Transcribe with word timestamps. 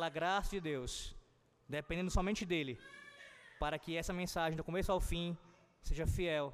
pela 0.00 0.08
graça 0.08 0.52
de 0.56 0.60
Deus, 0.62 1.14
dependendo 1.68 2.10
somente 2.10 2.46
dele, 2.46 2.74
para 3.58 3.78
que 3.78 3.98
essa 3.98 4.14
mensagem, 4.14 4.56
do 4.56 4.64
começo 4.64 4.90
ao 4.90 4.98
fim, 4.98 5.36
seja 5.82 6.06
fiel 6.06 6.46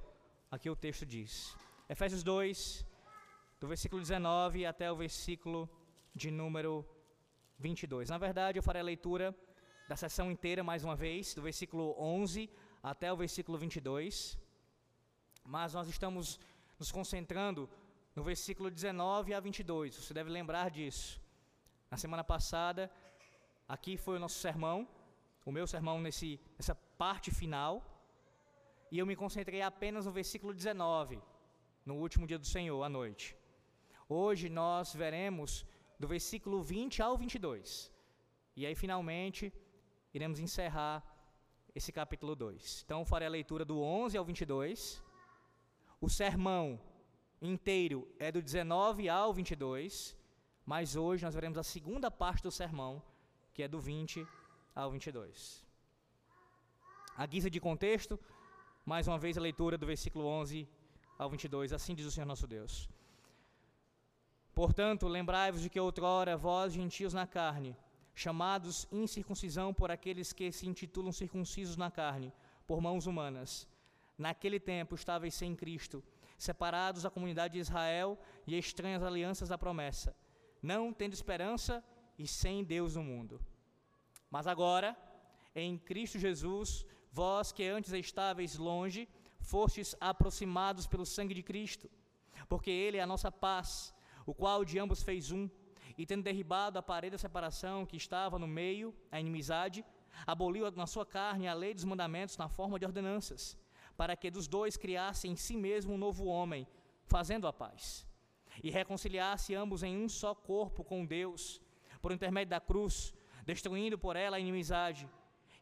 a 0.51 0.59
que 0.59 0.69
o 0.69 0.75
texto 0.75 1.07
diz. 1.07 1.57
Efésios 1.89 2.25
2, 2.25 2.85
do 3.61 3.69
versículo 3.69 4.03
19 4.03 4.67
até 4.67 4.91
o 4.91 4.97
versículo 4.97 5.71
de 6.13 6.29
número 6.29 6.85
22. 7.61 8.11
Na 8.11 8.19
verdade, 8.19 8.59
eu 8.59 8.65
farei 8.65 8.83
a 8.83 8.85
leitura 8.85 9.33
da 9.89 9.95
sessão 9.95 10.29
inteira 10.29 10.65
mais 10.65 10.83
uma 10.83 10.97
vez, 10.97 11.33
do 11.33 11.43
versículo 11.43 11.95
11 11.97 12.51
até 12.83 13.13
o 13.13 13.17
versículo 13.17 13.57
22. 13.57 14.37
Mas 15.45 15.73
nós 15.73 15.87
estamos 15.87 16.41
nos 16.81 16.91
concentrando 16.91 17.71
no 18.17 18.25
versículo 18.25 18.73
19 18.73 19.33
a 19.33 19.39
22. 19.39 19.95
Você 19.95 20.13
deve 20.13 20.31
lembrar 20.31 20.69
disso. 20.69 21.25
Na 21.89 21.97
semana 21.97 22.25
passada, 22.25 22.91
aqui 23.69 23.97
foi 23.97 24.17
o 24.17 24.21
nosso 24.21 24.39
sermão, 24.39 24.89
o 25.45 25.53
meu 25.53 25.67
sermão 25.67 26.01
nesse, 26.01 26.41
nessa 26.59 26.75
parte 26.75 27.31
final. 27.31 27.75
E 28.91 28.99
eu 28.99 29.07
me 29.07 29.17
concentrei 29.17 29.63
apenas 29.63 30.07
no 30.07 30.13
versículo 30.13 30.53
19, 30.55 31.21
no 31.85 31.97
último 31.97 32.27
dia 32.27 32.39
do 32.39 32.47
Senhor, 32.47 32.83
à 32.83 32.89
noite. 32.89 33.37
Hoje 34.09 34.49
nós 34.49 34.95
veremos 34.95 35.67
do 35.99 36.07
versículo 36.07 36.63
20 36.63 37.03
ao 37.03 37.17
22. 37.17 37.93
E 38.55 38.65
aí, 38.65 38.75
finalmente, 38.75 39.53
iremos 40.15 40.39
encerrar 40.39 41.05
esse 41.75 41.93
capítulo 41.93 42.35
2. 42.35 42.83
Então, 42.85 43.05
farei 43.05 43.27
a 43.29 43.31
leitura 43.31 43.65
do 43.65 43.81
11 43.83 44.17
ao 44.17 44.25
22. 44.25 45.03
O 46.01 46.09
sermão 46.09 46.81
inteiro 47.41 48.09
é 48.19 48.31
do 48.31 48.41
19 48.41 49.09
ao 49.09 49.33
22. 49.35 50.17
Mas 50.65 50.97
hoje 50.97 51.25
nós 51.25 51.35
veremos 51.35 51.59
a 51.59 51.63
segunda 51.63 52.11
parte 52.11 52.43
do 52.43 52.51
sermão, 52.51 53.03
que 53.57 53.63
é 53.63 53.69
do 53.69 53.81
20 53.81 54.29
ao 54.75 54.91
22. 54.91 55.65
A 57.17 57.25
guisa 57.25 57.49
de 57.49 57.59
contexto, 57.59 58.21
mais 58.85 59.09
uma 59.09 59.19
vez 59.19 59.39
a 59.39 59.41
leitura 59.41 59.79
do 59.79 59.87
versículo 59.87 60.27
11 60.27 60.69
ao 61.19 61.31
22. 61.31 61.73
Assim 61.73 61.95
diz 61.95 62.05
o 62.05 62.11
Senhor 62.11 62.27
nosso 62.27 62.47
Deus. 62.47 62.87
Portanto, 64.55 65.09
lembrai-vos 65.09 65.63
de 65.63 65.71
que 65.71 65.81
outrora 65.81 66.37
vós, 66.37 66.75
gentios 66.75 67.15
na 67.15 67.27
carne, 67.27 67.75
chamados 68.15 68.87
incircuncisão 68.93 69.73
por 69.73 69.91
aqueles 69.91 70.35
que 70.35 70.53
se 70.53 70.67
intitulam 70.67 71.11
circuncisos 71.11 71.79
na 71.79 71.91
carne, 71.91 72.35
por 72.67 72.83
mãos 72.83 73.07
humanas, 73.07 73.67
naquele 74.19 74.61
tempo 74.61 74.95
estáveis 74.95 75.35
sem 75.35 75.57
Cristo, 75.57 76.05
separados 76.37 77.05
da 77.05 77.11
comunidade 77.11 77.55
de 77.55 77.61
Israel 77.61 78.19
e 78.47 78.59
estranhas 78.59 79.03
alianças 79.03 79.49
da 79.49 79.57
promessa 79.57 80.15
não 80.67 80.93
tendo 80.93 81.15
esperança 81.15 81.83
e 81.83 81.96
sem 82.25 82.63
Deus 82.63 82.95
no 82.95 83.03
mundo. 83.03 83.41
Mas 84.31 84.47
agora, 84.47 84.97
em 85.55 85.77
Cristo 85.77 86.21
Jesus, 86.21 86.87
vós 87.11 87.51
que 87.51 87.65
antes 87.65 87.93
estáveis 87.93 88.57
longe, 88.57 89.09
fostes 89.41 89.97
aproximados 90.01 90.87
pelo 90.87 91.05
sangue 91.05 91.35
de 91.35 91.43
Cristo, 91.43 91.91
porque 92.49 92.71
Ele 92.71 92.99
é 92.99 93.03
a 93.03 93.07
nossa 93.07 93.33
paz, 93.33 93.93
o 94.25 94.33
qual 94.33 94.65
de 94.65 94.79
ambos 94.79 95.03
fez 95.03 95.33
um, 95.33 95.51
e 95.99 96.07
tendo 96.07 96.23
derribado 96.23 96.79
a 96.79 96.83
parede 96.83 97.13
da 97.13 97.19
separação 97.19 97.85
que 97.85 97.97
estava 97.97 98.39
no 98.39 98.47
meio, 98.47 98.95
a 99.11 99.19
inimizade, 99.19 99.85
aboliu 100.25 100.71
na 100.71 100.87
sua 100.87 101.05
carne 101.05 101.49
a 101.49 101.55
lei 101.55 101.75
dos 101.75 101.85
mandamentos 101.85 102.37
na 102.37 102.49
forma 102.49 102.79
de 102.79 102.87
ordenanças, 102.87 103.59
para 103.97 104.15
que 104.15 104.31
dos 104.31 104.47
dois 104.47 104.77
criasse 104.77 105.27
em 105.27 105.35
si 105.35 105.57
mesmo 105.57 105.95
um 105.95 105.99
novo 105.99 106.27
homem, 106.27 106.67
fazendo 107.07 107.47
a 107.49 107.53
paz 107.53 108.07
e 108.63 108.71
reconciliasse 108.71 109.55
ambos 109.55 109.83
em 109.83 109.97
um 109.97 110.09
só 110.09 110.35
corpo 110.35 110.85
com 110.85 111.05
Deus, 111.05 111.61
por 112.01 112.13
intermédio 112.13 112.51
da 112.51 112.61
cruz, 112.61 113.15
destruindo 113.45 113.99
por 113.99 114.17
ela 114.17 114.37
a 114.37 114.41
inimizade. 114.41 115.09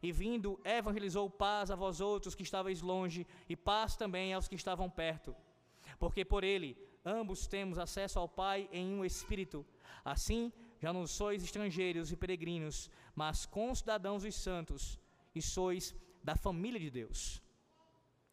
E 0.01 0.11
vindo, 0.11 0.59
evangelizou 0.63 1.29
paz 1.29 1.71
a 1.71 1.75
vós 1.75 2.01
outros 2.01 2.35
que 2.35 2.43
estáveis 2.43 2.81
longe, 2.81 3.25
e 3.49 3.55
paz 3.55 3.95
também 3.95 4.33
aos 4.33 4.47
que 4.47 4.55
estavam 4.55 4.89
perto. 4.89 5.35
Porque 5.97 6.23
por 6.25 6.43
ele 6.43 6.77
ambos 7.03 7.47
temos 7.47 7.77
acesso 7.77 8.19
ao 8.19 8.27
Pai 8.27 8.67
em 8.71 8.93
um 8.93 9.05
espírito. 9.05 9.65
Assim, 10.03 10.51
já 10.79 10.91
não 10.91 11.07
sois 11.07 11.43
estrangeiros 11.43 12.11
e 12.11 12.15
peregrinos, 12.15 12.89
mas 13.15 13.45
concidadãos 13.45 14.23
dos 14.23 14.35
santos, 14.35 14.99
e 15.33 15.41
sois 15.41 15.95
da 16.23 16.35
família 16.35 16.79
de 16.79 16.89
Deus, 16.89 17.41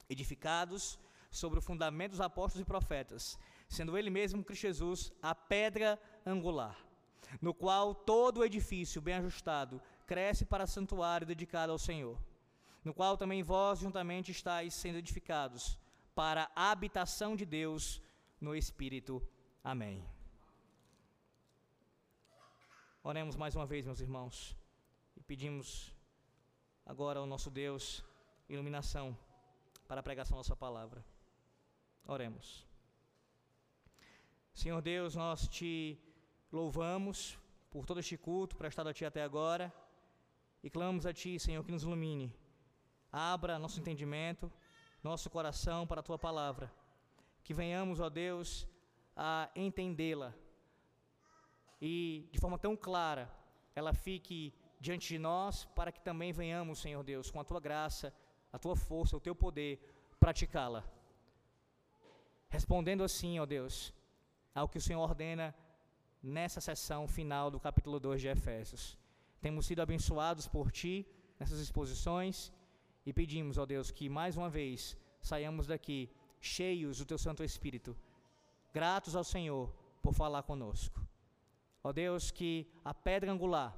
edificados 0.08 0.98
sobre 1.30 1.58
o 1.58 1.62
fundamento 1.62 2.12
dos 2.12 2.20
apóstolos 2.20 2.62
e 2.62 2.64
profetas, 2.64 3.38
sendo 3.68 3.96
ele 3.96 4.10
mesmo 4.10 4.44
Cristo 4.44 4.62
Jesus 4.62 5.12
a 5.22 5.34
pedra 5.34 5.98
angular, 6.24 6.76
no 7.40 7.54
qual 7.54 7.94
todo 7.94 8.38
o 8.38 8.44
edifício 8.44 9.00
bem 9.00 9.14
ajustado 9.14 9.80
cresce 10.06 10.44
para 10.44 10.66
santuário 10.66 11.26
dedicado 11.26 11.72
ao 11.72 11.78
Senhor, 11.78 12.18
no 12.84 12.92
qual 12.92 13.16
também 13.16 13.42
vós 13.42 13.78
juntamente 13.78 14.30
estáis 14.30 14.74
sendo 14.74 14.98
edificados 14.98 15.78
para 16.14 16.50
a 16.54 16.70
habitação 16.70 17.34
de 17.34 17.46
Deus 17.46 18.02
no 18.40 18.54
Espírito. 18.54 19.22
Amém. 19.62 20.04
Oremos 23.02 23.36
mais 23.36 23.56
uma 23.56 23.66
vez, 23.66 23.84
meus 23.84 24.00
irmãos, 24.00 24.56
e 25.16 25.22
pedimos 25.22 25.92
agora 26.84 27.18
ao 27.18 27.26
nosso 27.26 27.50
Deus 27.50 28.04
iluminação 28.48 29.16
para 29.88 30.00
a 30.00 30.02
pregação 30.02 30.36
da 30.36 30.44
Sua 30.44 30.56
palavra. 30.56 31.04
Oremos. 32.04 32.66
Senhor 34.54 34.80
Deus, 34.82 35.14
nós 35.14 35.48
te 35.48 35.98
louvamos 36.52 37.38
por 37.70 37.86
todo 37.86 37.98
este 37.98 38.16
culto 38.16 38.56
prestado 38.56 38.90
a 38.90 38.92
Ti 38.92 39.06
até 39.06 39.22
agora 39.22 39.72
e 40.62 40.68
clamamos 40.68 41.06
a 41.06 41.12
Ti, 41.12 41.38
Senhor, 41.38 41.64
que 41.64 41.72
nos 41.72 41.82
ilumine. 41.82 42.32
Abra 43.10 43.58
nosso 43.58 43.80
entendimento, 43.80 44.52
nosso 45.02 45.30
coração 45.30 45.86
para 45.86 46.00
a 46.00 46.02
Tua 46.02 46.18
palavra. 46.18 46.70
Que 47.42 47.54
venhamos, 47.54 47.98
ó 47.98 48.08
Deus, 48.10 48.68
a 49.16 49.50
entendê-la 49.56 50.34
e 51.80 52.28
de 52.30 52.38
forma 52.38 52.58
tão 52.58 52.76
clara 52.76 53.28
ela 53.74 53.92
fique 53.92 54.54
diante 54.78 55.08
de 55.08 55.18
nós, 55.18 55.64
para 55.74 55.90
que 55.90 56.00
também 56.00 56.32
venhamos, 56.32 56.80
Senhor 56.80 57.02
Deus, 57.02 57.30
com 57.30 57.40
a 57.40 57.44
Tua 57.44 57.58
graça, 57.58 58.12
a 58.52 58.58
Tua 58.58 58.76
força, 58.76 59.16
o 59.16 59.20
Teu 59.20 59.34
poder, 59.34 59.80
praticá-la. 60.20 60.84
Respondendo 62.48 63.02
assim, 63.02 63.38
ó 63.38 63.46
Deus, 63.46 63.94
ao 64.54 64.68
que 64.68 64.78
o 64.78 64.80
Senhor 64.80 65.00
ordena 65.00 65.54
nessa 66.22 66.60
sessão 66.60 67.08
final 67.08 67.50
do 67.50 67.58
capítulo 67.58 67.98
2 67.98 68.20
de 68.20 68.28
Efésios. 68.28 68.96
Temos 69.40 69.66
sido 69.66 69.82
abençoados 69.82 70.46
por 70.46 70.70
Ti 70.70 71.06
nessas 71.38 71.58
exposições 71.58 72.52
e 73.04 73.12
pedimos, 73.12 73.58
ó 73.58 73.66
Deus, 73.66 73.90
que 73.90 74.08
mais 74.08 74.36
uma 74.36 74.48
vez 74.48 74.96
saiamos 75.20 75.66
daqui 75.66 76.10
cheios 76.40 76.98
do 76.98 77.04
Teu 77.04 77.18
Santo 77.18 77.42
Espírito, 77.42 77.96
gratos 78.72 79.16
ao 79.16 79.24
Senhor 79.24 79.74
por 80.00 80.14
falar 80.14 80.44
conosco. 80.44 81.00
Ó 81.82 81.92
Deus, 81.92 82.30
que 82.30 82.70
a 82.84 82.94
pedra 82.94 83.32
angular, 83.32 83.76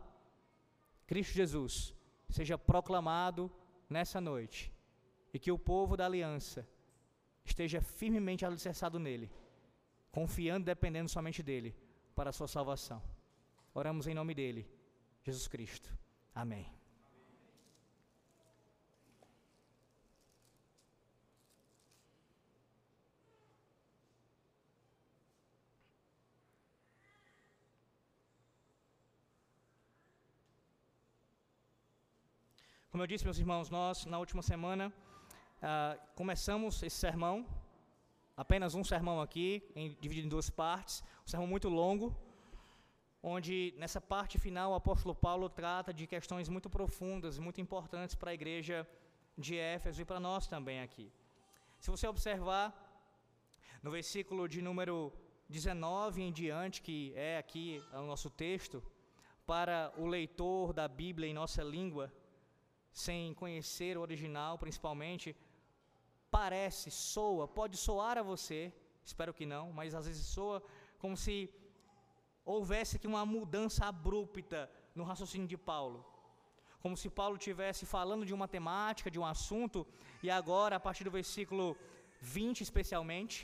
Cristo 1.06 1.32
Jesus, 1.32 1.94
seja 2.28 2.58
proclamado 2.58 3.50
nessa 3.88 4.20
noite 4.20 4.72
e 5.32 5.38
que 5.38 5.50
o 5.50 5.58
povo 5.58 5.96
da 5.96 6.04
aliança 6.04 6.68
esteja 7.44 7.80
firmemente 7.80 8.44
alicerçado 8.44 8.98
nele 8.98 9.30
confiando 10.14 10.62
e 10.62 10.66
dependendo 10.66 11.08
somente 11.08 11.42
dele 11.42 11.74
para 12.14 12.30
a 12.30 12.32
sua 12.32 12.48
salvação. 12.48 13.02
Oramos 13.74 14.06
em 14.06 14.14
nome 14.14 14.34
dele, 14.34 14.68
Jesus 15.24 15.48
Cristo. 15.48 15.90
Amém. 16.34 16.72
Como 32.90 33.02
eu 33.02 33.08
disse, 33.08 33.24
meus 33.24 33.40
irmãos, 33.40 33.70
nós 33.70 34.06
na 34.06 34.20
última 34.20 34.40
semana 34.40 34.86
uh, 34.88 36.00
começamos 36.14 36.80
esse 36.80 36.96
sermão 36.96 37.44
apenas 38.36 38.74
um 38.74 38.84
sermão 38.84 39.20
aqui, 39.20 39.62
em, 39.74 39.96
dividido 40.00 40.26
em 40.26 40.30
duas 40.30 40.50
partes, 40.50 41.02
um 41.24 41.28
sermão 41.28 41.46
muito 41.46 41.68
longo, 41.68 42.16
onde 43.22 43.74
nessa 43.78 44.00
parte 44.00 44.38
final 44.38 44.72
o 44.72 44.74
apóstolo 44.74 45.14
Paulo 45.14 45.48
trata 45.48 45.92
de 45.92 46.06
questões 46.06 46.48
muito 46.48 46.68
profundas, 46.68 47.38
muito 47.38 47.60
importantes 47.60 48.14
para 48.14 48.30
a 48.30 48.34
igreja 48.34 48.86
de 49.36 49.56
Éfeso 49.56 50.02
e 50.02 50.04
para 50.04 50.20
nós 50.20 50.46
também 50.46 50.80
aqui. 50.80 51.10
Se 51.80 51.90
você 51.90 52.06
observar 52.06 52.66
no 53.82 53.90
versículo 53.90 54.48
de 54.48 54.60
número 54.62 55.12
19 55.48 56.22
em 56.22 56.32
diante, 56.32 56.82
que 56.82 57.12
é 57.14 57.38
aqui 57.38 57.82
o 57.92 58.02
nosso 58.02 58.30
texto, 58.30 58.82
para 59.46 59.92
o 59.96 60.06
leitor 60.06 60.72
da 60.72 60.88
Bíblia 60.88 61.28
em 61.28 61.34
nossa 61.34 61.62
língua, 61.62 62.12
sem 62.90 63.34
conhecer 63.34 63.96
o 63.96 64.00
original 64.00 64.56
principalmente, 64.58 65.36
parece, 66.36 66.88
soa, 66.90 67.44
pode 67.58 67.76
soar 67.86 68.16
a 68.18 68.24
você, 68.32 68.60
espero 69.10 69.32
que 69.38 69.46
não, 69.54 69.64
mas 69.78 69.94
às 69.98 70.06
vezes 70.08 70.24
soa 70.36 70.58
como 71.02 71.16
se 71.24 71.36
houvesse 72.52 72.92
aqui 72.96 73.06
uma 73.14 73.24
mudança 73.34 73.82
abrupta 73.92 74.60
no 74.98 75.04
raciocínio 75.10 75.48
de 75.52 75.58
Paulo. 75.70 75.98
Como 76.82 76.96
se 77.02 77.08
Paulo 77.20 77.36
estivesse 77.36 77.82
falando 77.96 78.24
de 78.28 78.34
uma 78.38 78.48
temática, 78.56 79.12
de 79.14 79.20
um 79.22 79.26
assunto, 79.34 79.86
e 80.26 80.30
agora, 80.40 80.74
a 80.76 80.82
partir 80.86 81.04
do 81.04 81.12
versículo 81.18 81.66
20 82.20 82.62
especialmente, 82.68 83.36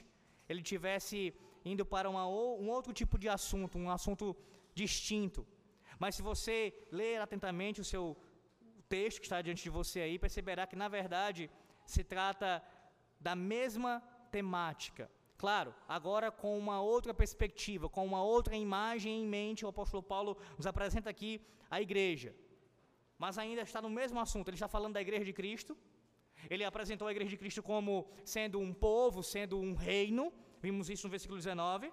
ele 0.49 0.63
tivesse 0.73 1.19
indo 1.73 1.87
para 1.95 2.11
uma, 2.15 2.27
um 2.65 2.69
outro 2.77 2.93
tipo 3.01 3.17
de 3.23 3.29
assunto, 3.29 3.79
um 3.79 3.91
assunto 3.99 4.37
distinto. 4.75 5.47
Mas 6.03 6.17
se 6.17 6.23
você 6.31 6.57
ler 6.91 7.17
atentamente 7.21 7.81
o 7.81 7.89
seu 7.93 8.05
texto 8.89 9.21
que 9.21 9.27
está 9.29 9.41
diante 9.47 9.63
de 9.63 9.73
você 9.79 10.01
aí, 10.07 10.19
perceberá 10.19 10.67
que 10.67 10.83
na 10.85 10.89
verdade 10.89 11.43
se 11.95 12.03
trata 12.15 12.49
da 13.21 13.35
mesma 13.35 14.03
temática. 14.31 15.11
Claro, 15.37 15.75
agora 15.89 16.31
com 16.31 16.59
uma 16.59 16.81
outra 16.81 17.13
perspectiva, 17.15 17.89
com 17.89 18.05
uma 18.05 18.23
outra 18.23 18.57
imagem 18.57 19.23
em 19.23 19.27
mente, 19.27 19.65
o 19.65 19.69
apóstolo 19.69 20.03
Paulo 20.03 20.37
nos 20.57 20.67
apresenta 20.67 21.09
aqui 21.09 21.41
a 21.71 21.81
igreja. 21.81 22.35
Mas 23.19 23.39
ainda 23.39 23.63
está 23.63 23.81
no 23.81 23.91
mesmo 23.91 24.19
assunto, 24.21 24.49
ele 24.49 24.57
está 24.57 24.69
falando 24.69 24.95
da 24.95 25.01
igreja 25.01 25.25
de 25.25 25.33
Cristo. 25.33 25.77
Ele 26.49 26.65
apresentou 26.65 27.07
a 27.07 27.11
igreja 27.11 27.31
de 27.31 27.37
Cristo 27.37 27.63
como 27.63 28.07
sendo 28.25 28.59
um 28.59 28.73
povo, 28.73 29.23
sendo 29.23 29.59
um 29.59 29.75
reino, 29.75 30.33
vimos 30.61 30.89
isso 30.89 31.07
no 31.07 31.11
versículo 31.11 31.39
19. 31.39 31.93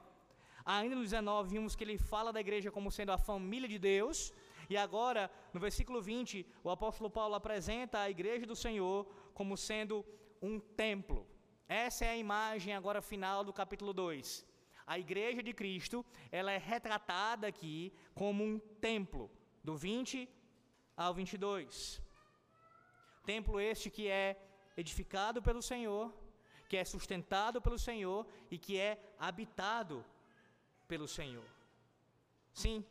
Ainda 0.66 0.96
no 0.96 1.02
19 1.02 1.50
vimos 1.50 1.76
que 1.76 1.84
ele 1.84 1.98
fala 1.98 2.32
da 2.32 2.42
igreja 2.42 2.72
como 2.72 2.92
sendo 2.92 3.12
a 3.12 3.18
família 3.18 3.68
de 3.68 3.80
Deus, 3.80 4.34
e 4.70 4.76
agora, 4.76 5.32
no 5.54 5.60
versículo 5.60 6.02
20, 6.02 6.46
o 6.64 6.70
apóstolo 6.70 7.10
Paulo 7.10 7.36
apresenta 7.36 8.00
a 8.00 8.10
igreja 8.10 8.46
do 8.46 8.56
Senhor 8.56 9.06
como 9.34 9.56
sendo 9.56 10.06
um 10.42 10.60
templo. 10.60 11.26
Essa 11.68 12.06
é 12.06 12.10
a 12.10 12.18
imagem 12.18 12.74
agora 12.74 13.02
final 13.02 13.44
do 13.44 13.54
capítulo 13.54 13.94
2. 13.94 14.46
A 14.86 14.98
igreja 14.98 15.44
de 15.44 15.54
Cristo, 15.54 16.06
ela 16.32 16.52
é 16.52 16.58
retratada 16.58 17.48
aqui 17.48 17.94
como 18.16 18.44
um 18.44 18.58
templo, 18.58 19.30
do 19.64 19.76
20 19.76 20.30
ao 20.96 21.14
22. 21.14 22.02
Templo 23.26 23.60
este 23.60 23.90
que 23.90 24.08
é 24.08 24.38
edificado 24.78 25.42
pelo 25.42 25.62
Senhor, 25.62 26.14
que 26.70 26.78
é 26.78 26.86
sustentado 26.86 27.62
pelo 27.62 27.78
Senhor 27.78 28.26
e 28.50 28.58
que 28.58 28.78
é 28.78 28.98
habitado 29.20 30.06
pelo 30.88 31.08
Senhor. 31.08 31.44
Sim, 32.54 32.86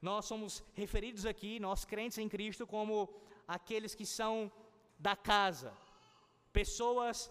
nós 0.00 0.26
somos 0.26 0.62
referidos 0.74 1.26
aqui, 1.26 1.58
nós 1.58 1.84
crentes 1.84 2.18
em 2.18 2.28
Cristo, 2.28 2.66
como 2.66 3.12
aqueles 3.48 3.94
que 3.94 4.06
são 4.06 4.50
da 4.98 5.16
casa, 5.16 5.72
pessoas 6.58 7.30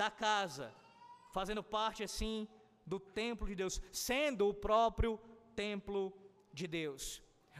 da 0.00 0.10
casa, 0.10 0.66
fazendo 1.36 1.62
parte 1.62 2.00
assim 2.08 2.36
do 2.92 2.98
templo 2.98 3.46
de 3.50 3.54
Deus, 3.60 3.74
sendo 3.92 4.48
o 4.48 4.54
próprio 4.66 5.12
templo 5.54 6.02
de 6.58 6.66
Deus. 6.66 7.02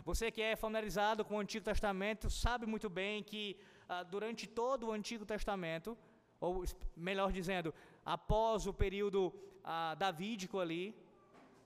Você 0.05 0.25
que 0.35 0.43
é 0.43 0.57
familiarizado 0.57 1.25
com 1.25 1.37
o 1.37 1.43
Antigo 1.45 1.65
Testamento 1.65 2.29
sabe 2.29 2.67
muito 2.67 2.89
bem 3.01 3.23
que 3.31 3.57
ah, 3.89 4.03
durante 4.03 4.45
todo 4.61 4.89
o 4.89 4.93
Antigo 4.99 5.25
Testamento, 5.25 5.97
ou 6.41 6.65
melhor 6.97 7.31
dizendo, 7.31 7.73
após 8.05 8.67
o 8.67 8.75
período 8.85 9.33
ah, 9.63 9.95
davídico 9.95 10.59
ali, 10.59 10.83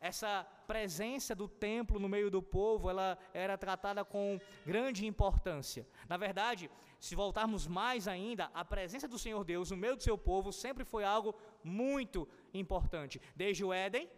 essa 0.01 0.47
presença 0.67 1.35
do 1.35 1.49
templo 1.49 1.99
no 1.99 2.09
meio 2.09 2.31
do 2.31 2.43
povo, 2.43 2.91
ela 2.91 3.19
era 3.33 3.57
tratada 3.57 4.05
com 4.05 4.41
grande 4.65 5.07
importância. 5.07 5.87
Na 6.09 6.17
verdade, 6.17 6.71
se 7.01 7.15
voltarmos 7.15 7.67
mais 7.67 8.09
ainda, 8.09 8.51
a 8.53 8.65
presença 8.65 9.09
do 9.09 9.19
Senhor 9.19 9.45
Deus 9.45 9.71
no 9.71 9.77
meio 9.77 9.97
do 9.97 10.03
seu 10.03 10.19
povo 10.19 10.53
sempre 10.53 10.85
foi 10.85 11.05
algo 11.05 11.35
muito 11.63 12.29
importante. 12.53 13.21
Desde 13.37 13.65
o 13.65 13.73
Éden, 13.73 14.09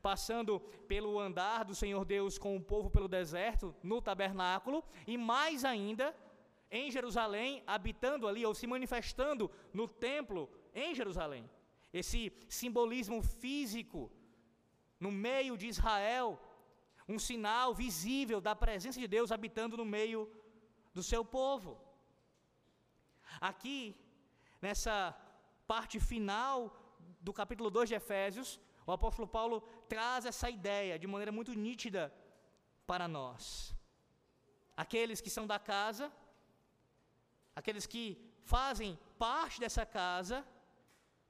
passando 0.00 0.60
pelo 0.86 1.18
andar 1.18 1.64
do 1.64 1.74
Senhor 1.74 2.04
Deus 2.04 2.38
com 2.38 2.56
o 2.56 2.62
povo 2.62 2.90
pelo 2.90 3.08
deserto, 3.08 3.74
no 3.82 4.00
tabernáculo, 4.00 4.84
e 5.06 5.16
mais 5.16 5.64
ainda, 5.64 6.14
em 6.70 6.90
Jerusalém, 6.90 7.62
habitando 7.66 8.28
ali 8.28 8.44
ou 8.44 8.54
se 8.54 8.66
manifestando 8.66 9.50
no 9.72 9.88
templo 9.88 10.50
em 10.74 10.94
Jerusalém. 10.94 11.48
Esse 11.92 12.32
simbolismo 12.48 13.22
físico 13.22 14.10
no 15.04 15.10
meio 15.10 15.56
de 15.56 15.66
Israel, 15.74 16.26
um 17.08 17.18
sinal 17.18 17.74
visível 17.74 18.40
da 18.40 18.54
presença 18.64 18.98
de 19.02 19.08
Deus 19.16 19.32
habitando 19.32 19.76
no 19.76 19.84
meio 19.84 20.20
do 20.92 21.02
seu 21.02 21.24
povo. 21.24 21.70
Aqui, 23.50 23.78
nessa 24.60 24.96
parte 25.66 25.98
final 26.10 26.54
do 27.20 27.32
capítulo 27.32 27.70
2 27.70 27.88
de 27.90 27.94
Efésios, 27.94 28.60
o 28.86 28.92
apóstolo 28.92 29.28
Paulo 29.28 29.60
traz 29.88 30.24
essa 30.30 30.48
ideia 30.58 30.98
de 30.98 31.06
maneira 31.06 31.32
muito 31.38 31.52
nítida 31.66 32.02
para 32.86 33.06
nós. 33.06 33.74
Aqueles 34.76 35.20
que 35.20 35.30
são 35.36 35.46
da 35.46 35.58
casa, 35.58 36.06
aqueles 37.54 37.86
que 37.86 38.04
fazem 38.54 38.98
parte 39.18 39.60
dessa 39.60 39.84
casa, 39.84 40.46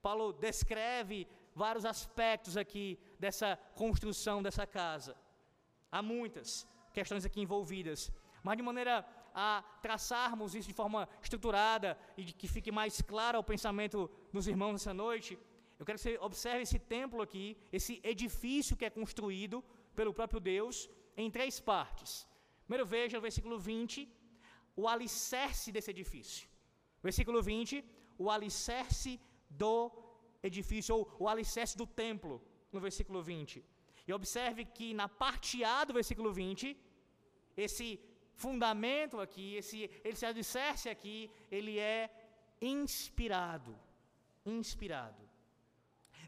Paulo 0.00 0.32
descreve 0.32 1.26
vários 1.64 1.84
aspectos 1.94 2.54
aqui 2.62 2.86
dessa 3.22 3.48
construção 3.82 4.36
dessa 4.46 4.64
casa. 4.80 5.12
Há 5.96 6.00
muitas 6.14 6.48
questões 6.98 7.24
aqui 7.28 7.40
envolvidas, 7.46 8.00
mas 8.46 8.56
de 8.58 8.64
maneira 8.68 8.94
a 9.34 9.52
traçarmos 9.86 10.54
isso 10.58 10.70
de 10.72 10.78
forma 10.82 11.00
estruturada 11.24 11.90
e 12.16 12.24
que 12.40 12.48
fique 12.56 12.72
mais 12.80 12.94
claro 13.12 13.36
ao 13.38 13.48
pensamento 13.52 13.98
dos 14.36 14.46
irmãos 14.52 14.74
nessa 14.76 14.94
noite, 15.04 15.32
eu 15.78 15.84
quero 15.86 15.98
que 15.98 16.04
você 16.04 16.14
observe 16.28 16.62
esse 16.66 16.78
templo 16.96 17.20
aqui, 17.26 17.46
esse 17.78 17.94
edifício 18.12 18.76
que 18.78 18.86
é 18.88 18.90
construído 19.00 19.56
pelo 19.98 20.12
próprio 20.18 20.40
Deus, 20.52 20.76
em 21.22 21.30
três 21.36 21.54
partes. 21.72 22.10
Primeiro 22.64 22.86
veja 22.94 23.18
o 23.18 23.24
versículo 23.28 23.56
20, 23.58 24.08
o 24.80 24.86
alicerce 24.94 25.70
desse 25.74 25.90
edifício. 25.96 26.48
Versículo 27.06 27.40
20, 27.40 27.84
o 28.24 28.28
alicerce 28.36 29.12
do 29.62 29.72
edifício, 30.42 30.94
ou 30.96 31.16
o 31.18 31.28
alicerce 31.28 31.76
do 31.76 31.86
templo, 31.86 32.42
no 32.72 32.80
versículo 32.80 33.22
20. 33.22 33.64
E 34.06 34.12
observe 34.12 34.64
que 34.64 34.94
na 34.94 35.08
parte 35.08 35.62
A 35.64 35.84
do 35.84 35.92
versículo 35.92 36.32
20, 36.32 36.76
esse 37.56 38.00
fundamento 38.34 39.20
aqui, 39.20 39.54
esse, 39.56 39.90
esse 40.04 40.24
alicerce 40.24 40.88
aqui, 40.88 41.30
ele 41.50 41.78
é 41.78 42.08
inspirado. 42.60 43.78
Inspirado. 44.44 45.28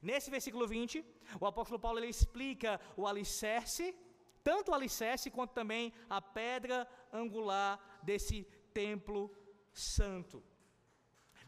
Nesse 0.02 0.30
versículo 0.30 0.66
20, 0.66 1.04
o 1.40 1.46
apóstolo 1.46 1.78
Paulo 1.78 1.99
ele 1.99 2.08
explica 2.08 2.80
o 2.96 3.06
alicerce, 3.06 3.94
tanto 4.42 4.70
o 4.70 4.75
alicerce 4.75 5.30
quanto 5.30 5.52
também 5.52 5.92
a 6.08 6.20
pedra 6.20 6.88
angular 7.12 7.78
desse 8.02 8.44
templo 8.73 9.30
santo. 9.73 10.42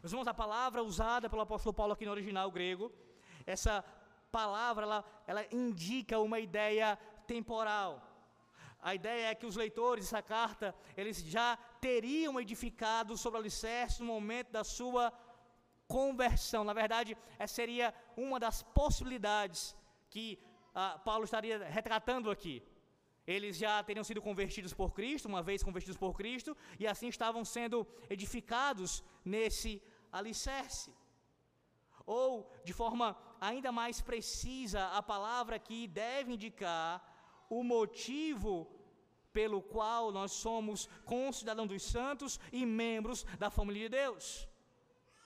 Meus 0.03 0.11
irmãos, 0.11 0.27
a 0.27 0.33
palavra 0.33 0.83
usada 0.83 1.29
pelo 1.29 1.43
apóstolo 1.43 1.73
Paulo 1.73 1.93
aqui 1.93 2.05
no 2.05 2.11
original 2.11 2.51
grego, 2.51 2.91
essa 3.45 3.75
palavra, 4.29 4.83
ela, 4.83 5.05
ela 5.25 5.45
indica 5.49 6.19
uma 6.19 6.41
ideia 6.41 6.97
temporal. 7.25 7.91
A 8.81 8.93
ideia 8.93 9.27
é 9.27 9.35
que 9.35 9.45
os 9.45 9.55
leitores 9.55 10.03
dessa 10.03 10.21
carta, 10.21 10.75
eles 10.97 11.23
já 11.23 11.57
teriam 11.79 12.37
edificado 12.37 13.15
sobre 13.15 13.37
o 13.37 13.41
alicerce 13.41 14.01
no 14.01 14.07
momento 14.07 14.51
da 14.51 14.65
sua 14.65 15.05
conversão. 15.87 16.65
Na 16.65 16.73
verdade, 16.73 17.15
essa 17.39 17.53
seria 17.53 17.93
uma 18.17 18.37
das 18.41 18.61
possibilidades 18.61 19.73
que 20.09 20.37
ah, 20.75 20.99
Paulo 20.99 21.23
estaria 21.23 21.63
retratando 21.63 22.29
aqui. 22.29 22.61
Eles 23.25 23.55
já 23.55 23.81
teriam 23.81 24.03
sido 24.03 24.21
convertidos 24.21 24.73
por 24.73 24.91
Cristo, 24.91 25.29
uma 25.29 25.41
vez 25.41 25.63
convertidos 25.63 25.95
por 25.95 26.13
Cristo, 26.13 26.57
e 26.77 26.85
assim 26.85 27.07
estavam 27.07 27.45
sendo 27.45 27.87
edificados 28.09 29.01
nesse 29.23 29.81
alicerce. 30.19 30.93
Ou, 32.05 32.49
de 32.63 32.73
forma 32.73 33.17
ainda 33.41 33.71
mais 33.71 33.99
precisa, 34.01 34.87
a 34.89 35.01
palavra 35.01 35.55
aqui 35.57 35.87
deve 35.87 36.33
indicar 36.33 37.01
o 37.49 37.63
motivo 37.63 38.53
pelo 39.31 39.61
qual 39.61 40.11
nós 40.11 40.31
somos 40.31 40.87
concidadãos 41.05 41.67
dos 41.67 41.83
santos 41.83 42.39
e 42.51 42.65
membros 42.65 43.25
da 43.39 43.49
família 43.49 43.83
de 43.83 43.97
Deus. 43.97 44.47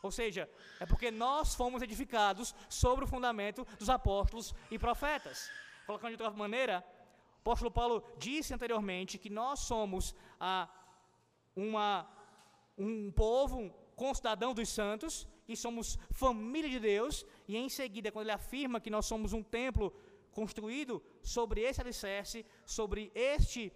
Ou 0.02 0.12
seja, 0.12 0.50
é 0.80 0.86
porque 0.86 1.10
nós 1.12 1.56
fomos 1.56 1.82
edificados 1.82 2.56
sobre 2.70 3.04
o 3.04 3.08
fundamento 3.08 3.66
dos 3.78 3.90
apóstolos 3.90 4.54
e 4.72 4.80
profetas. 4.80 5.50
Colocando 5.86 6.16
de 6.16 6.24
outra 6.24 6.38
maneira, 6.38 6.86
o 7.38 7.40
apóstolo 7.42 7.72
Paulo 7.72 8.04
disse 8.18 8.54
anteriormente 8.54 9.18
que 9.18 9.30
nós 9.30 9.60
somos 9.62 10.16
a, 10.40 10.70
uma, 11.56 12.08
um 12.78 13.12
povo, 13.12 13.74
concidadão 14.04 14.54
dos 14.54 14.70
santos 14.70 15.28
e 15.52 15.56
somos 15.64 15.98
família 16.12 16.70
de 16.70 16.80
Deus, 16.80 17.26
e 17.48 17.58
em 17.58 17.68
seguida, 17.68 18.12
quando 18.12 18.26
ele 18.26 18.40
afirma 18.42 18.80
que 18.80 18.94
nós 18.96 19.06
somos 19.12 19.34
um 19.34 19.44
templo 19.60 19.88
construído 20.32 21.04
sobre 21.24 21.62
esse 21.62 21.82
alicerce, 21.82 22.46
sobre 22.78 23.12
este 23.16 23.74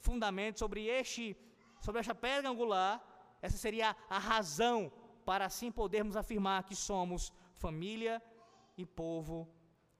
fundamento, 0.00 0.58
sobre 0.58 0.86
este, 0.86 1.36
sobre 1.80 2.00
esta 2.00 2.14
pedra 2.14 2.50
angular, 2.50 2.94
essa 3.40 3.56
seria 3.56 3.96
a 4.10 4.18
razão 4.18 4.92
para 5.24 5.44
assim 5.46 5.70
podermos 5.70 6.16
afirmar 6.16 6.64
que 6.64 6.74
somos 6.74 7.32
família 7.54 8.20
e 8.76 8.84
povo 8.84 9.48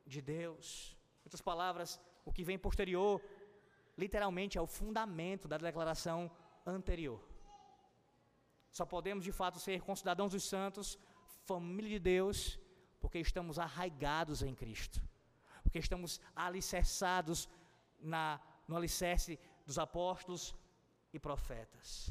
de 0.05 0.21
Deus. 0.21 0.97
Em 1.21 1.27
outras 1.27 1.41
palavras, 1.41 2.01
o 2.25 2.33
que 2.33 2.43
vem 2.43 2.59
posterior 2.59 3.23
literalmente 3.97 4.59
é 4.59 4.61
o 4.61 4.67
fundamento 4.67 5.47
da 5.47 5.57
declaração 5.57 6.31
anterior. 6.67 7.32
Só 8.73 8.87
podemos 8.87 9.23
de 9.23 9.33
fato 9.33 9.61
ser 9.61 9.83
concidadãos 9.83 10.33
dos 10.33 10.45
santos, 10.45 10.99
família 11.45 11.91
de 11.91 11.99
Deus, 11.99 12.59
porque 13.01 13.19
estamos 13.19 13.59
arraigados 13.59 14.43
em 14.43 14.55
Cristo, 14.55 14.99
porque 15.63 15.79
estamos 15.79 16.21
alicerçados 16.35 17.49
na, 18.01 18.41
no 18.67 18.77
alicerce 18.77 19.39
dos 19.67 19.79
apóstolos 19.79 20.55
e 21.13 21.19
profetas. 21.19 22.11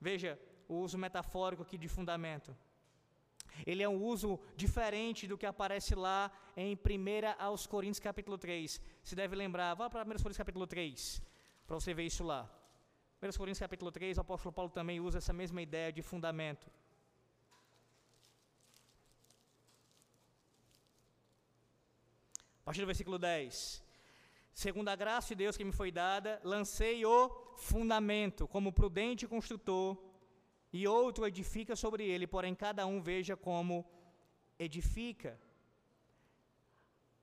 Veja 0.00 0.38
o 0.68 0.74
uso 0.74 0.98
metafórico 0.98 1.62
aqui 1.62 1.78
de 1.78 1.88
fundamento. 1.88 2.54
Ele 3.64 3.82
é 3.84 3.88
um 3.88 4.02
uso 4.02 4.40
diferente 4.56 5.28
do 5.28 5.38
que 5.38 5.46
aparece 5.46 5.94
lá 5.94 6.32
em 6.56 6.74
1 6.74 6.78
aos 7.38 7.66
Coríntios 7.66 8.00
capítulo 8.00 8.36
3. 8.36 8.80
Se 9.04 9.14
deve 9.14 9.36
lembrar, 9.36 9.72
vá 9.74 9.88
para 9.88 10.02
1 10.02 10.06
Coríntios 10.06 10.36
capítulo 10.36 10.66
3, 10.66 11.22
para 11.64 11.76
você 11.78 11.94
ver 11.94 12.04
isso 12.04 12.24
lá. 12.24 12.50
1 13.24 13.38
Coríntios 13.38 13.58
capítulo 13.58 13.90
3, 13.90 14.18
o 14.18 14.20
apóstolo 14.20 14.52
Paulo 14.52 14.70
também 14.70 15.00
usa 15.00 15.16
essa 15.16 15.32
mesma 15.32 15.62
ideia 15.62 15.90
de 15.90 16.02
fundamento. 16.02 16.70
A 22.60 22.64
partir 22.66 22.80
do 22.80 22.86
versículo 22.86 23.18
10. 23.18 23.82
Segundo 24.52 24.90
a 24.90 24.96
graça 24.96 25.28
de 25.28 25.36
Deus 25.36 25.56
que 25.56 25.64
me 25.64 25.72
foi 25.72 25.90
dada, 25.90 26.38
lancei 26.44 27.06
o 27.06 27.30
fundamento 27.56 28.46
como 28.46 28.74
prudente 28.74 29.26
construtor 29.26 29.96
e 30.70 30.86
outro 30.86 31.26
edifica 31.26 31.74
sobre 31.74 32.04
ele, 32.04 32.26
porém 32.26 32.54
cada 32.54 32.84
um 32.84 33.00
veja 33.00 33.34
como 33.38 33.86
edifica. 34.58 35.40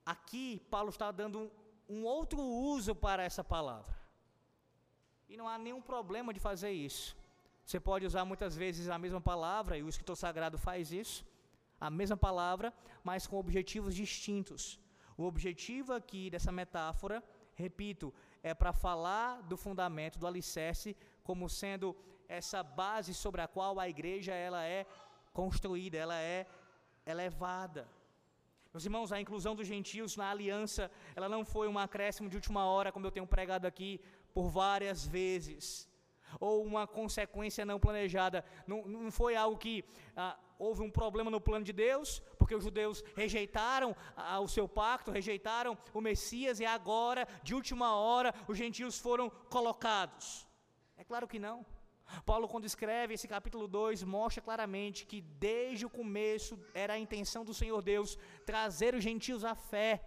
Aqui, 0.04 0.66
Paulo 0.72 0.90
está 0.90 1.12
dando 1.12 1.40
um, 1.88 1.98
um 1.98 2.06
outro 2.06 2.42
uso 2.42 2.96
para 2.96 3.24
essa 3.24 3.44
palavra. 3.44 4.01
E 5.32 5.38
não 5.38 5.48
há 5.48 5.58
nenhum 5.58 5.82
problema 5.82 6.34
de 6.34 6.42
fazer 6.42 6.72
isso. 6.72 7.16
Você 7.66 7.80
pode 7.80 8.06
usar 8.06 8.26
muitas 8.26 8.54
vezes 8.54 8.90
a 8.90 8.98
mesma 8.98 9.22
palavra, 9.22 9.78
e 9.78 9.84
o 9.84 9.88
escritor 9.88 10.18
sagrado 10.18 10.58
faz 10.58 10.92
isso, 10.92 11.26
a 11.80 11.90
mesma 11.90 12.18
palavra, 12.18 12.74
mas 13.02 13.26
com 13.26 13.38
objetivos 13.38 13.96
distintos. 13.96 14.78
O 15.18 15.24
objetivo 15.24 15.94
aqui 15.94 16.30
dessa 16.30 16.52
metáfora, 16.52 17.24
repito, 17.56 18.14
é 18.44 18.54
para 18.54 18.74
falar 18.74 19.42
do 19.44 19.56
fundamento, 19.56 20.20
do 20.20 20.28
alicerce, 20.28 20.98
como 21.24 21.48
sendo 21.48 21.96
essa 22.28 22.62
base 22.62 23.14
sobre 23.14 23.40
a 23.40 23.48
qual 23.48 23.80
a 23.80 23.88
igreja 23.88 24.34
ela 24.34 24.66
é 24.66 24.86
construída, 25.32 25.98
ela 25.98 26.20
é 26.20 26.46
elevada. 27.06 27.88
Meus 28.74 28.86
irmãos, 28.86 29.12
a 29.12 29.20
inclusão 29.20 29.54
dos 29.56 29.68
gentios 29.68 30.16
na 30.16 30.30
aliança, 30.30 30.92
ela 31.16 31.28
não 31.28 31.44
foi 31.44 31.70
um 31.70 31.78
acréscimo 31.78 32.30
de 32.30 32.38
última 32.38 32.66
hora, 32.66 32.92
como 32.92 33.06
eu 33.06 33.12
tenho 33.12 33.28
pregado 33.28 33.66
aqui 33.66 34.00
por 34.34 34.50
várias 34.50 35.06
vezes, 35.06 35.90
ou 36.40 36.64
uma 36.64 36.88
consequência 36.88 37.66
não 37.66 37.80
planejada. 37.80 38.44
Não, 38.66 38.86
não 38.88 39.12
foi 39.12 39.36
algo 39.36 39.58
que 39.58 39.84
ah, 40.16 40.38
houve 40.58 40.82
um 40.82 40.92
problema 40.92 41.30
no 41.30 41.42
plano 41.42 41.66
de 41.66 41.74
Deus, 41.74 42.22
porque 42.38 42.56
os 42.56 42.64
judeus 42.64 43.04
rejeitaram 43.16 43.96
ah, 44.16 44.40
o 44.40 44.48
seu 44.48 44.68
pacto, 44.68 45.12
rejeitaram 45.12 45.78
o 45.94 46.02
Messias, 46.02 46.60
e 46.60 46.66
agora, 46.66 47.28
de 47.44 47.56
última 47.56 47.96
hora, 47.96 48.34
os 48.48 48.58
gentios 48.58 48.98
foram 48.98 49.30
colocados. 49.50 50.48
É 50.98 51.04
claro 51.04 51.28
que 51.28 51.40
não. 51.40 51.66
Paulo, 52.26 52.48
quando 52.48 52.66
escreve 52.66 53.14
esse 53.14 53.28
capítulo 53.28 53.68
2, 53.68 54.04
mostra 54.04 54.42
claramente 54.42 55.06
que 55.06 55.22
desde 55.22 55.86
o 55.86 55.90
começo 55.90 56.60
era 56.74 56.94
a 56.94 57.00
intenção 57.00 57.46
do 57.46 57.54
Senhor 57.54 57.82
Deus 57.82 58.18
trazer 58.46 58.94
os 58.94 59.04
gentios 59.04 59.46
à 59.46 59.56
fé, 59.56 60.04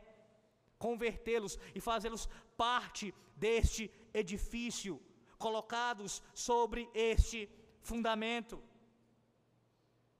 convertê-los 0.78 1.58
e 1.74 1.80
fazê-los 1.80 2.28
parte 2.56 3.14
deste 3.36 3.90
edifício, 4.22 4.94
colocados 5.36 6.22
sobre 6.32 6.88
este 6.94 7.40
fundamento. 7.80 8.62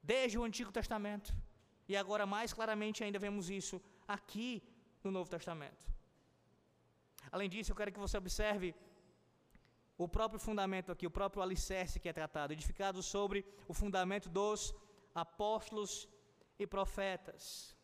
Desde 0.03 0.37
o 0.39 0.45
Antigo 0.45 0.73
Testamento. 0.81 1.35
E 1.89 1.97
agora, 1.97 2.27
mais 2.27 2.53
claramente 2.53 3.03
ainda, 3.05 3.19
vemos 3.19 3.49
isso 3.49 3.81
aqui 4.17 4.63
no 5.03 5.11
Novo 5.11 5.31
Testamento. 5.31 5.85
Além 7.31 7.49
disso, 7.49 7.73
eu 7.73 7.77
quero 7.77 7.93
que 7.93 8.05
você 8.07 8.17
observe 8.19 8.75
o 9.97 10.09
próprio 10.09 10.41
fundamento 10.41 10.91
aqui, 10.93 11.07
o 11.07 11.17
próprio 11.19 11.43
alicerce 11.43 12.01
que 12.01 12.09
é 12.09 12.13
tratado, 12.13 12.53
edificado 12.53 13.03
sobre 13.03 13.47
o 13.69 13.75
fundamento 13.75 14.29
dos 14.29 14.75
apóstolos 15.15 16.09
e 16.59 16.67
profetas. 16.67 17.75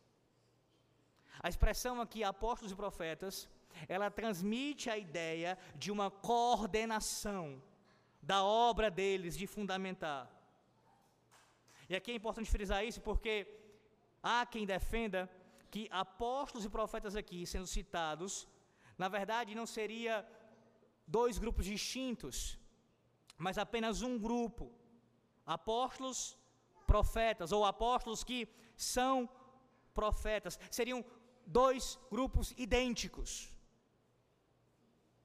A 1.39 1.47
expressão 1.49 2.01
aqui, 2.01 2.23
apóstolos 2.23 2.71
e 2.71 2.75
profetas, 2.75 3.49
ela 3.87 4.09
transmite 4.09 4.89
a 4.89 4.97
ideia 4.97 5.57
de 5.75 5.91
uma 5.91 6.09
coordenação 6.09 7.61
da 8.21 8.43
obra 8.43 8.89
deles 8.89 9.37
de 9.37 9.47
fundamentar. 9.47 10.29
E 11.89 11.95
aqui 11.95 12.11
é 12.11 12.15
importante 12.15 12.49
frisar 12.49 12.85
isso 12.85 13.01
porque 13.01 13.47
há 14.21 14.45
quem 14.45 14.65
defenda 14.65 15.29
que 15.69 15.87
apóstolos 15.89 16.65
e 16.65 16.69
profetas 16.69 17.15
aqui 17.15 17.45
sendo 17.45 17.67
citados, 17.67 18.47
na 18.97 19.07
verdade 19.07 19.55
não 19.55 19.65
seria 19.65 20.25
dois 21.07 21.37
grupos 21.37 21.65
distintos, 21.65 22.57
mas 23.37 23.57
apenas 23.57 24.01
um 24.01 24.17
grupo: 24.17 24.71
apóstolos, 25.45 26.37
profetas, 26.85 27.51
ou 27.51 27.65
apóstolos 27.65 28.23
que 28.23 28.47
são 28.75 29.29
profetas. 29.93 30.59
Seriam 30.69 31.03
dois 31.45 31.99
grupos 32.11 32.53
idênticos. 32.57 33.53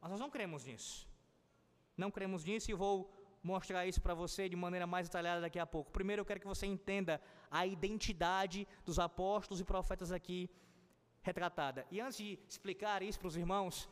Mas 0.07 0.13
nós 0.13 0.21
não 0.21 0.31
cremos 0.31 0.65
nisso. 0.65 1.05
Não 1.97 2.13
cremos 2.13 2.45
nisso 2.45 2.71
e 2.71 2.75
vou 2.75 3.13
mostrar 3.43 3.85
isso 3.89 4.01
para 4.01 4.15
você 4.15 4.49
de 4.49 4.55
maneira 4.55 4.87
mais 4.87 5.09
detalhada 5.09 5.41
daqui 5.41 5.59
a 5.59 5.67
pouco. 5.67 5.91
Primeiro 5.91 6.21
eu 6.21 6.25
quero 6.25 6.39
que 6.39 6.47
você 6.47 6.65
entenda 6.65 7.21
a 7.51 7.67
identidade 7.67 8.69
dos 8.85 9.01
apóstolos 9.01 9.61
e 9.61 9.65
profetas 9.65 10.13
aqui 10.13 10.49
retratada. 11.23 11.85
E 11.91 12.01
antes 12.01 12.19
de 12.19 12.39
explicar 12.49 13.03
isso 13.03 13.19
para 13.19 13.27
os 13.27 13.37
irmãos, 13.37 13.89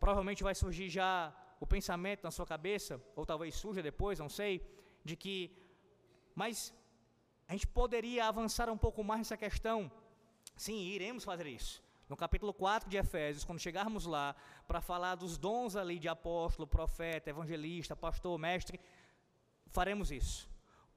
provavelmente 0.00 0.42
vai 0.42 0.54
surgir 0.54 0.88
já 0.88 1.30
o 1.60 1.66
pensamento 1.66 2.24
na 2.24 2.30
sua 2.30 2.46
cabeça, 2.46 2.98
ou 3.14 3.26
talvez 3.26 3.54
surja 3.54 3.82
depois, 3.82 4.18
não 4.18 4.30
sei, 4.30 4.66
de 5.04 5.14
que, 5.14 5.54
mas 6.34 6.72
a 7.46 7.52
gente 7.52 7.66
poderia 7.66 8.28
avançar 8.28 8.70
um 8.70 8.78
pouco 8.78 9.04
mais 9.04 9.20
nessa 9.20 9.36
questão. 9.36 9.92
Sim, 10.56 10.78
iremos 10.86 11.22
fazer 11.22 11.46
isso. 11.48 11.84
No 12.08 12.16
capítulo 12.16 12.52
4 12.52 12.88
de 12.88 12.98
Efésios, 12.98 13.44
quando 13.44 13.58
chegarmos 13.58 14.04
lá, 14.04 14.36
para 14.66 14.80
falar 14.80 15.14
dos 15.14 15.38
dons 15.38 15.74
ali 15.74 15.98
de 15.98 16.08
apóstolo, 16.08 16.66
profeta, 16.66 17.30
evangelista, 17.30 17.96
pastor, 17.96 18.38
mestre, 18.38 18.78
faremos 19.68 20.10
isso. 20.10 20.48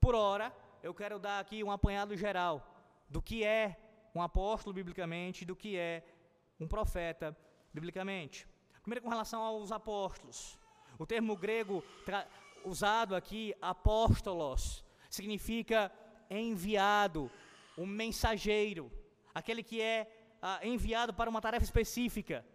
Por 0.02 0.16
hora, 0.16 0.54
eu 0.84 0.94
quero 0.94 1.18
dar 1.18 1.40
aqui 1.40 1.64
um 1.64 1.72
apanhado 1.72 2.16
geral 2.16 2.66
do 3.10 3.22
que 3.22 3.44
é 3.44 3.78
um 4.14 4.22
apóstolo 4.22 4.74
biblicamente, 4.74 5.46
do 5.46 5.56
que 5.56 5.78
é 5.78 6.04
um 6.60 6.68
profeta 6.68 7.36
biblicamente. 7.74 8.48
Primeiro, 8.82 9.04
com 9.04 9.10
relação 9.10 9.42
aos 9.42 9.72
apóstolos. 9.72 10.58
O 11.00 11.06
termo 11.06 11.38
grego 11.38 11.84
usado 12.66 13.16
aqui, 13.16 13.56
apóstolos, 13.62 14.84
significa 15.10 15.92
enviado, 16.30 17.32
um 17.78 17.86
mensageiro, 17.86 18.92
aquele 19.34 19.64
que 19.64 19.82
é 19.82 20.17
ah, 20.42 20.60
enviado 20.64 21.14
para 21.14 21.30
uma 21.30 21.42
tarefa 21.42 21.64
específica. 21.64 22.46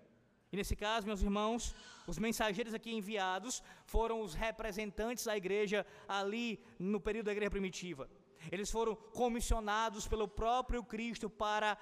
E 0.52 0.56
nesse 0.56 0.76
caso, 0.76 1.06
meus 1.06 1.22
irmãos, 1.22 1.74
os 2.06 2.18
mensageiros 2.18 2.74
aqui 2.74 2.92
enviados 2.92 3.62
foram 3.86 4.20
os 4.20 4.34
representantes 4.34 5.24
da 5.24 5.36
igreja 5.36 5.86
ali 6.06 6.62
no 6.78 7.00
período 7.00 7.26
da 7.26 7.32
igreja 7.32 7.50
primitiva. 7.50 8.08
Eles 8.50 8.70
foram 8.70 8.94
comissionados 8.94 10.06
pelo 10.06 10.28
próprio 10.28 10.82
Cristo 10.84 11.30
para 11.30 11.78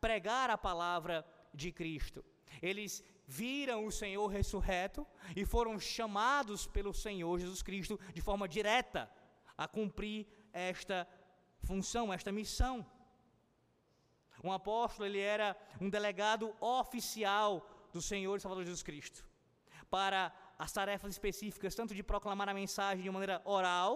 pregar 0.00 0.50
a 0.50 0.58
palavra 0.58 1.26
de 1.52 1.72
Cristo. 1.72 2.24
Eles 2.60 3.02
viram 3.26 3.86
o 3.86 3.92
Senhor 3.92 4.26
ressurreto 4.26 5.06
e 5.34 5.44
foram 5.44 5.78
chamados 5.80 6.66
pelo 6.66 6.92
Senhor 6.92 7.38
Jesus 7.38 7.62
Cristo 7.62 7.98
de 8.12 8.20
forma 8.20 8.48
direta 8.48 9.10
a 9.56 9.66
cumprir 9.66 10.26
esta 10.52 11.08
função, 11.62 12.12
esta 12.12 12.30
missão. 12.30 12.86
Um 14.42 14.52
apóstolo, 14.52 15.06
ele 15.06 15.20
era 15.20 15.56
um 15.80 15.88
delegado 15.88 16.54
oficial 16.60 17.68
do 17.92 18.02
Senhor 18.02 18.36
e 18.36 18.40
Salvador 18.40 18.64
Jesus 18.64 18.82
Cristo 18.82 19.24
para 19.92 20.32
as 20.58 20.72
tarefas 20.72 21.12
específicas, 21.12 21.74
tanto 21.74 21.94
de 21.94 22.02
proclamar 22.02 22.48
a 22.48 22.54
mensagem 22.54 23.02
de 23.02 23.10
maneira 23.10 23.42
oral, 23.44 23.92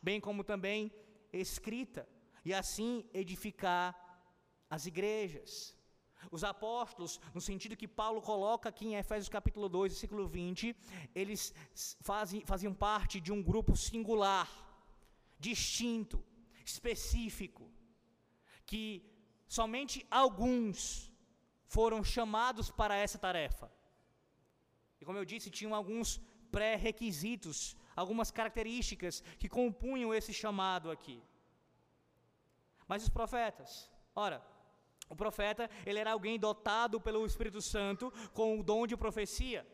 bem 0.00 0.20
como 0.20 0.44
também 0.44 0.92
escrita, 1.32 2.08
e 2.44 2.54
assim 2.54 3.04
edificar 3.12 3.96
as 4.70 4.86
igrejas. 4.86 5.76
Os 6.30 6.44
apóstolos, 6.44 7.20
no 7.34 7.40
sentido 7.40 7.76
que 7.76 7.88
Paulo 7.88 8.20
coloca 8.22 8.68
aqui 8.68 8.86
em 8.86 8.96
Efésios 8.96 9.28
capítulo 9.28 9.68
2, 9.68 9.92
versículo 9.92 10.26
20, 10.28 10.76
eles 11.14 11.54
fazem, 12.00 12.44
faziam 12.44 12.72
parte 12.72 13.20
de 13.20 13.32
um 13.32 13.42
grupo 13.42 13.76
singular, 13.76 14.48
distinto, 15.38 16.22
específico, 16.64 17.70
que 18.66 19.17
somente 19.48 20.06
alguns 20.10 21.12
foram 21.66 22.02
chamados 22.04 22.70
para 22.70 22.96
essa 22.96 23.18
tarefa. 23.18 23.70
E 25.00 25.04
como 25.04 25.18
eu 25.18 25.24
disse, 25.24 25.50
tinham 25.50 25.74
alguns 25.74 26.20
pré-requisitos, 26.50 27.76
algumas 27.94 28.30
características 28.30 29.22
que 29.38 29.48
compunham 29.48 30.14
esse 30.14 30.32
chamado 30.32 30.90
aqui. 30.90 31.22
Mas 32.86 33.02
os 33.02 33.08
profetas, 33.08 33.90
ora, 34.14 34.42
o 35.08 35.16
profeta, 35.16 35.70
ele 35.86 35.98
era 35.98 36.12
alguém 36.12 36.38
dotado 36.38 37.00
pelo 37.00 37.24
Espírito 37.26 37.60
Santo 37.60 38.12
com 38.32 38.58
o 38.58 38.62
dom 38.62 38.86
de 38.86 38.96
profecia, 38.96 39.66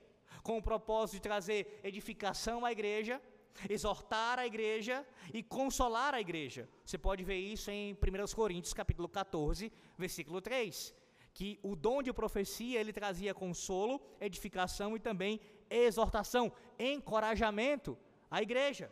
com 0.43 0.59
o 0.59 0.62
propósito 0.62 1.16
de 1.16 1.23
trazer 1.23 1.81
edificação 1.83 2.64
à 2.64 2.73
igreja, 2.73 3.21
exortar 3.68 4.38
a 4.38 4.46
igreja 4.46 5.06
e 5.32 5.42
consolar 5.42 6.14
a 6.14 6.20
igreja. 6.20 6.68
Você 6.84 6.99
pode 6.99 7.25
ver 7.25 7.38
isso 7.38 7.70
em 7.70 7.92
1 7.92 8.34
Coríntios, 8.34 8.75
capítulo 8.75 9.08
14, 9.08 9.73
versículo 9.96 10.40
3, 10.40 10.94
que 11.32 11.58
o 11.62 11.75
dom 11.75 12.02
de 12.02 12.12
profecia, 12.12 12.80
ele 12.80 12.92
trazia 12.92 13.34
consolo, 13.34 14.00
edificação 14.20 14.96
e 14.96 15.00
também 15.00 15.40
exortação, 15.70 16.52
encorajamento 16.78 17.99
à 18.30 18.42
igreja. 18.42 18.90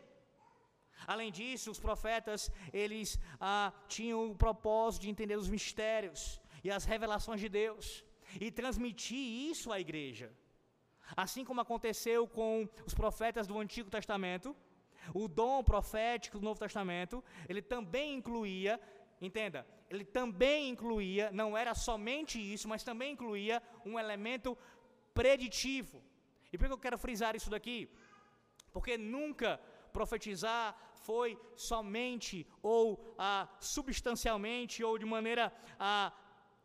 Além 1.06 1.32
disso, 1.32 1.70
os 1.70 1.80
profetas, 1.80 2.50
eles 2.72 3.18
ah, 3.40 3.72
tinham 3.88 4.30
o 4.30 4.36
propósito 4.36 5.02
de 5.02 5.10
entender 5.10 5.36
os 5.36 5.48
mistérios 5.48 6.40
e 6.62 6.70
as 6.70 6.84
revelações 6.84 7.40
de 7.40 7.48
Deus 7.48 8.04
e 8.40 8.50
transmitir 8.50 9.50
isso 9.50 9.72
à 9.72 9.80
igreja. 9.80 10.32
Assim 11.16 11.44
como 11.44 11.60
aconteceu 11.60 12.26
com 12.26 12.68
os 12.86 12.94
profetas 12.94 13.46
do 13.46 13.58
Antigo 13.58 13.90
Testamento, 13.90 14.56
o 15.14 15.28
dom 15.28 15.62
profético 15.62 16.38
do 16.38 16.44
Novo 16.44 16.60
Testamento, 16.60 17.22
ele 17.48 17.60
também 17.60 18.14
incluía, 18.14 18.80
entenda, 19.20 19.66
ele 19.90 20.04
também 20.04 20.68
incluía, 20.70 21.30
não 21.32 21.56
era 21.56 21.74
somente 21.74 22.38
isso, 22.40 22.68
mas 22.68 22.84
também 22.84 23.12
incluía 23.12 23.62
um 23.84 23.98
elemento 23.98 24.56
preditivo. 25.12 26.02
E 26.52 26.58
por 26.58 26.66
que 26.66 26.72
eu 26.72 26.78
quero 26.78 26.98
frisar 26.98 27.34
isso 27.34 27.50
daqui? 27.50 27.90
Porque 28.72 28.96
nunca 28.96 29.60
profetizar 29.92 30.76
foi 30.94 31.38
somente 31.56 32.46
ou 32.62 33.14
ah, 33.18 33.48
substancialmente 33.60 34.82
ou 34.82 34.96
de 34.96 35.04
maneira, 35.04 35.52
ah, 35.78 36.12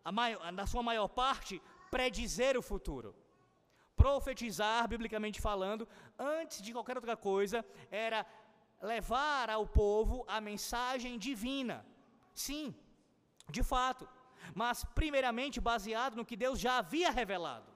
a 0.03 0.11
maior, 0.11 0.51
na 0.51 0.65
sua 0.65 0.83
maior 0.83 1.07
parte, 1.07 1.61
predizer 1.91 2.57
o 2.57 2.61
futuro. 2.61 3.15
Profetizar, 4.03 4.87
biblicamente 4.87 5.41
falando, 5.41 5.87
antes 6.17 6.61
de 6.65 6.71
qualquer 6.75 6.97
outra 6.97 7.17
coisa, 7.29 7.65
era 7.91 8.19
levar 8.91 9.49
ao 9.49 9.65
povo 9.67 10.23
a 10.27 10.39
mensagem 10.49 11.17
divina. 11.27 11.77
Sim, 12.33 12.75
de 13.49 13.63
fato. 13.63 14.07
Mas, 14.53 14.83
primeiramente, 14.99 15.59
baseado 15.59 16.15
no 16.15 16.25
que 16.29 16.37
Deus 16.45 16.59
já 16.59 16.77
havia 16.77 17.09
revelado. 17.09 17.69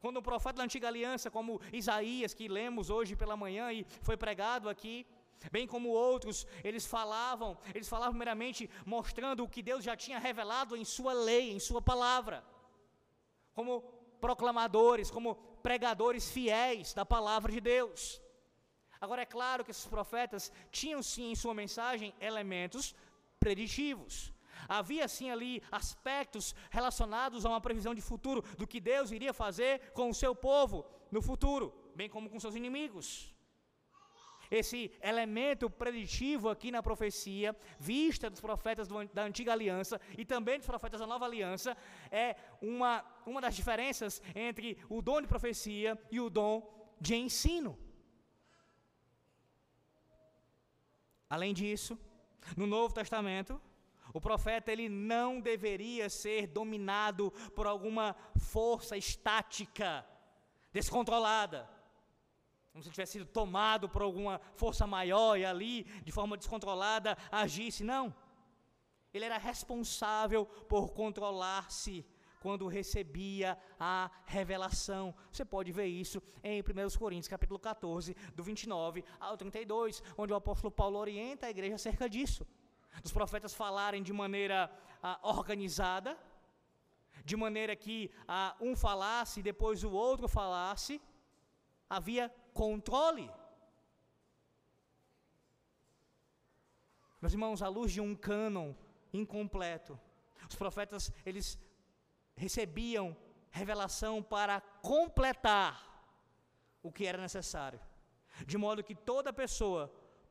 Quando 0.00 0.18
o 0.18 0.22
profeta 0.22 0.58
da 0.58 0.64
antiga 0.64 0.86
aliança, 0.88 1.30
como 1.30 1.60
Isaías, 1.72 2.34
que 2.34 2.46
lemos 2.46 2.88
hoje 2.88 3.16
pela 3.16 3.36
manhã 3.36 3.72
e 3.72 3.84
foi 4.08 4.16
pregado 4.16 4.68
aqui, 4.68 5.06
bem 5.50 5.66
como 5.66 5.88
outros, 5.88 6.46
eles 6.62 6.86
falavam, 6.86 7.58
eles 7.74 7.88
falavam 7.88 8.12
primeiramente 8.12 8.70
mostrando 8.84 9.42
o 9.42 9.48
que 9.48 9.62
Deus 9.62 9.82
já 9.82 9.96
tinha 9.96 10.18
revelado 10.18 10.76
em 10.76 10.84
sua 10.84 11.12
lei, 11.12 11.50
em 11.50 11.58
sua 11.58 11.82
palavra. 11.82 12.44
Como 13.52 13.82
proclamadores, 14.20 15.10
como 15.10 15.34
pregadores 15.62 16.30
fiéis 16.30 16.94
da 16.94 17.04
palavra 17.04 17.52
de 17.52 17.60
Deus. 17.60 18.20
Agora 19.00 19.22
é 19.22 19.26
claro 19.26 19.64
que 19.64 19.70
esses 19.70 19.86
profetas 19.86 20.52
tinham 20.70 21.02
sim 21.02 21.30
em 21.30 21.36
sua 21.36 21.54
mensagem 21.54 22.14
elementos 22.20 22.94
preditivos. 23.38 24.32
Havia 24.68 25.06
sim 25.06 25.30
ali 25.30 25.62
aspectos 25.70 26.54
relacionados 26.70 27.46
a 27.46 27.48
uma 27.48 27.60
previsão 27.60 27.94
de 27.94 28.00
futuro 28.00 28.42
do 28.56 28.66
que 28.66 28.80
Deus 28.80 29.12
iria 29.12 29.32
fazer 29.32 29.92
com 29.92 30.10
o 30.10 30.14
seu 30.14 30.34
povo 30.34 30.84
no 31.10 31.22
futuro, 31.22 31.72
bem 31.94 32.08
como 32.08 32.28
com 32.28 32.40
seus 32.40 32.56
inimigos. 32.56 33.32
Esse 34.50 34.90
elemento 35.02 35.68
preditivo 35.68 36.48
aqui 36.48 36.70
na 36.70 36.82
profecia, 36.82 37.54
vista 37.78 38.30
dos 38.30 38.40
profetas 38.40 38.88
do, 38.88 39.06
da 39.08 39.24
antiga 39.24 39.52
aliança 39.52 40.00
e 40.16 40.24
também 40.24 40.58
dos 40.58 40.66
profetas 40.66 41.00
da 41.00 41.06
nova 41.06 41.26
aliança, 41.26 41.76
é 42.10 42.34
uma, 42.60 43.04
uma 43.26 43.40
das 43.40 43.54
diferenças 43.54 44.22
entre 44.34 44.78
o 44.88 45.02
dom 45.02 45.20
de 45.20 45.28
profecia 45.28 45.98
e 46.10 46.18
o 46.20 46.30
dom 46.30 46.96
de 47.00 47.14
ensino. 47.14 47.78
Além 51.28 51.52
disso, 51.52 51.98
no 52.56 52.66
Novo 52.66 52.94
Testamento, 52.94 53.60
o 54.14 54.20
profeta 54.20 54.72
ele 54.72 54.88
não 54.88 55.40
deveria 55.40 56.08
ser 56.08 56.46
dominado 56.46 57.30
por 57.54 57.66
alguma 57.66 58.16
força 58.38 58.96
estática, 58.96 60.06
descontrolada 60.72 61.77
como 62.78 62.84
se 62.84 62.90
tivesse 62.90 63.12
sido 63.14 63.26
tomado 63.26 63.88
por 63.88 64.02
alguma 64.02 64.40
força 64.54 64.86
maior 64.86 65.36
e 65.36 65.44
ali, 65.44 65.82
de 66.04 66.12
forma 66.12 66.36
descontrolada, 66.36 67.18
agisse. 67.30 67.82
Não. 67.82 68.14
Ele 69.12 69.24
era 69.24 69.36
responsável 69.36 70.46
por 70.68 70.92
controlar-se 70.92 72.06
quando 72.38 72.68
recebia 72.68 73.58
a 73.80 74.08
revelação. 74.26 75.12
Você 75.32 75.44
pode 75.44 75.72
ver 75.72 75.86
isso 75.86 76.22
em 76.40 76.60
1 76.60 76.64
Coríntios, 76.96 77.26
capítulo 77.26 77.58
14, 77.58 78.14
do 78.32 78.44
29 78.44 79.04
ao 79.18 79.36
32, 79.36 80.00
onde 80.16 80.32
o 80.32 80.36
apóstolo 80.36 80.70
Paulo 80.70 81.00
orienta 81.00 81.48
a 81.48 81.50
igreja 81.50 81.74
acerca 81.74 82.08
disso. 82.08 82.46
Dos 83.02 83.12
profetas 83.12 83.52
falarem 83.54 84.04
de 84.04 84.12
maneira 84.12 84.70
ah, 85.02 85.18
organizada, 85.24 86.16
de 87.24 87.36
maneira 87.36 87.74
que 87.74 88.08
ah, 88.28 88.54
um 88.60 88.76
falasse 88.76 89.40
e 89.40 89.42
depois 89.42 89.82
o 89.82 89.90
outro 89.90 90.28
falasse, 90.28 91.00
havia 91.88 92.32
controle. 92.58 93.30
Meus 97.20 97.32
irmãos, 97.32 97.62
à 97.62 97.68
luz 97.68 97.92
de 97.92 98.00
um 98.00 98.16
cânon 98.16 98.74
incompleto, 99.12 99.98
os 100.50 100.56
profetas 100.56 101.12
eles 101.24 101.56
recebiam 102.34 103.16
revelação 103.50 104.20
para 104.34 104.60
completar 104.92 105.72
o 106.82 106.90
que 106.90 107.06
era 107.06 107.20
necessário, 107.28 107.80
de 108.44 108.58
modo 108.58 108.82
que 108.88 108.94
toda 109.12 109.32
pessoa 109.32 109.82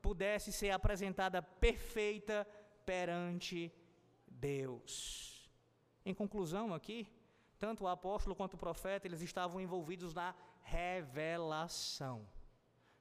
pudesse 0.01 0.51
ser 0.51 0.71
apresentada 0.71 1.41
perfeita 1.41 2.45
perante 2.85 3.71
Deus. 4.27 5.49
Em 6.05 6.13
conclusão, 6.13 6.73
aqui, 6.73 7.07
tanto 7.57 7.85
o 7.85 7.87
apóstolo 7.87 8.35
quanto 8.35 8.55
o 8.55 8.63
profeta, 8.65 9.07
eles 9.07 9.21
estavam 9.21 9.59
envolvidos 9.61 10.13
na 10.13 10.35
revelação. 10.67 12.27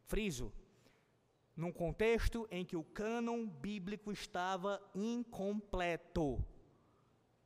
Friso, 0.05 0.53
num 1.57 1.73
contexto 1.73 2.47
em 2.51 2.65
que 2.65 2.77
o 2.77 2.85
cânon 2.85 3.47
bíblico 3.47 4.13
estava 4.13 4.81
incompleto, 4.95 6.45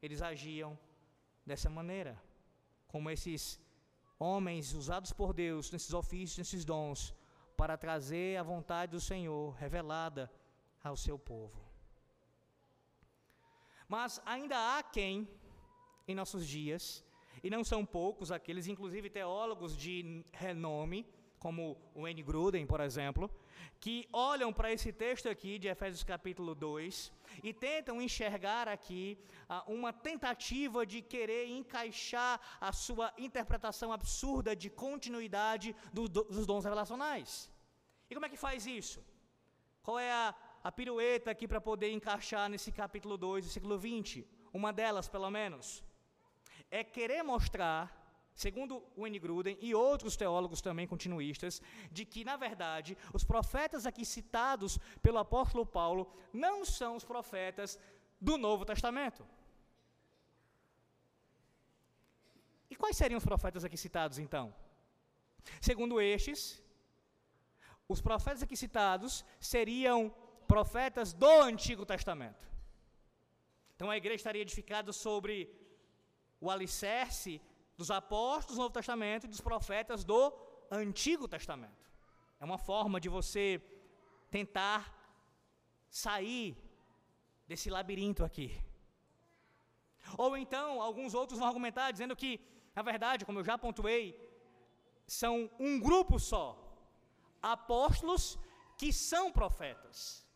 eles 0.02 0.20
agiam 0.20 0.78
dessa 1.46 1.70
maneira, 1.70 2.20
como 2.87 3.11
esses 3.11 3.59
homens 4.18 4.74
usados 4.74 5.12
por 5.12 5.33
Deus 5.33 5.70
nesses 5.70 5.94
ofícios, 5.94 6.38
nesses 6.38 6.64
dons, 6.64 7.14
para 7.56 7.78
trazer 7.78 8.37
a 8.37 8.42
vontade 8.42 8.92
do 8.92 9.00
Senhor 9.00 9.54
revelada 9.54 10.30
ao 10.83 10.96
seu 10.96 11.18
povo. 11.18 11.59
Mas 13.88 14.20
ainda 14.24 14.56
há 14.56 14.83
quem, 14.83 15.28
em 16.06 16.14
nossos 16.14 16.46
dias, 16.46 17.04
e 17.42 17.50
não 17.50 17.62
são 17.64 17.85
poucos 17.85 18.31
aqueles, 18.31 18.66
inclusive 18.66 19.09
teólogos 19.09 19.76
de 19.76 20.24
renome, 20.33 21.07
como 21.38 21.76
o 21.94 22.07
N. 22.07 22.22
Gruden, 22.22 22.66
por 22.66 22.81
exemplo, 22.81 23.31
que 23.81 24.07
olham 24.12 24.53
para 24.53 24.70
esse 24.70 24.92
texto 24.92 25.26
aqui 25.26 25.59
de 25.59 25.68
Efésios 25.68 26.05
capítulo 26.05 26.55
2 26.55 27.11
e 27.42 27.53
tentam 27.55 28.03
enxergar 28.03 28.68
aqui 28.68 29.18
ah, 29.48 29.64
uma 29.66 29.90
tentativa 29.90 30.85
de 30.85 31.00
querer 31.00 31.48
encaixar 31.48 32.38
a 32.61 32.72
sua 32.72 33.12
interpretação 33.16 33.90
absurda 33.90 34.55
de 34.55 34.68
continuidade 34.68 35.74
do, 35.94 36.07
do, 36.09 36.24
dos 36.24 36.46
dons 36.46 36.64
revelacionais. 36.64 37.50
E 38.11 38.14
como 38.14 38.26
é 38.26 38.29
que 38.29 38.37
faz 38.37 38.66
isso? 38.66 39.03
Qual 39.83 39.98
é 39.98 40.12
a, 40.12 40.35
a 40.62 40.70
pirueta 40.70 41.31
aqui 41.31 41.48
para 41.48 41.61
poder 41.61 41.90
encaixar 41.90 42.50
nesse 42.50 42.70
capítulo 42.70 43.16
2, 43.16 43.46
versículo 43.46 43.79
20? 43.79 44.26
Uma 44.53 44.72
delas, 44.74 45.09
pelo 45.09 45.31
menos 45.31 45.83
é 46.70 46.85
querer 46.85 47.22
mostrar, 47.22 47.83
segundo 48.35 48.83
N. 48.96 49.18
Gruden 49.18 49.59
e 49.61 49.74
outros 49.74 50.16
teólogos 50.16 50.61
também 50.61 50.87
continuistas, 50.87 51.61
de 51.90 52.04
que, 52.04 52.24
na 52.24 52.37
verdade, 52.37 52.96
os 53.12 53.24
profetas 53.24 53.87
aqui 53.87 54.04
citados 54.04 54.78
pelo 55.02 55.18
apóstolo 55.18 55.66
Paulo 55.66 56.12
não 56.33 56.64
são 56.64 56.96
os 56.96 57.04
profetas 57.04 57.78
do 58.20 58.38
Novo 58.38 58.64
Testamento. 58.64 59.26
E 62.70 62.76
quais 62.76 62.96
seriam 62.96 63.18
os 63.18 63.24
profetas 63.24 63.64
aqui 63.64 63.76
citados 63.76 64.18
então? 64.18 64.54
Segundo 65.61 66.00
estes, 66.00 66.62
os 67.88 68.00
profetas 68.00 68.42
aqui 68.42 68.56
citados 68.56 69.24
seriam 69.40 70.14
profetas 70.46 71.12
do 71.12 71.28
Antigo 71.40 71.85
Testamento. 71.85 72.46
Então 73.74 73.90
a 73.90 73.96
igreja 73.96 74.16
estaria 74.16 74.42
edificada 74.42 74.92
sobre 74.92 75.60
o 76.40 76.50
alicerce 76.50 77.40
dos 77.76 77.90
apóstolos 77.90 78.57
do 78.57 78.62
Novo 78.62 78.74
Testamento 78.74 79.24
e 79.24 79.29
dos 79.29 79.40
profetas 79.40 80.05
do 80.05 80.33
Antigo 80.70 81.26
Testamento. 81.29 81.90
É 82.38 82.44
uma 82.44 82.59
forma 82.59 83.00
de 83.00 83.09
você 83.09 83.61
tentar 84.31 84.81
sair 85.88 86.57
desse 87.46 87.68
labirinto 87.68 88.24
aqui. 88.24 88.48
Ou 90.16 90.37
então, 90.37 90.81
alguns 90.81 91.14
outros 91.14 91.38
vão 91.38 91.48
argumentar 91.48 91.90
dizendo 91.90 92.16
que, 92.16 92.40
na 92.74 92.83
verdade, 92.83 93.24
como 93.24 93.38
eu 93.40 93.44
já 93.44 93.59
pontuei, 93.59 94.05
são 95.07 95.50
um 95.59 95.79
grupo 95.79 96.18
só, 96.18 96.46
apóstolos 97.42 98.38
que 98.79 98.92
são 98.92 99.33
profetas. 99.33 100.26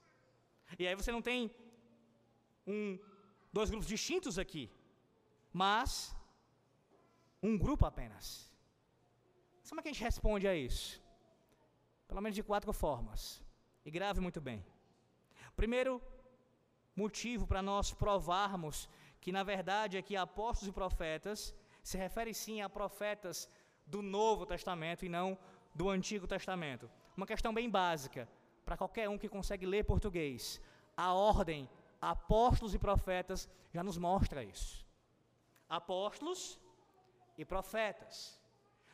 E 0.79 0.87
aí 0.87 0.95
você 0.95 1.13
não 1.13 1.23
tem 1.23 1.51
um, 2.67 2.99
dois 3.53 3.71
grupos 3.71 3.87
distintos 3.87 4.39
aqui, 4.39 4.71
mas 5.55 6.15
um 7.41 7.57
grupo 7.57 7.87
apenas. 7.87 8.53
Como 9.69 9.81
é 9.81 9.83
que 9.83 9.89
a 9.89 9.93
gente 9.93 10.03
responde 10.03 10.49
a 10.49 10.55
isso? 10.55 11.01
Pelo 12.09 12.21
menos 12.21 12.35
de 12.35 12.43
quatro 12.43 12.73
formas. 12.73 13.43
E 13.85 13.91
grave 13.91 14.21
muito 14.21 14.41
bem. 14.41 14.65
Primeiro 15.55 16.03
motivo 16.97 17.47
para 17.47 17.63
nós 17.63 17.93
provarmos 17.93 18.89
que, 19.21 19.31
na 19.31 19.43
verdade, 19.43 19.97
aqui 19.97 20.17
apóstolos 20.17 20.69
e 20.69 20.73
profetas 20.73 21.55
se 21.83 21.97
refere 21.97 22.35
sim 22.35 22.61
a 22.61 22.69
profetas 22.69 23.49
do 23.87 24.03
Novo 24.03 24.45
Testamento 24.45 25.05
e 25.05 25.09
não 25.09 25.39
do 25.75 25.89
Antigo 25.89 26.27
Testamento. 26.27 26.91
Uma 27.17 27.27
questão 27.27 27.55
bem 27.55 27.71
básica 27.71 28.29
para 28.65 28.77
qualquer 28.77 29.09
um 29.09 29.19
que 29.19 29.29
consegue 29.29 29.67
ler 29.67 29.85
português. 29.85 30.61
A 30.97 31.13
ordem 31.13 31.69
apóstolos 32.01 32.75
e 32.75 32.79
profetas 32.79 33.49
já 33.73 33.83
nos 33.83 33.99
mostra 33.99 34.43
isso. 34.43 34.84
Apóstolos 35.69 36.59
e 37.37 37.45
profetas. 37.45 38.41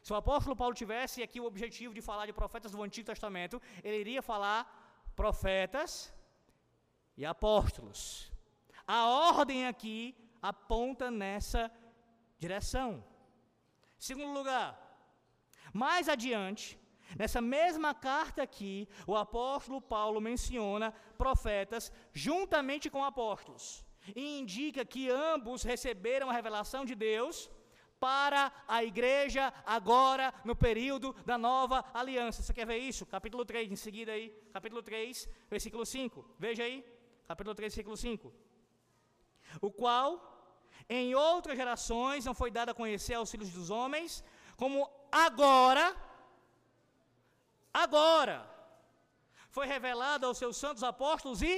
Se 0.02 0.12
o 0.12 0.16
apóstolo 0.16 0.56
Paulo 0.56 0.74
tivesse 0.74 1.22
aqui 1.22 1.40
o 1.40 1.44
objetivo 1.44 1.92
de 1.92 2.00
falar 2.00 2.26
de 2.26 2.33
profetas 2.33 2.72
do 2.72 2.83
Antigo 2.83 3.06
Testamento, 3.06 3.61
ele 3.85 3.98
iria 3.98 4.22
falar 4.22 5.12
profetas 5.14 6.12
e 7.16 7.26
apóstolos. 7.26 8.33
A 8.87 9.06
ordem 9.06 9.66
aqui 9.66 10.16
aponta 10.40 11.11
nessa 11.11 11.70
direção. 12.38 13.04
Segundo 13.98 14.33
lugar, 14.33 14.70
mais 15.72 16.09
adiante, 16.09 16.80
nessa 17.14 17.42
mesma 17.42 17.94
carta 17.94 18.42
aqui, 18.42 18.88
o 19.06 19.14
apóstolo 19.14 19.83
Paulo 19.83 20.20
menciona 20.20 20.92
profetas 21.18 21.92
juntamente 22.14 22.88
com 22.88 23.04
apóstolos 23.04 23.85
e 24.16 24.40
indica 24.40 24.85
que 24.85 25.11
ambos 25.11 25.62
receberam 25.62 26.31
a 26.31 26.33
revelação 26.33 26.85
de 26.85 26.94
Deus 26.94 27.51
para 27.99 28.51
a 28.66 28.83
igreja 28.83 29.53
agora 29.66 30.33
no 30.44 30.57
período 30.57 31.12
da 31.27 31.37
nova 31.37 31.85
aliança. 31.92 32.42
Você 32.42 32.55
quer 32.55 32.66
ver 32.66 32.79
isso? 32.79 33.05
Capítulo 33.05 33.44
3, 33.44 33.70
em 33.70 33.77
seguida 33.77 34.12
aí, 34.12 34.31
capítulo 34.53 34.83
3, 34.83 35.29
versículo 35.51 35.85
5. 35.85 36.25
Veja 36.38 36.62
aí, 36.62 36.85
capítulo 37.29 37.55
3, 37.55 37.73
versículo 37.75 37.96
5. 37.96 38.33
O 39.61 39.70
qual 39.70 40.09
em 40.88 41.14
outras 41.14 41.57
gerações 41.57 42.25
não 42.25 42.35
foi 42.35 42.51
dado 42.51 42.70
a 42.70 42.75
conhecer 42.75 43.14
aos 43.14 43.31
filhos 43.31 43.51
dos 43.51 43.68
homens, 43.70 44.25
como 44.57 44.88
agora 45.12 45.94
agora 47.73 48.49
foi 49.51 49.66
revelado 49.66 50.27
aos 50.27 50.38
seus 50.38 50.57
santos 50.57 50.83
apóstolos 50.83 51.42
e 51.42 51.55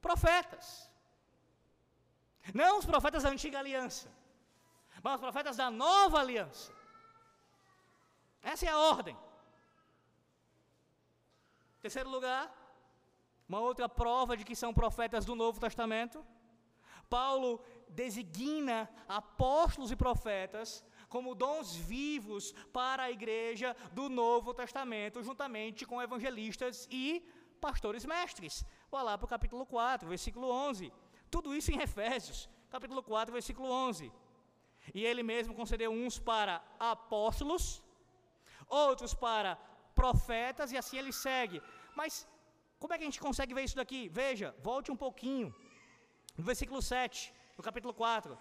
profetas. 0.00 0.91
Não 2.52 2.78
os 2.78 2.84
profetas 2.84 3.22
da 3.22 3.30
antiga 3.30 3.58
aliança 3.58 4.10
mas 5.02 5.14
os 5.14 5.20
profetas 5.20 5.56
da 5.56 5.70
nova 5.70 6.20
aliança. 6.20 6.72
Essa 8.42 8.66
é 8.66 8.68
a 8.68 8.78
ordem. 8.78 9.16
Terceiro 11.80 12.08
lugar, 12.08 12.44
uma 13.48 13.60
outra 13.60 13.88
prova 13.88 14.36
de 14.36 14.44
que 14.44 14.54
são 14.54 14.72
profetas 14.72 15.24
do 15.24 15.34
Novo 15.34 15.58
Testamento. 15.60 16.24
Paulo 17.08 17.60
designa 17.88 18.88
apóstolos 19.08 19.90
e 19.90 19.96
profetas 19.96 20.84
como 21.08 21.34
dons 21.34 21.74
vivos 21.74 22.52
para 22.72 23.02
a 23.04 23.10
igreja 23.10 23.76
do 23.92 24.08
Novo 24.08 24.54
Testamento, 24.54 25.22
juntamente 25.22 25.84
com 25.84 26.00
evangelistas 26.00 26.88
e 26.90 27.28
pastores 27.60 28.06
mestres. 28.06 28.64
Vá 28.90 29.02
lá 29.02 29.18
para 29.18 29.26
o 29.26 29.28
capítulo 29.28 29.66
4, 29.66 30.08
versículo 30.08 30.48
11. 30.48 30.92
Tudo 31.34 31.54
isso 31.58 31.70
em 31.74 31.80
Efésios, 31.86 32.38
capítulo 32.74 33.02
4, 33.02 33.32
versículo 33.38 33.68
11. 33.88 34.12
E 34.98 35.00
ele 35.10 35.22
mesmo 35.32 35.52
concedeu 35.60 35.90
uns 36.02 36.16
para 36.30 36.54
apóstolos, 36.94 37.64
outros 38.84 39.12
para 39.24 39.50
profetas, 40.02 40.72
e 40.72 40.76
assim 40.80 40.98
ele 41.00 41.12
segue. 41.26 41.58
Mas 42.00 42.12
como 42.80 42.92
é 42.92 42.98
que 42.98 43.04
a 43.04 43.10
gente 43.10 43.24
consegue 43.26 43.54
ver 43.56 43.64
isso 43.68 43.80
daqui? 43.82 44.00
Veja, 44.20 44.48
volte 44.68 44.90
um 44.94 45.00
pouquinho. 45.04 45.48
No 46.36 46.44
versículo 46.50 46.80
7, 46.82 47.32
no 47.56 47.64
capítulo 47.68 47.94
4. 47.94 48.38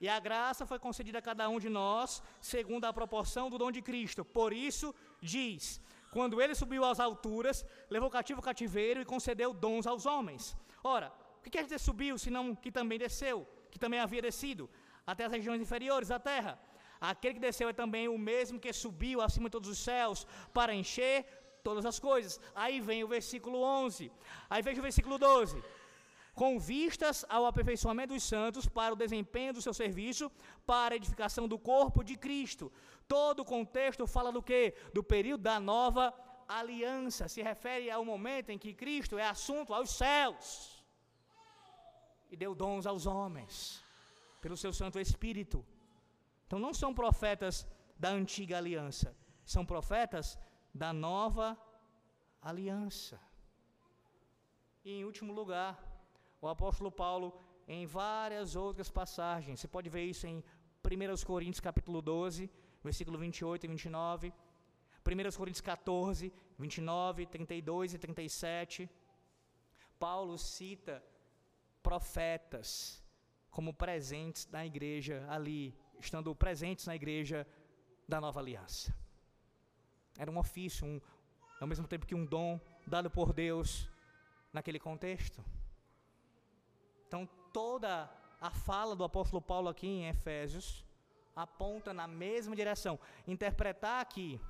E 0.00 0.08
a 0.16 0.18
graça 0.26 0.64
foi 0.70 0.78
concedida 0.86 1.18
a 1.18 1.26
cada 1.28 1.48
um 1.48 1.58
de 1.64 1.70
nós, 1.80 2.22
segundo 2.40 2.84
a 2.84 2.92
proporção 2.98 3.46
do 3.50 3.58
dom 3.62 3.70
de 3.76 3.82
Cristo. 3.88 4.24
Por 4.24 4.52
isso, 4.52 4.94
diz: 5.20 5.80
quando 6.16 6.40
ele 6.42 6.54
subiu 6.54 6.84
às 6.84 7.00
alturas, 7.00 7.64
levou 7.94 8.10
cativo 8.18 8.40
o 8.40 8.48
cativeiro 8.50 9.00
e 9.00 9.10
concedeu 9.14 9.52
dons 9.52 9.86
aos 9.92 10.06
homens. 10.06 10.56
Ora, 10.96 11.08
que 11.48 11.58
quer 11.58 11.64
dizer 11.64 11.78
subiu, 11.78 12.16
senão 12.26 12.54
que 12.54 12.70
também 12.70 12.98
desceu, 12.98 13.46
que 13.70 13.78
também 13.78 14.00
havia 14.00 14.22
descido? 14.22 14.68
até 15.10 15.24
as 15.24 15.32
regiões 15.36 15.62
inferiores 15.66 16.08
da 16.14 16.18
terra. 16.30 16.52
Aquele 17.00 17.34
que 17.36 17.46
desceu 17.48 17.66
é 17.70 17.72
também 17.82 18.06
o 18.08 18.18
mesmo 18.30 18.60
que 18.64 18.72
subiu 18.84 19.18
acima 19.26 19.48
de 19.48 19.54
todos 19.56 19.70
os 19.74 19.80
céus 19.88 20.26
para 20.52 20.74
encher 20.80 21.16
todas 21.68 21.84
as 21.90 21.98
coisas. 22.08 22.32
Aí 22.62 22.78
vem 22.88 23.02
o 23.04 23.08
versículo 23.16 23.58
11. 23.62 24.12
Aí 24.50 24.60
veja 24.66 24.80
o 24.80 24.88
versículo 24.88 25.16
12. 25.16 25.62
Com 26.40 26.52
vistas 26.58 27.24
ao 27.28 27.46
aperfeiçoamento 27.46 28.12
dos 28.14 28.22
santos 28.22 28.66
para 28.78 28.92
o 28.94 29.00
desempenho 29.04 29.54
do 29.54 29.62
seu 29.66 29.74
serviço, 29.82 30.30
para 30.66 30.94
a 30.94 30.98
edificação 31.00 31.48
do 31.52 31.58
corpo 31.58 32.04
de 32.04 32.16
Cristo. 32.24 32.70
Todo 33.16 33.40
o 33.40 33.48
contexto 33.54 34.06
fala 34.06 34.30
do 34.30 34.42
que? 34.42 34.74
Do 34.92 35.02
período 35.02 35.42
da 35.50 35.58
nova 35.58 36.12
aliança. 36.46 37.28
Se 37.28 37.40
refere 37.50 37.90
ao 37.90 38.04
momento 38.04 38.50
em 38.50 38.58
que 38.58 38.74
Cristo 38.74 39.16
é 39.16 39.26
assunto 39.26 39.72
aos 39.72 39.90
céus 40.02 40.77
e 42.30 42.36
deu 42.36 42.54
dons 42.54 42.86
aos 42.86 43.06
homens 43.06 43.82
pelo 44.40 44.56
seu 44.56 44.72
Santo 44.72 44.98
Espírito. 44.98 45.64
Então 46.46 46.58
não 46.58 46.72
são 46.72 46.94
profetas 46.94 47.66
da 47.98 48.10
antiga 48.10 48.56
aliança, 48.58 49.16
são 49.44 49.64
profetas 49.64 50.38
da 50.74 50.92
nova 50.92 51.58
aliança. 52.40 53.20
E 54.84 54.92
em 54.92 55.04
último 55.04 55.32
lugar, 55.32 55.76
o 56.40 56.48
apóstolo 56.48 56.90
Paulo, 56.90 57.38
em 57.66 57.84
várias 57.86 58.54
outras 58.56 58.90
passagens, 58.90 59.60
você 59.60 59.68
pode 59.68 59.88
ver 59.88 60.04
isso 60.04 60.26
em 60.26 60.42
1 60.84 61.26
Coríntios 61.26 61.60
capítulo 61.60 62.00
12, 62.00 62.50
versículo 62.82 63.18
28 63.18 63.64
e 63.64 63.68
29, 63.68 64.32
1 65.04 65.36
Coríntios 65.36 65.60
14, 65.60 66.32
29, 66.58 67.26
32 67.26 67.94
e 67.94 67.98
37, 67.98 68.90
Paulo 69.98 70.38
cita 70.38 71.02
profetas 71.82 73.02
como 73.50 73.72
presentes 73.72 74.46
na 74.50 74.64
igreja 74.64 75.26
ali, 75.28 75.76
estando 75.98 76.34
presentes 76.34 76.86
na 76.86 76.94
igreja 76.94 77.46
da 78.06 78.20
nova 78.20 78.40
aliança. 78.40 78.94
Era 80.16 80.30
um 80.30 80.38
ofício, 80.38 80.86
um, 80.86 81.00
ao 81.60 81.66
mesmo 81.66 81.86
tempo 81.86 82.06
que 82.06 82.14
um 82.14 82.24
dom 82.24 82.60
dado 82.86 83.10
por 83.10 83.32
Deus 83.32 83.88
naquele 84.52 84.78
contexto. 84.78 85.44
Então, 87.06 87.26
toda 87.52 88.10
a 88.40 88.50
fala 88.50 88.94
do 88.94 89.04
apóstolo 89.04 89.42
Paulo 89.42 89.68
aqui 89.68 89.86
em 89.86 90.08
Efésios 90.08 90.84
aponta 91.34 91.92
na 91.92 92.06
mesma 92.06 92.54
direção. 92.54 92.98
Interpretar 93.26 94.00
aqui 94.00 94.40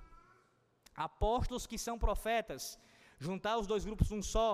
apóstolos 0.94 1.66
que 1.66 1.78
são 1.78 1.98
profetas, 1.98 2.78
juntar 3.18 3.58
os 3.58 3.66
dois 3.66 3.84
grupos 3.84 4.10
num 4.10 4.22
só, 4.22 4.50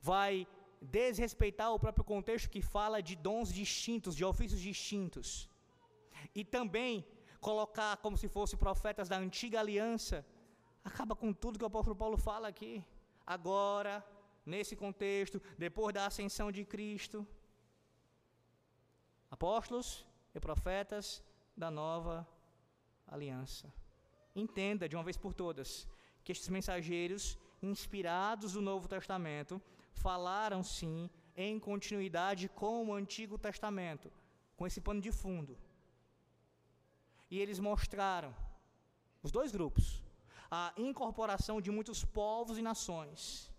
vai 0.00 0.46
desrespeitar 0.80 1.72
o 1.72 1.78
próprio 1.78 2.04
contexto 2.04 2.50
que 2.50 2.62
fala 2.62 3.02
de 3.02 3.16
dons 3.16 3.52
distintos, 3.52 4.14
de 4.14 4.24
ofícios 4.24 4.60
distintos. 4.60 5.48
E 6.34 6.44
também 6.44 7.04
colocar 7.40 7.96
como 7.98 8.16
se 8.16 8.28
fossem 8.28 8.58
profetas 8.58 9.08
da 9.08 9.16
antiga 9.16 9.60
aliança, 9.60 10.24
acaba 10.84 11.14
com 11.14 11.32
tudo 11.32 11.58
que 11.58 11.64
o 11.64 11.68
apóstolo 11.68 11.96
Paulo 11.96 12.16
fala 12.16 12.48
aqui. 12.48 12.84
Agora, 13.26 14.04
nesse 14.44 14.74
contexto, 14.74 15.40
depois 15.56 15.94
da 15.94 16.06
ascensão 16.06 16.50
de 16.50 16.64
Cristo, 16.64 17.26
apóstolos 19.30 20.06
e 20.34 20.40
profetas 20.40 21.22
da 21.56 21.70
nova 21.70 22.26
aliança. 23.06 23.72
Entenda 24.34 24.88
de 24.88 24.96
uma 24.96 25.04
vez 25.04 25.16
por 25.16 25.34
todas 25.34 25.86
que 26.24 26.32
estes 26.32 26.48
mensageiros, 26.48 27.38
inspirados 27.62 28.52
do 28.52 28.60
Novo 28.60 28.86
Testamento, 28.88 29.60
falaram 30.06 30.62
sim 30.76 31.10
em 31.36 31.58
continuidade 31.68 32.44
com 32.60 32.76
o 32.86 32.94
Antigo 33.00 33.36
Testamento, 33.46 34.08
com 34.56 34.66
esse 34.68 34.80
pano 34.86 35.00
de 35.06 35.12
fundo. 35.20 35.56
E 37.30 37.38
eles 37.42 37.58
mostraram, 37.68 38.32
os 39.22 39.30
dois 39.30 39.50
grupos, 39.56 39.86
a 40.50 40.72
incorporação 40.88 41.56
de 41.60 41.70
muitos 41.70 42.00
povos 42.20 42.56
e 42.58 42.62
nações, 42.70 43.50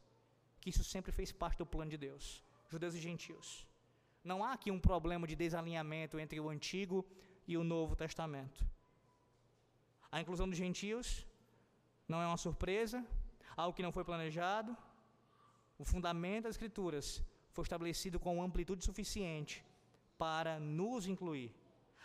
que 0.60 0.70
isso 0.72 0.84
sempre 0.84 1.12
fez 1.12 1.32
parte 1.32 1.60
do 1.60 1.66
plano 1.74 1.92
de 1.92 2.00
Deus, 2.08 2.44
judeus 2.68 2.96
e 2.96 3.00
gentios. 3.08 3.48
Não 4.24 4.44
há 4.44 4.52
aqui 4.54 4.70
um 4.72 4.80
problema 4.80 5.26
de 5.28 5.36
desalinhamento 5.36 6.20
entre 6.20 6.40
o 6.40 6.50
Antigo 6.50 7.06
e 7.48 7.56
o 7.58 7.64
Novo 7.64 7.96
Testamento. 7.96 8.60
A 10.12 10.20
inclusão 10.20 10.48
dos 10.50 10.58
gentios 10.58 11.26
não 12.08 12.22
é 12.22 12.28
uma 12.28 12.38
surpresa, 12.46 13.06
algo 13.56 13.76
que 13.76 13.84
não 13.84 13.92
foi 13.92 14.04
planejado. 14.04 14.76
O 15.80 15.86
fundamento 15.86 16.44
das 16.44 16.56
Escrituras 16.56 17.24
foi 17.54 17.64
estabelecido 17.64 18.20
com 18.20 18.44
amplitude 18.44 18.84
suficiente 18.84 19.66
para 20.18 20.60
nos 20.60 21.08
incluir. 21.08 21.50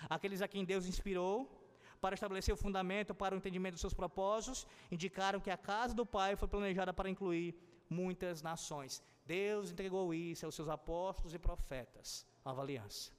Aqueles 0.09 0.41
a 0.41 0.49
quem 0.49 0.65
Deus 0.65 0.87
inspirou 0.87 1.61
para 2.01 2.15
estabelecer 2.15 2.55
o 2.55 2.57
fundamento 2.57 3.15
para 3.15 3.35
o 3.35 3.39
entendimento 3.39 3.75
dos 3.75 3.81
seus 3.81 3.95
propósitos, 3.95 4.67
indicaram 4.91 5.41
que 5.41 5.51
a 5.51 5.57
casa 5.57 5.95
do 5.95 6.07
Pai 6.07 6.37
foi 6.37 6.47
planejada 6.47 6.93
para 6.93 7.11
incluir 7.11 7.55
muitas 7.89 8.43
nações. 8.43 9.03
Deus 9.27 9.71
entregou 9.73 10.13
isso 10.15 10.45
aos 10.45 10.55
seus 10.55 10.69
apóstolos 10.69 11.35
e 11.35 11.39
profetas, 11.39 12.27
nova 12.45 12.63
aliança. 12.63 13.11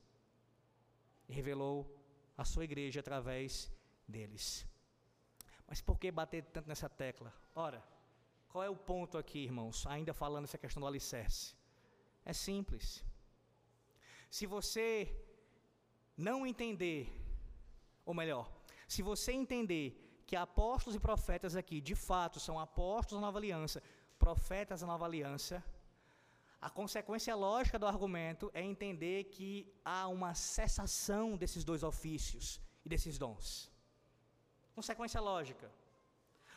E 1.27 1.33
revelou 1.33 1.77
a 2.37 2.45
sua 2.45 2.63
igreja 2.63 2.99
através 2.99 3.71
deles. 4.07 4.67
Mas 5.67 5.81
por 5.81 5.97
que 5.97 6.11
bater 6.11 6.43
tanto 6.45 6.67
nessa 6.67 6.87
tecla? 6.87 7.33
Ora, 7.55 7.83
qual 8.55 8.63
é 8.63 8.69
o 8.69 8.83
ponto 8.91 9.17
aqui, 9.17 9.39
irmãos, 9.39 9.85
ainda 9.85 10.13
falando 10.13 10.45
essa 10.45 10.57
questão 10.57 10.79
do 10.79 10.87
alicerce? 10.87 11.53
É 12.23 12.31
simples. 12.31 13.03
Se 14.37 14.45
você 14.45 14.89
não 16.15 16.47
entender, 16.47 17.01
ou 18.05 18.13
melhor, 18.13 18.45
se 18.87 19.01
você 19.01 19.33
entender 19.33 19.87
que 20.25 20.37
apóstolos 20.37 20.95
e 20.95 21.01
profetas 21.01 21.53
aqui, 21.57 21.81
de 21.81 21.95
fato, 21.95 22.39
são 22.39 22.57
apóstolos 22.57 23.19
da 23.19 23.27
nova 23.27 23.39
aliança, 23.39 23.83
profetas 24.17 24.79
da 24.79 24.87
nova 24.87 25.03
aliança, 25.03 25.61
a 26.61 26.69
consequência 26.69 27.35
lógica 27.35 27.77
do 27.77 27.85
argumento 27.85 28.49
é 28.53 28.61
entender 28.61 29.25
que 29.35 29.51
há 29.83 30.07
uma 30.07 30.33
cessação 30.33 31.35
desses 31.35 31.65
dois 31.65 31.83
ofícios 31.83 32.61
e 32.85 32.87
desses 32.87 33.17
dons. 33.17 33.69
Consequência 34.73 35.19
lógica. 35.19 35.69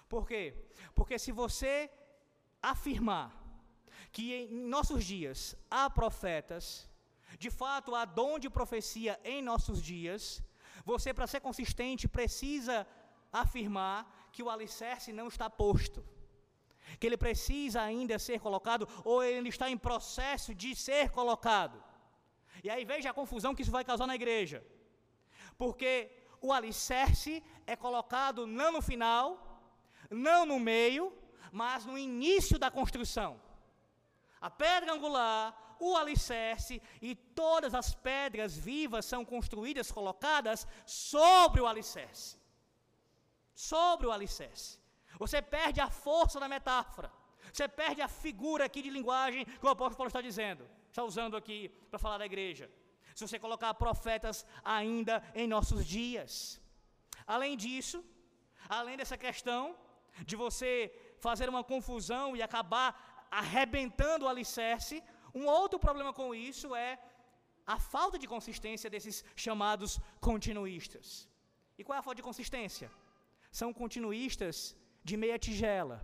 Por 0.08 0.26
quê? 0.26 0.54
Porque 0.94 1.18
se 1.18 1.32
você 1.32 1.90
afirmar 2.62 3.28
que 4.10 4.34
em 4.34 4.48
nossos 4.76 5.04
dias 5.04 5.56
há 5.70 5.88
profetas, 5.90 6.88
de 7.38 7.50
fato 7.50 7.94
há 7.94 8.04
dom 8.04 8.38
de 8.38 8.48
profecia 8.48 9.18
em 9.24 9.42
nossos 9.42 9.82
dias, 9.82 10.42
você, 10.84 11.12
para 11.12 11.26
ser 11.26 11.40
consistente, 11.40 12.08
precisa 12.08 12.86
afirmar 13.32 14.28
que 14.32 14.42
o 14.42 14.50
alicerce 14.50 15.12
não 15.12 15.28
está 15.28 15.50
posto, 15.50 16.04
que 16.98 17.06
ele 17.06 17.16
precisa 17.16 17.82
ainda 17.82 18.18
ser 18.18 18.40
colocado, 18.40 18.88
ou 19.04 19.22
ele 19.22 19.50
está 19.50 19.68
em 19.70 19.76
processo 19.76 20.54
de 20.54 20.74
ser 20.74 21.10
colocado. 21.10 21.82
E 22.64 22.70
aí 22.70 22.84
veja 22.84 23.10
a 23.10 23.14
confusão 23.14 23.54
que 23.54 23.62
isso 23.62 23.70
vai 23.70 23.84
causar 23.84 24.06
na 24.06 24.14
igreja, 24.14 24.64
porque 25.58 26.10
o 26.40 26.52
alicerce 26.52 27.42
é 27.66 27.76
colocado 27.76 28.46
não 28.46 28.72
no 28.72 28.80
final, 28.80 29.47
não 30.10 30.46
no 30.46 30.58
meio, 30.58 31.12
mas 31.52 31.84
no 31.84 31.98
início 31.98 32.58
da 32.58 32.70
construção. 32.70 33.40
A 34.40 34.50
pedra 34.50 34.92
angular, 34.92 35.76
o 35.80 35.96
alicerce 35.96 36.82
e 37.00 37.14
todas 37.14 37.74
as 37.74 37.94
pedras 37.94 38.56
vivas 38.56 39.04
são 39.04 39.24
construídas, 39.24 39.90
colocadas 39.90 40.66
sobre 40.86 41.60
o 41.60 41.66
alicerce. 41.66 42.36
Sobre 43.54 44.06
o 44.06 44.12
alicerce. 44.12 44.78
Você 45.18 45.42
perde 45.42 45.80
a 45.80 45.90
força 45.90 46.38
da 46.38 46.48
metáfora. 46.48 47.12
Você 47.52 47.66
perde 47.66 48.00
a 48.02 48.08
figura 48.08 48.64
aqui 48.64 48.82
de 48.82 48.90
linguagem 48.90 49.44
que 49.44 49.66
o 49.66 49.68
apóstolo 49.68 49.96
Paulo 49.96 50.08
está 50.08 50.20
dizendo. 50.20 50.68
Está 50.88 51.02
usando 51.02 51.36
aqui 51.36 51.68
para 51.90 51.98
falar 51.98 52.18
da 52.18 52.26
igreja. 52.26 52.70
Se 53.14 53.26
você 53.26 53.38
colocar 53.38 53.74
profetas 53.74 54.46
ainda 54.62 55.22
em 55.34 55.46
nossos 55.46 55.84
dias. 55.84 56.60
Além 57.26 57.56
disso, 57.56 58.04
além 58.68 58.96
dessa 58.96 59.18
questão 59.18 59.76
de 60.24 60.36
você 60.36 60.92
fazer 61.18 61.48
uma 61.48 61.64
confusão 61.64 62.36
e 62.36 62.42
acabar 62.42 63.28
arrebentando 63.30 64.24
o 64.24 64.28
alicerce, 64.28 65.02
um 65.34 65.46
outro 65.46 65.78
problema 65.78 66.12
com 66.12 66.34
isso 66.34 66.74
é 66.74 66.98
a 67.66 67.78
falta 67.78 68.18
de 68.18 68.26
consistência 68.26 68.88
desses 68.88 69.24
chamados 69.36 70.00
continuistas. 70.20 71.28
E 71.76 71.84
qual 71.84 71.96
é 71.96 71.98
a 71.98 72.02
falta 72.02 72.16
de 72.16 72.22
consistência? 72.22 72.90
São 73.50 73.72
continuistas 73.72 74.76
de 75.04 75.16
meia 75.16 75.38
tigela, 75.38 75.98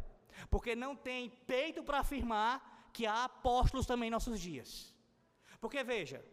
porque 0.50 0.74
não 0.74 0.94
tem 0.94 1.30
peito 1.46 1.82
para 1.82 2.00
afirmar 2.00 2.90
que 2.92 3.06
há 3.06 3.24
apóstolos 3.24 3.86
também 3.86 4.08
em 4.08 4.16
nossos 4.18 4.38
dias. 4.38 4.94
Porque 5.60 5.82
veja, 5.82 6.24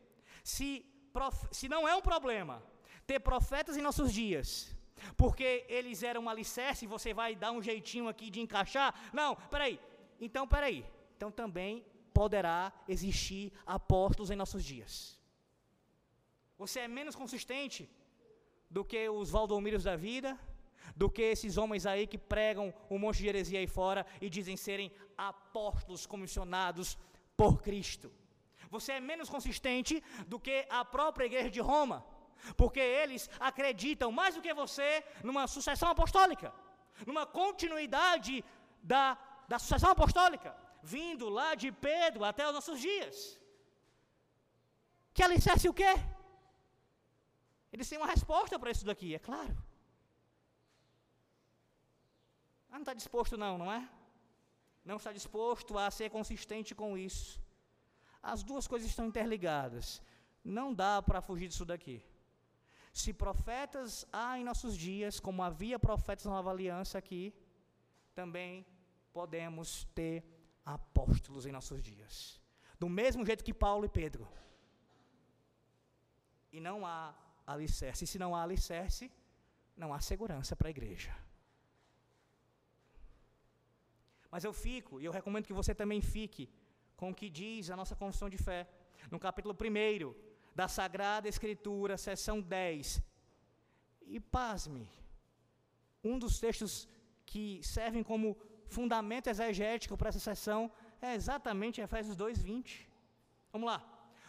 se, 0.44 0.86
prof, 1.14 1.48
se 1.52 1.68
não 1.68 1.88
é 1.88 1.96
um 1.96 2.02
problema 2.02 2.62
ter 3.08 3.20
profetas 3.20 3.78
em 3.78 3.82
nossos 3.82 4.12
dias, 4.14 4.76
porque 5.16 5.66
eles 5.68 6.04
eram 6.04 6.24
um 6.24 6.30
alicerce 6.30 6.88
você 6.88 7.14
vai 7.14 7.36
dar 7.36 7.52
um 7.52 7.62
jeitinho 7.62 8.08
aqui 8.08 8.30
de 8.30 8.40
encaixar, 8.40 8.94
não, 9.14 9.36
peraí, 9.36 9.80
então 10.20 10.48
peraí, 10.48 10.86
então 11.16 11.32
também 11.32 11.86
poderá 12.14 12.72
existir 12.88 13.52
apóstolos 13.66 14.32
em 14.32 14.36
nossos 14.36 14.64
dias. 14.64 15.20
Você 16.58 16.82
é 16.82 16.88
menos 16.88 17.16
consistente 17.16 17.90
do 18.70 18.86
que 18.86 19.10
os 19.10 19.30
Valdomiros 19.30 19.84
da 19.84 19.96
vida, 19.96 20.40
do 20.96 21.10
que 21.10 21.22
esses 21.22 21.58
homens 21.58 21.86
aí 21.86 22.06
que 22.06 22.18
pregam 22.18 22.74
um 22.90 22.98
monte 22.98 23.20
de 23.20 23.28
heresia 23.28 23.60
aí 23.60 23.68
fora 23.68 24.06
e 24.20 24.30
dizem 24.30 24.56
serem 24.56 24.92
apóstolos 25.18 26.06
comissionados 26.06 26.98
por 27.36 27.62
Cristo. 27.62 28.12
Você 28.70 28.94
é 28.94 29.00
menos 29.00 29.30
consistente 29.30 30.04
do 30.28 30.40
que 30.40 30.66
a 30.70 30.86
própria 30.86 31.26
igreja 31.26 31.50
de 31.50 31.60
Roma, 31.60 32.06
porque 32.56 32.80
eles 32.80 33.30
acreditam 33.40 34.12
mais 34.12 34.36
do 34.36 34.42
que 34.42 34.54
você 34.54 35.04
numa 35.24 35.48
sucessão 35.48 35.90
apostólica, 35.90 36.54
numa 37.06 37.26
continuidade 37.26 38.44
da, 38.84 39.18
da 39.48 39.60
sucessão 39.60 39.92
apostólica 39.92 40.56
vindo 40.84 41.30
lá 41.30 41.56
de 41.56 41.72
Pedro 41.72 42.24
até 42.24 42.48
os 42.48 42.54
nossos 42.54 42.80
dias. 42.80 43.40
Que 45.14 45.24
alicerce 45.24 45.70
o 45.70 45.74
quê? 45.74 45.94
Eles 47.72 47.88
têm 47.88 47.98
uma 47.98 48.08
resposta 48.08 48.58
para 48.60 48.72
isso 48.72 48.86
daqui, 48.86 49.14
é 49.16 49.20
claro. 49.20 49.56
Ah, 52.70 52.74
não 52.74 52.82
está 52.82 52.94
disposto 52.94 53.38
não, 53.38 53.58
não 53.58 53.72
é? 53.72 53.88
Não 54.84 54.98
está 54.98 55.12
disposto 55.12 55.78
a 55.78 55.92
ser 55.92 56.10
consistente 56.10 56.74
com 56.74 56.98
isso. 56.98 57.40
As 58.22 58.44
duas 58.44 58.68
coisas 58.68 58.90
estão 58.90 59.06
interligadas. 59.06 60.02
Não 60.44 60.74
dá 60.74 61.02
para 61.02 61.22
fugir 61.22 61.48
disso 61.48 61.66
daqui. 61.66 62.04
Se 62.92 63.14
profetas 63.14 64.06
há 64.12 64.38
em 64.38 64.44
nossos 64.44 64.78
dias, 64.78 65.20
como 65.20 65.44
havia 65.44 65.80
profetas 65.80 66.26
na 66.26 66.32
nova 66.32 66.52
aliança 66.52 66.98
aqui, 66.98 67.34
também 68.14 68.66
podemos 69.14 69.86
ter 69.96 70.24
apóstolos 70.66 71.46
em 71.46 71.52
nossos 71.52 71.82
dias. 71.82 72.42
Do 72.80 72.90
mesmo 72.90 73.26
jeito 73.26 73.44
que 73.44 73.54
Paulo 73.54 73.86
e 73.86 73.90
Pedro. 73.90 74.28
E 76.52 76.60
não 76.60 76.86
há 76.86 77.16
alicerce. 77.48 78.04
E 78.04 78.08
se 78.08 78.20
não 78.20 78.36
há 78.36 78.44
alicerce, 78.44 79.12
não 79.76 79.94
há 79.94 80.00
segurança 80.02 80.56
para 80.56 80.68
a 80.68 80.72
igreja. 80.72 81.16
Mas 84.30 84.44
eu 84.44 84.54
fico, 84.54 85.00
e 85.00 85.06
eu 85.06 85.12
recomendo 85.12 85.46
que 85.46 85.54
você 85.54 85.74
também 85.76 86.02
fique, 86.02 86.50
com 86.96 87.10
o 87.12 87.16
que 87.16 87.30
diz 87.30 87.70
a 87.70 87.76
nossa 87.76 87.96
confissão 87.96 88.30
de 88.30 88.38
fé. 88.38 88.68
No 89.10 89.20
capítulo 89.20 89.56
1 89.56 90.31
da 90.56 90.68
Sagrada 90.68 91.28
Escritura, 91.28 91.98
seção 91.98 92.42
10. 92.42 93.02
E 94.02 94.20
pasme, 94.20 94.90
um 96.04 96.18
dos 96.20 96.40
textos 96.40 96.88
que 97.26 97.62
servem 97.64 98.04
como 98.04 98.38
fundamento 98.66 99.28
exegético 99.28 99.98
para 99.98 100.10
essa 100.10 100.20
sessão 100.20 100.72
é 101.02 101.14
exatamente 101.16 101.82
Efésios 101.82 102.16
2:20. 102.16 102.88
Vamos 103.52 103.68
lá. 103.72 103.80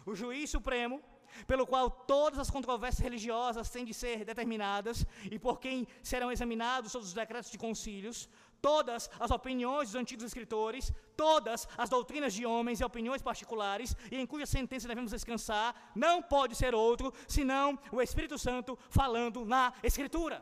O 0.04 0.14
juiz 0.14 0.50
supremo, 0.50 1.00
pelo 1.46 1.66
qual 1.66 1.90
todas 1.90 2.38
as 2.38 2.50
controvérsias 2.50 3.04
religiosas 3.08 3.70
têm 3.70 3.84
de 3.84 3.94
ser 3.94 4.24
determinadas 4.24 5.06
e 5.30 5.38
por 5.38 5.60
quem 5.60 5.86
serão 6.02 6.30
examinados 6.30 6.92
todos 6.92 7.08
os 7.08 7.14
decretos 7.14 7.50
de 7.50 7.58
concílios, 7.58 8.28
todas 8.62 9.10
as 9.18 9.30
opiniões 9.38 9.88
dos 9.88 10.00
antigos 10.00 10.24
escritores, 10.24 10.92
todas 11.16 11.68
as 11.76 11.90
doutrinas 11.90 12.32
de 12.32 12.46
homens 12.46 12.80
e 12.80 12.84
opiniões 12.84 13.20
particulares, 13.20 13.96
e 14.10 14.16
em 14.16 14.26
cuja 14.32 14.46
sentença 14.46 14.88
devemos 14.88 15.10
descansar, 15.10 15.74
não 15.94 16.22
pode 16.22 16.54
ser 16.54 16.74
outro 16.74 17.12
senão 17.26 17.78
o 17.90 18.00
Espírito 18.00 18.38
Santo 18.38 18.78
falando 18.88 19.44
na 19.44 19.74
Escritura. 19.82 20.38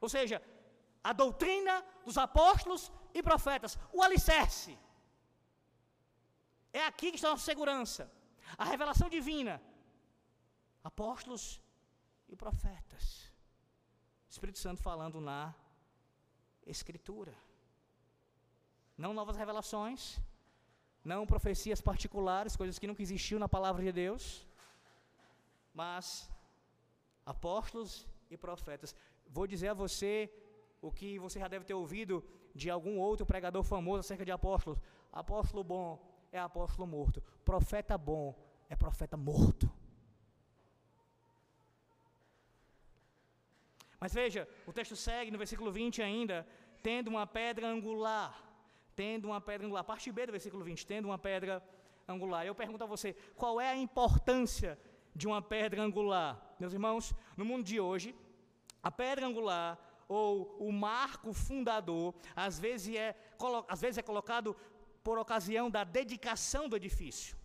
Ou 0.00 0.08
seja, 0.08 0.40
a 1.02 1.12
doutrina 1.12 1.84
dos 2.06 2.16
apóstolos 2.16 2.92
e 3.12 3.22
profetas, 3.22 3.76
o 3.92 4.02
alicerce. 4.02 4.78
É 6.72 6.86
aqui 6.86 7.10
que 7.10 7.16
está 7.16 7.28
a 7.28 7.32
nossa 7.32 7.44
segurança. 7.44 8.10
A 8.56 8.64
revelação 8.64 9.08
divina, 9.08 9.60
apóstolos 10.82 11.60
e 12.28 12.36
profetas. 12.36 13.32
Espírito 14.28 14.58
Santo 14.58 14.82
falando 14.82 15.20
na 15.20 15.54
Escritura. 16.66 17.34
Não 18.96 19.12
novas 19.12 19.36
revelações, 19.36 20.20
não 21.04 21.26
profecias 21.26 21.80
particulares, 21.80 22.56
coisas 22.56 22.78
que 22.78 22.86
nunca 22.86 23.02
existiu 23.02 23.38
na 23.38 23.48
palavra 23.48 23.82
de 23.82 23.92
Deus, 23.92 24.46
mas 25.72 26.30
apóstolos 27.26 28.06
e 28.30 28.36
profetas. 28.36 28.94
Vou 29.26 29.46
dizer 29.46 29.68
a 29.68 29.74
você 29.74 30.32
o 30.80 30.90
que 30.92 31.18
você 31.18 31.38
já 31.38 31.48
deve 31.48 31.64
ter 31.64 31.74
ouvido 31.74 32.24
de 32.54 32.70
algum 32.70 32.98
outro 32.98 33.26
pregador 33.26 33.62
famoso 33.62 34.00
acerca 34.00 34.24
de 34.24 34.30
apóstolos. 34.30 34.78
Apóstolo 35.12 35.64
bom 35.64 36.00
é 36.30 36.38
apóstolo 36.38 36.86
morto. 36.86 37.22
Profeta 37.44 37.98
bom 37.98 38.34
é 38.68 38.76
profeta 38.76 39.16
morto. 39.16 39.70
Mas 44.04 44.12
veja, 44.12 44.46
o 44.66 44.72
texto 44.78 44.94
segue 44.94 45.30
no 45.30 45.38
versículo 45.38 45.72
20 45.72 46.02
ainda, 46.02 46.46
tendo 46.82 47.08
uma 47.08 47.26
pedra 47.26 47.66
angular. 47.66 48.32
Tendo 48.94 49.28
uma 49.28 49.40
pedra 49.40 49.66
angular. 49.66 49.82
Parte 49.82 50.12
B 50.12 50.26
do 50.26 50.32
versículo 50.32 50.62
20, 50.62 50.86
tendo 50.86 51.06
uma 51.06 51.16
pedra 51.16 51.62
angular. 52.06 52.44
Eu 52.44 52.54
pergunto 52.54 52.84
a 52.84 52.86
você, 52.86 53.14
qual 53.34 53.58
é 53.58 53.70
a 53.70 53.76
importância 53.76 54.78
de 55.16 55.26
uma 55.26 55.40
pedra 55.40 55.80
angular? 55.80 56.54
Meus 56.60 56.74
irmãos, 56.74 57.14
no 57.34 57.46
mundo 57.46 57.64
de 57.64 57.80
hoje, 57.80 58.14
a 58.82 58.90
pedra 58.90 59.26
angular 59.26 59.78
ou 60.06 60.54
o 60.58 60.70
marco 60.70 61.32
fundador, 61.32 62.14
às 62.36 62.60
vezes 62.60 62.94
é, 62.94 63.16
às 63.66 63.80
vezes 63.80 63.96
é 63.96 64.02
colocado 64.02 64.54
por 65.02 65.18
ocasião 65.18 65.70
da 65.70 65.82
dedicação 65.82 66.68
do 66.68 66.76
edifício, 66.76 67.38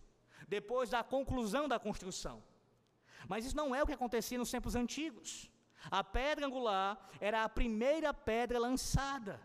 depois 0.46 0.90
da 0.90 1.02
conclusão 1.02 1.66
da 1.66 1.78
construção. 1.78 2.42
Mas 3.26 3.46
isso 3.46 3.56
não 3.56 3.74
é 3.74 3.82
o 3.82 3.86
que 3.86 3.94
acontecia 3.94 4.36
nos 4.36 4.50
tempos 4.50 4.74
antigos. 4.74 5.50
A 5.88 6.02
pedra 6.02 6.46
angular 6.46 6.98
era 7.20 7.44
a 7.44 7.48
primeira 7.48 8.12
pedra 8.12 8.58
lançada. 8.58 9.40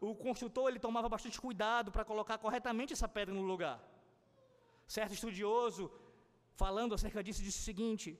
O 0.00 0.14
construtor 0.14 0.68
ele 0.68 0.78
tomava 0.78 1.08
bastante 1.08 1.40
cuidado 1.40 1.90
para 1.90 2.04
colocar 2.04 2.38
corretamente 2.38 2.92
essa 2.92 3.08
pedra 3.08 3.34
no 3.34 3.42
lugar. 3.42 3.80
Certo 4.86 5.14
estudioso, 5.14 5.90
falando 6.54 6.94
acerca 6.94 7.22
disso, 7.22 7.42
disse 7.42 7.60
o 7.60 7.64
seguinte: 7.64 8.18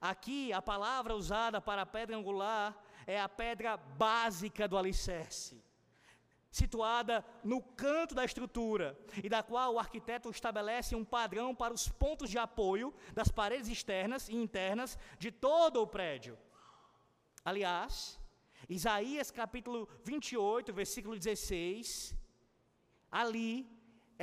aqui 0.00 0.52
a 0.52 0.62
palavra 0.62 1.14
usada 1.14 1.60
para 1.60 1.82
a 1.82 1.86
pedra 1.86 2.16
angular 2.16 2.76
é 3.06 3.20
a 3.20 3.28
pedra 3.28 3.76
básica 3.76 4.66
do 4.66 4.78
alicerce 4.78 5.62
situada 6.50 7.24
no 7.44 7.62
canto 7.62 8.14
da 8.14 8.24
estrutura, 8.24 8.98
e 9.22 9.28
da 9.28 9.42
qual 9.42 9.74
o 9.74 9.78
arquiteto 9.78 10.30
estabelece 10.30 10.96
um 10.96 11.04
padrão 11.04 11.54
para 11.54 11.72
os 11.72 11.88
pontos 11.88 12.28
de 12.28 12.38
apoio 12.38 12.92
das 13.14 13.28
paredes 13.28 13.68
externas 13.68 14.28
e 14.28 14.34
internas 14.34 14.98
de 15.18 15.30
todo 15.30 15.80
o 15.80 15.86
prédio. 15.86 16.36
Aliás, 17.50 17.92
Isaías 18.78 19.28
capítulo 19.32 19.78
28, 20.04 20.72
versículo 20.80 21.14
16, 21.18 22.14
ali, 23.20 23.54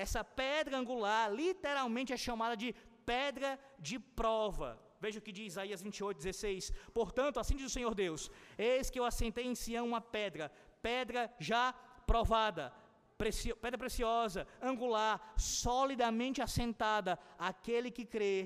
essa 0.03 0.23
pedra 0.23 0.77
angular 0.77 1.25
literalmente 1.41 2.13
é 2.13 2.25
chamada 2.27 2.55
de 2.55 2.69
pedra 3.05 3.49
de 3.87 3.97
prova. 4.19 4.69
Veja 5.03 5.19
o 5.19 5.25
que 5.25 5.33
diz 5.37 5.47
Isaías 5.53 5.81
28, 5.81 6.17
16. 6.19 6.71
Portanto, 6.99 7.39
assim 7.41 7.57
diz 7.57 7.67
o 7.69 7.75
Senhor 7.77 7.93
Deus: 8.03 8.31
Eis 8.57 8.89
que 8.89 8.99
eu 8.99 9.03
assentei 9.11 9.45
em 9.45 9.55
Sião 9.55 9.85
uma 9.91 9.99
pedra, 9.99 10.49
pedra 10.81 11.21
já 11.37 11.73
provada, 12.11 12.73
preci 13.17 13.53
pedra 13.65 13.77
preciosa, 13.77 14.47
angular, 14.71 15.15
solidamente 15.35 16.41
assentada, 16.41 17.19
aquele 17.37 17.91
que 17.91 18.05
crê 18.05 18.37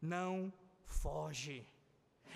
não 0.00 0.50
foge. 0.86 1.58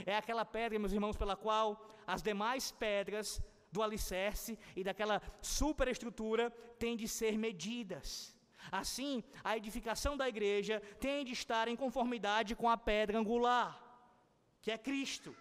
É 0.04 0.16
aquela 0.16 0.44
pedra, 0.44 0.78
meus 0.78 0.92
irmãos, 0.92 1.16
pela 1.16 1.36
qual 1.36 1.88
as 2.06 2.22
demais 2.22 2.70
pedras 2.70 3.40
do 3.70 3.82
alicerce 3.82 4.58
e 4.74 4.82
daquela 4.82 5.20
superestrutura 5.40 6.50
têm 6.78 6.96
de 6.96 7.08
ser 7.08 7.36
medidas. 7.38 8.36
Assim, 8.70 9.22
a 9.44 9.56
edificação 9.56 10.16
da 10.16 10.28
igreja 10.28 10.80
tem 11.00 11.24
de 11.24 11.32
estar 11.32 11.68
em 11.68 11.76
conformidade 11.76 12.56
com 12.56 12.68
a 12.68 12.76
pedra 12.76 13.18
angular, 13.18 13.80
que 14.60 14.70
é 14.70 14.78
Cristo. 14.78 15.34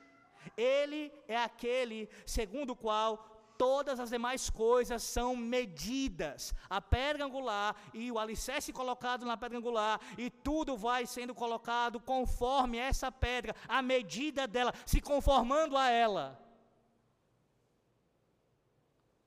Ele 0.56 1.12
é 1.28 1.38
aquele 1.38 2.08
segundo 2.26 2.72
o 2.72 2.76
qual 2.76 3.35
todas 3.58 4.00
as 4.00 4.10
demais 4.10 4.50
coisas 4.50 5.02
são 5.04 5.36
medidas. 5.36 6.54
A 6.70 6.82
pedra 6.82 7.26
angular 7.26 7.76
e 7.94 8.12
o 8.12 8.20
alicerce 8.20 8.72
colocado 8.72 9.26
na 9.26 9.38
pedra 9.38 9.58
angular, 9.58 10.00
e 10.18 10.30
tudo 10.30 10.78
vai 10.78 11.06
sendo 11.06 11.34
colocado 11.34 12.00
conforme 12.00 12.78
essa 12.78 13.12
pedra, 13.12 13.56
a 13.68 13.82
medida 13.82 14.48
dela, 14.48 14.74
se 14.86 15.02
conformando 15.02 15.78
a 15.78 15.89
ela. 15.89 16.39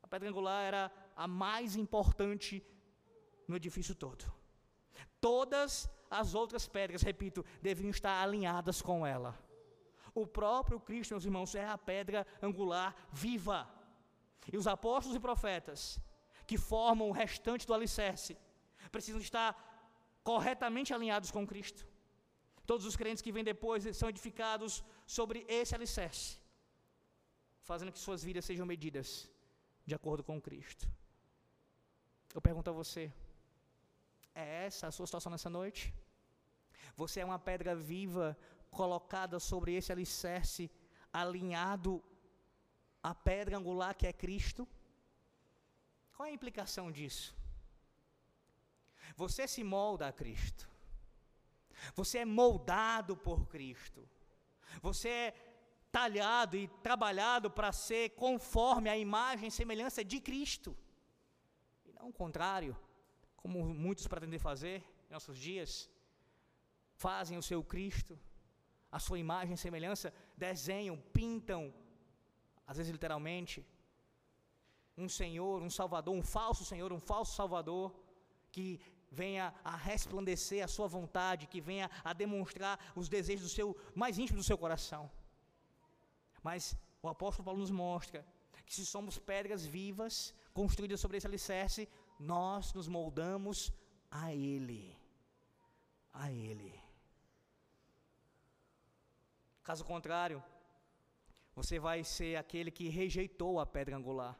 A 0.02 0.08
pedra 0.08 0.28
angular 0.28 0.62
era 0.64 0.92
a 1.14 1.26
mais 1.26 1.76
importante 1.76 2.64
no 3.46 3.56
edifício 3.56 3.94
todo. 3.94 4.24
Todas 5.20 5.90
as 6.10 6.34
outras 6.34 6.66
pedras, 6.66 7.02
repito, 7.02 7.44
deviam 7.60 7.90
estar 7.90 8.22
alinhadas 8.22 8.80
com 8.80 9.06
ela. 9.06 9.38
O 10.14 10.26
próprio 10.26 10.80
Cristo, 10.80 11.12
meus 11.12 11.24
irmãos, 11.24 11.54
é 11.54 11.66
a 11.66 11.76
pedra 11.76 12.26
angular 12.42 12.94
viva. 13.12 13.68
E 14.52 14.56
os 14.56 14.66
apóstolos 14.66 15.16
e 15.16 15.20
profetas, 15.20 16.00
que 16.46 16.56
formam 16.56 17.08
o 17.08 17.12
restante 17.12 17.66
do 17.66 17.74
alicerce, 17.74 18.36
precisam 18.90 19.20
estar 19.20 19.50
corretamente 20.22 20.94
alinhados 20.94 21.30
com 21.30 21.46
Cristo. 21.46 21.86
Todos 22.66 22.84
os 22.84 22.96
crentes 22.96 23.22
que 23.22 23.32
vêm 23.32 23.44
depois 23.44 23.84
são 23.96 24.08
edificados 24.08 24.84
sobre 25.06 25.44
esse 25.48 25.74
alicerce, 25.74 26.38
fazendo 27.62 27.92
que 27.92 27.98
suas 27.98 28.22
vidas 28.22 28.44
sejam 28.44 28.66
medidas 28.66 29.30
de 29.86 29.94
acordo 29.94 30.22
com 30.22 30.40
Cristo. 30.40 30.86
Eu 32.34 32.40
pergunto 32.40 32.70
a 32.70 32.72
você: 32.72 33.12
é 34.34 34.66
essa 34.66 34.86
a 34.86 34.90
sua 34.90 35.06
situação 35.06 35.32
nessa 35.32 35.50
noite? 35.50 35.94
Você 36.94 37.20
é 37.20 37.24
uma 37.24 37.38
pedra 37.38 37.74
viva 37.74 38.36
colocada 38.70 39.38
sobre 39.40 39.74
esse 39.74 39.90
alicerce, 39.90 40.70
alinhado 41.12 42.02
a 43.02 43.14
pedra 43.14 43.56
angular 43.56 43.94
que 43.94 44.06
é 44.06 44.12
Cristo. 44.12 44.66
Qual 46.14 46.26
é 46.26 46.30
a 46.30 46.34
implicação 46.34 46.90
disso? 46.90 47.34
Você 49.16 49.46
se 49.46 49.62
molda 49.64 50.08
a 50.08 50.12
Cristo. 50.12 50.68
Você 51.94 52.18
é 52.18 52.24
moldado 52.24 53.16
por 53.16 53.46
Cristo. 53.46 54.08
Você 54.82 55.08
é 55.08 55.34
talhado 55.90 56.56
e 56.56 56.68
trabalhado 56.82 57.50
para 57.50 57.72
ser 57.72 58.10
conforme 58.10 58.90
a 58.90 58.96
imagem 58.96 59.48
e 59.48 59.50
semelhança 59.50 60.04
de 60.04 60.20
Cristo. 60.20 60.76
E 61.86 61.92
não 61.92 62.08
o 62.08 62.12
contrário, 62.12 62.76
como 63.36 63.64
muitos 63.74 64.06
pretendem 64.06 64.38
fazer 64.38 64.84
em 65.08 65.12
nossos 65.12 65.38
dias. 65.38 65.88
Fazem 66.94 67.38
o 67.38 67.42
seu 67.42 67.62
Cristo, 67.62 68.18
a 68.90 68.98
sua 68.98 69.18
imagem 69.18 69.54
e 69.54 69.58
semelhança, 69.58 70.12
desenham, 70.36 70.96
pintam, 71.12 71.72
às 72.68 72.76
vezes 72.76 72.92
literalmente, 72.92 73.56
um 75.04 75.08
Senhor, 75.08 75.56
um 75.62 75.70
Salvador, 75.78 76.14
um 76.14 76.22
falso 76.36 76.64
Senhor, 76.70 76.92
um 76.92 77.00
falso 77.00 77.34
Salvador, 77.34 77.86
que 78.54 78.68
venha 79.10 79.54
a 79.64 79.74
resplandecer 79.90 80.62
a 80.64 80.68
sua 80.68 80.86
vontade, 80.96 81.50
que 81.52 81.60
venha 81.60 81.90
a 82.04 82.12
demonstrar 82.12 82.74
os 82.94 83.08
desejos 83.08 83.44
do 83.48 83.54
seu 83.58 83.68
mais 83.94 84.18
íntimo 84.18 84.38
do 84.38 84.48
seu 84.50 84.58
coração. 84.64 85.10
Mas 86.42 86.76
o 87.02 87.08
apóstolo 87.08 87.46
Paulo 87.46 87.60
nos 87.60 87.70
mostra 87.70 88.20
que 88.66 88.74
se 88.74 88.84
somos 88.84 89.18
pedras 89.18 89.64
vivas, 89.64 90.34
construídas 90.52 91.00
sobre 91.00 91.16
esse 91.16 91.26
alicerce, 91.26 91.88
nós 92.18 92.74
nos 92.74 92.86
moldamos 92.86 93.72
a 94.10 94.34
Ele. 94.34 94.94
A 96.12 96.30
Ele. 96.30 96.74
Caso 99.62 99.84
contrário, 99.84 100.42
você 101.60 101.76
vai 101.86 101.98
ser 102.04 102.32
aquele 102.42 102.70
que 102.70 102.86
rejeitou 103.00 103.58
a 103.58 103.66
pedra 103.66 103.96
angular, 103.96 104.34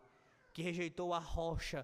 que 0.55 0.63
rejeitou 0.69 1.09
a 1.13 1.19
rocha 1.19 1.81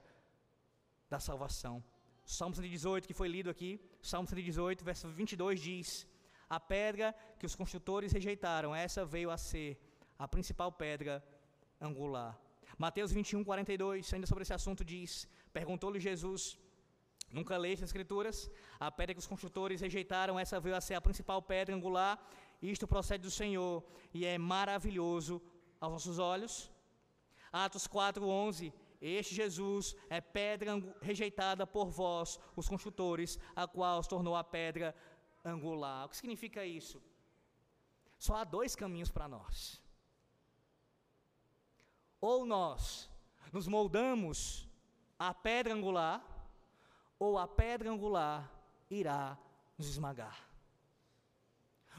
da 1.13 1.19
salvação. 1.29 1.77
Salmo 2.25 2.55
118, 2.55 3.09
que 3.09 3.17
foi 3.21 3.29
lido 3.37 3.51
aqui, 3.55 3.71
Salmo 4.01 4.29
118, 4.29 4.85
verso 4.91 5.09
22 5.09 5.61
diz: 5.69 5.89
A 6.49 6.61
pedra 6.61 7.09
que 7.39 7.47
os 7.51 7.57
construtores 7.61 8.13
rejeitaram, 8.13 8.71
essa 8.87 9.05
veio 9.05 9.31
a 9.37 9.37
ser 9.37 9.71
a 10.25 10.29
principal 10.35 10.71
pedra 10.85 11.15
angular. 11.81 12.33
Mateus 12.79 13.11
21, 13.11 13.43
42, 13.43 14.15
ainda 14.15 14.29
sobre 14.29 14.43
esse 14.45 14.55
assunto, 14.55 14.85
diz: 14.85 15.27
Perguntou-lhe 15.53 15.99
Jesus: 16.09 16.43
Nunca 17.39 17.57
leste 17.57 17.83
as 17.83 17.91
Escrituras? 17.91 18.49
A 18.79 18.89
pedra 18.99 19.15
que 19.15 19.23
os 19.25 19.27
construtores 19.27 19.81
rejeitaram, 19.81 20.39
essa 20.39 20.61
veio 20.61 20.77
a 20.77 20.81
ser 20.81 20.95
a 20.95 21.01
principal 21.01 21.43
pedra 21.43 21.75
angular. 21.75 22.15
Isto 22.71 22.87
procede 22.87 23.25
do 23.25 23.31
Senhor 23.31 23.85
e 24.13 24.25
é 24.25 24.39
maravilhoso 24.39 25.43
aos 25.79 25.93
nossos 25.93 26.19
olhos. 26.19 26.71
Atos 27.53 27.87
4:11 27.87 28.73
Este 29.01 29.35
Jesus 29.35 29.95
é 30.09 30.19
pedra 30.21 30.73
rejeitada 31.03 31.67
por 31.67 31.91
vós, 31.91 32.41
os 32.57 32.67
construtores, 32.67 33.39
a 33.55 33.67
qual 33.69 34.03
se 34.03 34.09
tornou 34.09 34.35
a 34.35 34.43
pedra 34.43 34.95
angular. 35.45 36.07
O 36.07 36.09
que 36.09 36.17
significa 36.17 36.65
isso? 36.65 37.03
Só 38.19 38.37
há 38.37 38.45
dois 38.45 38.75
caminhos 38.75 39.11
para 39.11 39.29
nós. 39.29 39.83
Ou 42.19 42.47
nós 42.47 43.11
nos 43.53 43.69
moldamos 43.69 44.67
à 45.19 45.35
pedra 45.35 45.75
angular, 45.75 46.25
ou 47.19 47.37
a 47.37 47.47
pedra 47.47 47.91
angular 47.91 48.51
irá 48.89 49.37
nos 49.77 49.87
esmagar. 49.87 50.54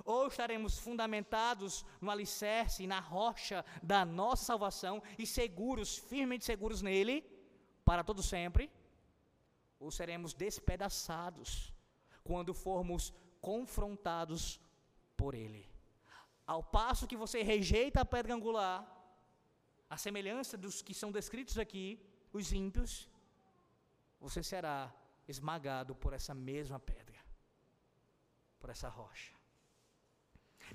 Ou 0.04 0.28
estaremos 0.28 0.78
fundamentados 0.78 1.86
no 2.02 2.12
alicerce, 2.12 2.88
na 2.88 3.00
rocha 3.00 3.64
da 3.82 4.04
nossa 4.04 4.46
salvação 4.46 5.02
e 5.18 5.26
seguros, 5.26 5.98
firmemente 5.98 6.46
seguros 6.46 6.82
nele, 6.82 7.24
para 7.84 8.04
todo 8.04 8.22
sempre, 8.24 8.72
ou 9.80 9.91
seremos 9.91 10.34
despedaçados 10.34 11.74
quando 12.24 12.54
formos 12.54 13.14
confrontados 13.39 14.60
por 15.16 15.36
ele. 15.36 15.70
Ao 16.46 16.64
passo 16.64 17.08
que 17.08 17.16
você 17.16 17.41
rejeita 17.41 18.02
a 18.02 18.06
pedra 18.06 18.34
angular, 18.34 18.80
a 19.89 19.98
semelhança 19.98 20.58
dos 20.58 20.82
que 20.82 20.93
são 20.93 21.12
descritos 21.12 21.58
aqui, 21.58 22.00
os 22.34 22.52
ímpios, 22.52 23.10
você 24.20 24.41
será 24.41 24.93
esmagado 25.28 25.96
por 25.96 26.14
essa 26.14 26.34
mesma 26.34 26.80
pedra, 26.80 27.20
por 28.60 28.70
essa 28.70 28.89
rocha. 28.89 29.35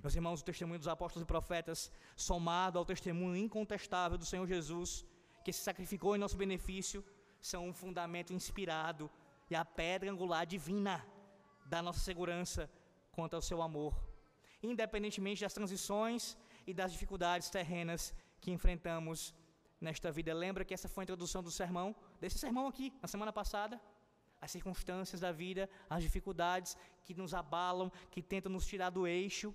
Meus 0.02 0.14
irmãos, 0.14 0.40
o 0.40 0.44
testemunho 0.44 0.78
dos 0.78 0.88
apóstolos 0.88 1.24
e 1.24 1.26
profetas, 1.26 1.90
somado 2.16 2.78
ao 2.78 2.84
testemunho 2.84 3.36
incontestável 3.36 4.16
do 4.16 4.24
Senhor 4.24 4.46
Jesus, 4.46 5.04
que 5.44 5.52
se 5.52 5.62
sacrificou 5.62 6.14
em 6.14 6.18
nosso 6.18 6.36
benefício, 6.36 7.04
são 7.40 7.66
um 7.68 7.72
fundamento 7.72 8.32
inspirado 8.32 9.10
e 9.50 9.54
a 9.54 9.64
pedra 9.64 10.10
angular 10.10 10.46
divina 10.46 11.04
da 11.66 11.82
nossa 11.82 12.00
segurança 12.00 12.70
quanto 13.10 13.34
ao 13.34 13.42
seu 13.42 13.60
amor, 13.62 13.94
independentemente 14.62 15.40
das 15.40 15.52
transições 15.52 16.36
e 16.66 16.72
das 16.72 16.92
dificuldades 16.92 17.50
terrenas 17.50 18.14
que 18.40 18.50
enfrentamos 18.50 19.34
nesta 19.80 20.12
vida. 20.12 20.32
Lembra 20.34 20.64
que 20.64 20.74
essa 20.74 20.88
foi 20.88 21.02
a 21.02 21.06
introdução 21.06 21.42
do 21.42 21.50
sermão, 21.50 21.96
desse 22.20 22.38
sermão 22.38 22.66
aqui, 22.66 22.92
na 23.02 23.08
semana 23.08 23.32
passada? 23.32 23.80
As 24.40 24.50
circunstâncias 24.50 25.20
da 25.20 25.32
vida, 25.32 25.68
as 25.88 26.02
dificuldades 26.02 26.76
que 27.04 27.14
nos 27.14 27.34
abalam, 27.34 27.90
que 28.10 28.22
tentam 28.22 28.50
nos 28.52 28.66
tirar 28.66 28.90
do 28.90 29.06
eixo. 29.06 29.54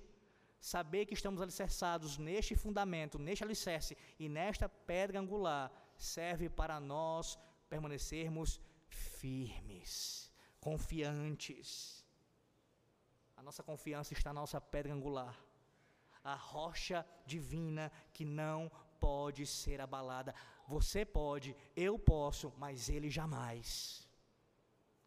Saber 0.59 1.05
que 1.05 1.13
estamos 1.13 1.41
alicerçados 1.41 2.17
neste 2.17 2.55
fundamento, 2.55 3.19
neste 3.19 3.43
alicerce 3.43 3.97
e 4.19 4.27
nesta 4.27 4.67
pedra 4.67 5.19
angular, 5.19 5.71
serve 5.97 6.49
para 6.49 6.79
nós 6.79 7.37
permanecermos 7.69 8.59
firmes, 8.87 10.31
confiantes. 10.59 12.03
A 13.37 13.43
nossa 13.43 13.61
confiança 13.61 14.13
está 14.13 14.33
na 14.33 14.41
nossa 14.41 14.59
pedra 14.59 14.93
angular 14.93 15.37
a 16.25 16.33
rocha 16.33 17.05
divina 17.25 17.91
que 18.11 18.25
não 18.25 18.71
pode 18.99 19.45
ser 19.45 19.79
abalada. 19.79 20.33
Você 20.67 21.05
pode, 21.05 21.55
eu 21.75 21.99
posso, 21.99 22.51
mas 22.57 22.89
ele 22.89 23.11
jamais. 23.11 24.09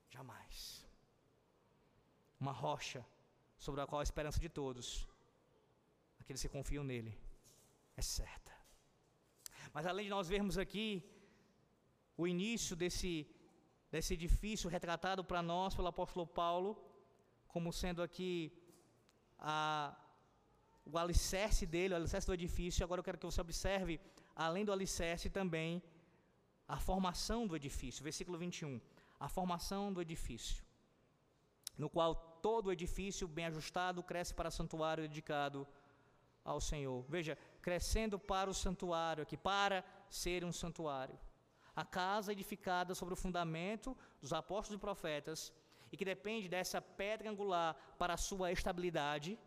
Jamais. 0.08 0.86
Uma 2.38 2.52
rocha 2.52 3.04
sobre 3.58 3.80
a 3.80 3.86
qual 3.86 3.98
a 3.98 4.04
esperança 4.04 4.38
de 4.38 4.48
todos, 4.48 5.08
aqueles 6.28 6.42
que 6.42 6.56
confiam 6.56 6.84
nele, 6.84 7.12
é 7.96 8.02
certa. 8.02 8.52
Mas 9.72 9.86
além 9.86 10.04
de 10.04 10.10
nós 10.10 10.28
vermos 10.28 10.58
aqui 10.64 11.02
o 12.18 12.26
início 12.32 12.76
desse, 12.76 13.12
desse 13.90 14.12
edifício 14.18 14.68
retratado 14.68 15.24
para 15.24 15.40
nós 15.40 15.74
pelo 15.74 15.88
apóstolo 15.88 16.26
Paulo, 16.26 16.70
como 17.54 17.72
sendo 17.72 18.02
aqui 18.02 18.52
a 19.38 19.96
o 20.90 20.96
alicerce 20.98 21.64
dele, 21.66 21.94
o 21.94 21.96
alicerce 21.96 22.26
do 22.26 22.34
edifício. 22.34 22.84
Agora 22.84 23.00
eu 23.00 23.06
quero 23.08 23.18
que 23.18 23.30
você 23.30 23.40
observe, 23.40 24.00
além 24.34 24.64
do 24.66 24.72
alicerce, 24.72 25.28
também 25.30 25.82
a 26.76 26.78
formação 26.88 27.46
do 27.46 27.56
edifício. 27.56 28.02
Versículo 28.02 28.38
21. 28.38 28.80
A 29.20 29.28
formação 29.28 29.92
do 29.92 30.00
edifício, 30.06 30.62
no 31.76 31.90
qual 31.90 32.14
todo 32.46 32.66
o 32.68 32.72
edifício 32.72 33.26
bem 33.26 33.46
ajustado 33.46 34.02
cresce 34.02 34.32
para 34.38 34.50
santuário 34.50 35.06
dedicado 35.08 35.66
ao 36.50 36.60
Senhor. 36.70 36.98
Veja, 37.14 37.34
crescendo 37.66 38.16
para 38.32 38.50
o 38.50 38.58
santuário 38.64 39.22
aqui, 39.24 39.36
para 39.36 39.78
ser 40.22 40.40
um 40.48 40.52
santuário. 40.62 41.16
A 41.82 41.84
casa 42.00 42.32
edificada 42.36 42.92
sobre 43.00 43.14
o 43.14 43.22
fundamento 43.24 43.96
dos 44.22 44.32
apóstolos 44.40 44.78
e 44.78 44.86
profetas 44.86 45.52
e 45.92 45.96
que 45.98 46.10
depende 46.14 46.48
dessa 46.54 46.80
pedra 46.80 47.30
angular 47.30 47.70
para 48.00 48.14
a 48.14 48.22
sua 48.28 48.50
estabilidade 48.56 49.38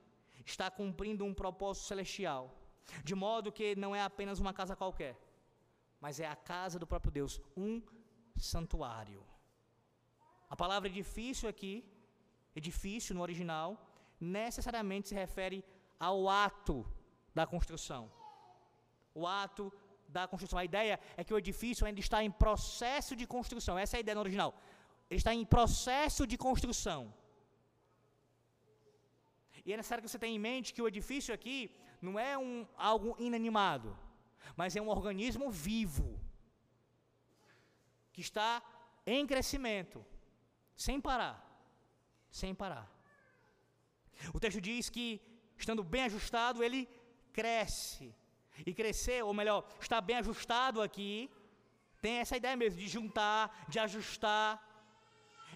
está 0.45 0.67
cumprindo 0.79 1.25
um 1.25 1.33
propósito 1.33 1.87
celestial, 1.91 2.41
de 3.03 3.15
modo 3.25 3.55
que 3.57 3.67
não 3.83 3.91
é 3.95 4.01
apenas 4.01 4.39
uma 4.39 4.53
casa 4.59 4.75
qualquer, 4.75 5.15
mas 5.99 6.19
é 6.19 6.27
a 6.27 6.35
casa 6.53 6.79
do 6.79 6.87
próprio 6.87 7.11
Deus, 7.19 7.33
um 7.55 7.81
santuário. 8.37 9.23
A 10.49 10.55
palavra 10.55 10.89
edifício 10.89 11.47
aqui, 11.47 11.73
edifício 12.55 13.13
no 13.15 13.21
original, 13.27 13.69
necessariamente 14.19 15.09
se 15.09 15.15
refere 15.15 15.63
ao 16.09 16.17
ato 16.47 16.75
da 17.37 17.45
construção. 17.53 18.03
O 19.19 19.27
ato 19.43 19.63
da 20.15 20.23
construção. 20.31 20.59
A 20.59 20.65
ideia 20.71 20.99
é 21.19 21.23
que 21.23 21.33
o 21.33 21.39
edifício 21.43 21.85
ainda 21.85 22.01
está 22.05 22.19
em 22.27 22.31
processo 22.45 23.15
de 23.19 23.25
construção. 23.35 23.77
Essa 23.83 23.95
é 23.95 23.97
a 23.99 24.03
ideia 24.05 24.15
no 24.19 24.25
original. 24.27 24.51
Ele 25.09 25.21
está 25.23 25.33
em 25.39 25.45
processo 25.55 26.25
de 26.31 26.37
construção. 26.47 27.01
E 29.65 29.71
é 29.73 29.77
necessário 29.77 30.03
que 30.03 30.09
você 30.09 30.21
tenha 30.23 30.35
em 30.35 30.45
mente 30.49 30.73
que 30.73 30.81
o 30.81 30.87
edifício 30.93 31.33
aqui 31.37 31.57
não 32.01 32.17
é 32.19 32.37
um, 32.45 32.67
algo 32.75 33.15
inanimado, 33.19 33.89
mas 34.55 34.75
é 34.75 34.81
um 34.81 34.89
organismo 34.89 35.51
vivo, 35.51 36.19
que 38.13 38.21
está 38.21 38.51
em 39.05 39.27
crescimento, 39.31 40.03
sem 40.75 40.99
parar. 40.99 41.37
Sem 42.31 42.55
parar. 42.55 42.87
O 44.33 44.39
texto 44.39 44.61
diz 44.69 44.89
que, 44.89 45.21
estando 45.63 45.83
bem 45.93 46.03
ajustado, 46.09 46.63
ele 46.65 46.81
cresce. 47.37 48.07
E 48.65 48.73
crescer, 48.79 49.19
ou 49.23 49.33
melhor, 49.39 49.59
está 49.85 49.99
bem 50.09 50.17
ajustado 50.17 50.81
aqui, 50.87 51.13
tem 52.05 52.15
essa 52.23 52.35
ideia 52.41 52.55
mesmo 52.63 52.79
de 52.83 52.87
juntar, 52.95 53.43
de 53.73 53.77
ajustar, 53.85 54.49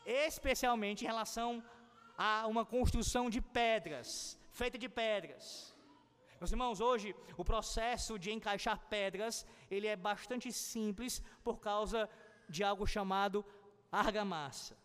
especialmente 0.05 1.03
em 1.03 1.11
relação 1.13 1.63
a 2.17 2.47
uma 2.53 2.63
construção 2.75 3.29
de 3.35 3.41
pedras, 3.59 4.09
feita 4.59 4.77
de 4.83 4.89
pedras. 5.01 5.43
Meus 6.39 6.51
irmãos, 6.55 6.79
hoje 6.87 7.07
o 7.41 7.43
processo 7.51 8.13
de 8.23 8.31
encaixar 8.31 8.77
pedras, 8.95 9.45
ele 9.75 9.87
é 9.87 9.95
bastante 9.95 10.51
simples 10.51 11.21
por 11.43 11.59
causa 11.59 12.09
de 12.47 12.63
algo 12.63 12.85
chamado 12.95 13.43
argamassa. 13.91 14.75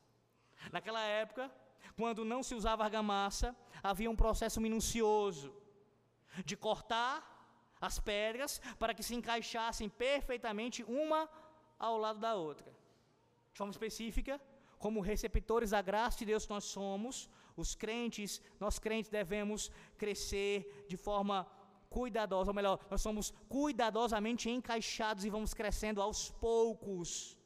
Naquela 0.72 1.02
época, 1.22 1.50
quando 1.96 2.24
não 2.24 2.42
se 2.42 2.54
usava 2.54 2.84
argamassa, 2.84 3.54
havia 3.82 4.10
um 4.10 4.16
processo 4.16 4.60
minucioso 4.60 5.54
de 6.44 6.56
cortar 6.56 7.14
as 7.80 7.98
pedras 7.98 8.60
para 8.78 8.94
que 8.94 9.02
se 9.02 9.14
encaixassem 9.14 9.88
perfeitamente 9.88 10.82
uma 10.84 11.28
ao 11.78 11.96
lado 11.98 12.18
da 12.18 12.34
outra. 12.34 12.70
De 13.52 13.58
forma 13.58 13.72
específica, 13.72 14.40
como 14.78 15.00
receptores 15.00 15.70
da 15.70 15.82
graça 15.82 16.18
de 16.18 16.26
Deus 16.26 16.44
que 16.46 16.52
nós 16.52 16.64
somos, 16.64 17.28
os 17.56 17.74
crentes, 17.74 18.40
nós 18.58 18.78
crentes 18.78 19.10
devemos 19.10 19.70
crescer 19.96 20.86
de 20.88 20.96
forma 20.96 21.46
cuidadosa, 21.88 22.50
ou 22.50 22.54
melhor, 22.54 22.78
nós 22.90 23.02
somos 23.02 23.32
cuidadosamente 23.48 24.48
encaixados 24.48 25.24
e 25.24 25.30
vamos 25.30 25.52
crescendo 25.52 26.00
aos 26.00 26.30
poucos. 26.30 27.36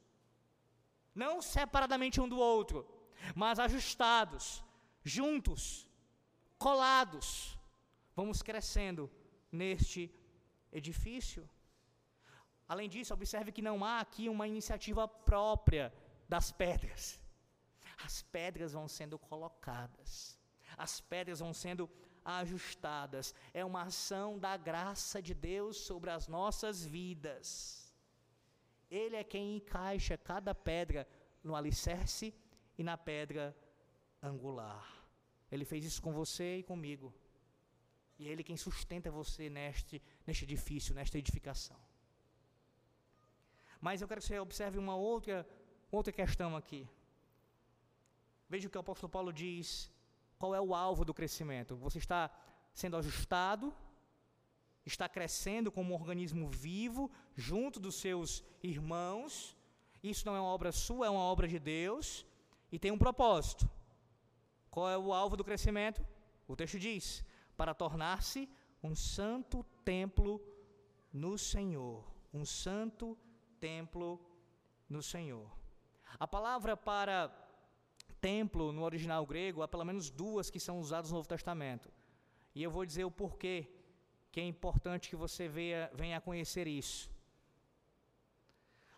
Não 1.14 1.41
separadamente 1.41 2.20
um 2.20 2.28
do 2.28 2.39
outro, 2.39 2.87
mas 3.35 3.59
ajustados, 3.59 4.62
juntos, 5.03 5.89
colados. 6.59 7.59
Vamos 8.15 8.43
crescendo 8.43 9.11
neste 9.51 10.12
edifício. 10.73 11.49
Além 12.69 12.89
disso, 12.89 13.12
observe 13.12 13.53
que 13.53 13.62
não 13.62 13.85
há 13.85 14.01
aqui 14.01 14.29
uma 14.29 14.49
iniciativa 14.49 15.07
própria 15.07 15.93
das 16.29 16.51
pedras 16.51 17.21
as 18.05 18.23
pedras 18.23 18.73
vão 18.73 18.89
sendo 18.89 19.19
colocadas, 19.19 20.39
as 20.77 21.01
pedras 21.01 21.41
vão 21.41 21.53
sendo 21.53 21.89
ajustadas. 22.25 23.35
É 23.53 23.65
uma 23.65 23.83
ação 23.83 24.39
da 24.39 24.57
graça 24.57 25.23
de 25.23 25.35
Deus 25.35 25.77
sobre 25.79 26.11
as 26.11 26.27
nossas 26.27 26.85
vidas. 26.85 27.95
Ele 28.91 29.17
é 29.17 29.25
quem 29.25 29.57
encaixa 29.57 30.17
cada 30.17 30.55
pedra 30.55 31.07
no 31.43 31.55
alicerce 31.55 32.35
e 32.79 32.83
na 32.83 32.97
pedra 32.97 33.57
angular. 34.22 34.85
Ele 35.51 35.64
fez 35.64 35.85
isso 35.85 36.03
com 36.03 36.12
você 36.12 36.59
e 36.59 36.62
comigo. 36.62 37.14
E 38.18 38.29
é 38.29 38.31
Ele 38.31 38.43
quem 38.43 38.57
sustenta 38.57 39.11
você 39.11 39.49
neste, 39.49 40.03
neste 40.27 40.45
edifício, 40.45 40.95
nesta 40.95 41.18
edificação. 41.18 41.79
Mas 43.81 44.01
eu 44.01 44.09
quero 44.09 44.20
que 44.20 44.27
você 44.27 44.39
observe 44.39 44.79
uma 44.79 44.97
outra, 44.97 45.47
outra 45.91 46.12
questão 46.12 46.57
aqui. 46.57 46.89
Veja 48.49 48.66
o 48.66 48.70
que 48.70 48.79
o 48.79 48.81
apóstolo 48.81 49.11
Paulo 49.11 49.33
diz. 49.33 49.91
Qual 50.39 50.55
é 50.55 50.61
o 50.61 50.75
alvo 50.75 51.05
do 51.05 51.14
crescimento? 51.14 51.77
Você 51.77 51.99
está 51.99 52.31
sendo 52.72 52.97
ajustado, 52.97 53.75
está 54.85 55.09
crescendo 55.09 55.70
como 55.70 55.93
um 55.93 55.97
organismo 55.97 56.49
vivo 56.49 57.11
junto 57.37 57.79
dos 57.79 57.97
seus 57.97 58.43
irmãos. 58.62 59.57
Isso 60.03 60.27
não 60.27 60.37
é 60.37 60.41
uma 60.41 60.49
obra 60.49 60.72
sua, 60.72 61.07
é 61.07 61.11
uma 61.11 61.20
obra 61.20 61.47
de 61.49 61.59
Deus 61.59 62.27
e 62.75 62.79
tem 62.79 62.91
um 62.91 62.99
propósito. 62.99 63.70
Qual 64.68 64.91
é 64.91 64.99
o 64.99 65.12
alvo 65.12 65.37
do 65.37 65.45
crescimento? 65.45 66.05
O 66.49 66.57
texto 66.57 66.77
diz: 66.77 67.25
para 67.57 67.72
tornar-se 67.72 68.51
um 68.83 68.97
santo 68.97 69.64
templo 69.85 70.43
no 71.12 71.39
Senhor. 71.39 72.05
Um 72.33 72.45
santo 72.45 73.16
templo 73.61 74.20
no 74.89 75.01
Senhor. 75.01 75.49
A 76.18 76.27
palavra 76.27 76.77
para 76.77 77.33
templo 78.20 78.72
no 78.72 78.83
original 78.83 79.25
grego 79.25 79.62
há 79.62 79.68
pelo 79.68 79.85
menos 79.85 80.11
duas 80.11 80.51
que 80.51 80.59
são 80.59 80.81
usadas 80.81 81.12
no 81.12 81.18
Novo 81.18 81.29
Testamento. 81.29 81.89
E 82.57 82.61
eu 82.61 82.72
vou 82.72 82.85
dizer 82.85 83.05
o 83.05 83.11
porquê 83.22 83.68
que 84.33 84.41
é 84.41 84.45
importante 84.45 85.09
que 85.09 85.14
você 85.14 85.47
venha, 85.47 85.89
venha 85.95 86.16
a 86.16 86.20
conhecer 86.20 86.66
isso. 86.66 87.09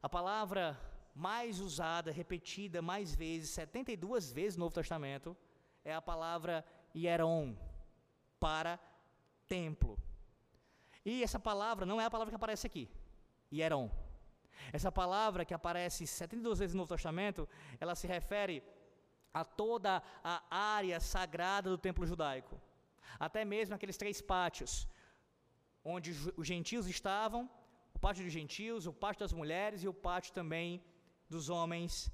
A 0.03 0.09
palavra 0.09 0.81
mais 1.17 1.61
usada, 1.61 2.13
repetida 2.13 2.83
mais 2.83 3.15
vezes, 3.15 3.49
72 3.51 4.31
vezes 4.31 4.57
no 4.57 4.67
Novo 4.67 4.75
Testamento, 4.75 5.35
é 5.83 5.95
a 5.95 6.03
palavra 6.03 6.63
hieron, 6.95 7.57
para 8.39 8.79
templo. 9.49 9.99
E 11.03 11.23
essa 11.23 11.41
palavra 11.41 11.87
não 11.87 11.99
é 11.99 12.05
a 12.05 12.11
palavra 12.11 12.31
que 12.31 12.37
aparece 12.37 12.67
aqui, 12.67 12.87
hieron. 13.51 13.91
Essa 14.71 14.93
palavra 14.93 15.45
que 15.47 15.55
aparece 15.55 16.07
72 16.07 16.59
vezes 16.59 16.75
no 16.75 16.81
Novo 16.81 16.95
Testamento, 16.95 17.49
ela 17.81 17.95
se 17.95 18.07
refere 18.07 18.63
a 19.33 19.43
toda 19.43 20.03
a 20.23 20.43
área 20.51 21.01
sagrada 21.01 21.71
do 21.71 21.79
templo 21.79 22.05
judaico. 22.05 22.61
Até 23.19 23.43
mesmo 23.43 23.75
aqueles 23.75 23.97
três 23.97 24.21
pátios 24.21 24.87
onde 25.83 26.11
os 26.37 26.47
gentios 26.47 26.87
estavam, 26.87 27.49
o 27.95 27.99
pátio 27.99 28.25
dos 28.25 28.33
gentios, 28.33 28.87
o 28.87 28.93
pátio 28.93 29.21
das 29.21 29.33
mulheres 29.33 29.83
e 29.83 29.89
o 29.89 29.95
pátio 29.95 30.35
também 30.35 30.85
dos 31.29 31.49
homens 31.49 32.11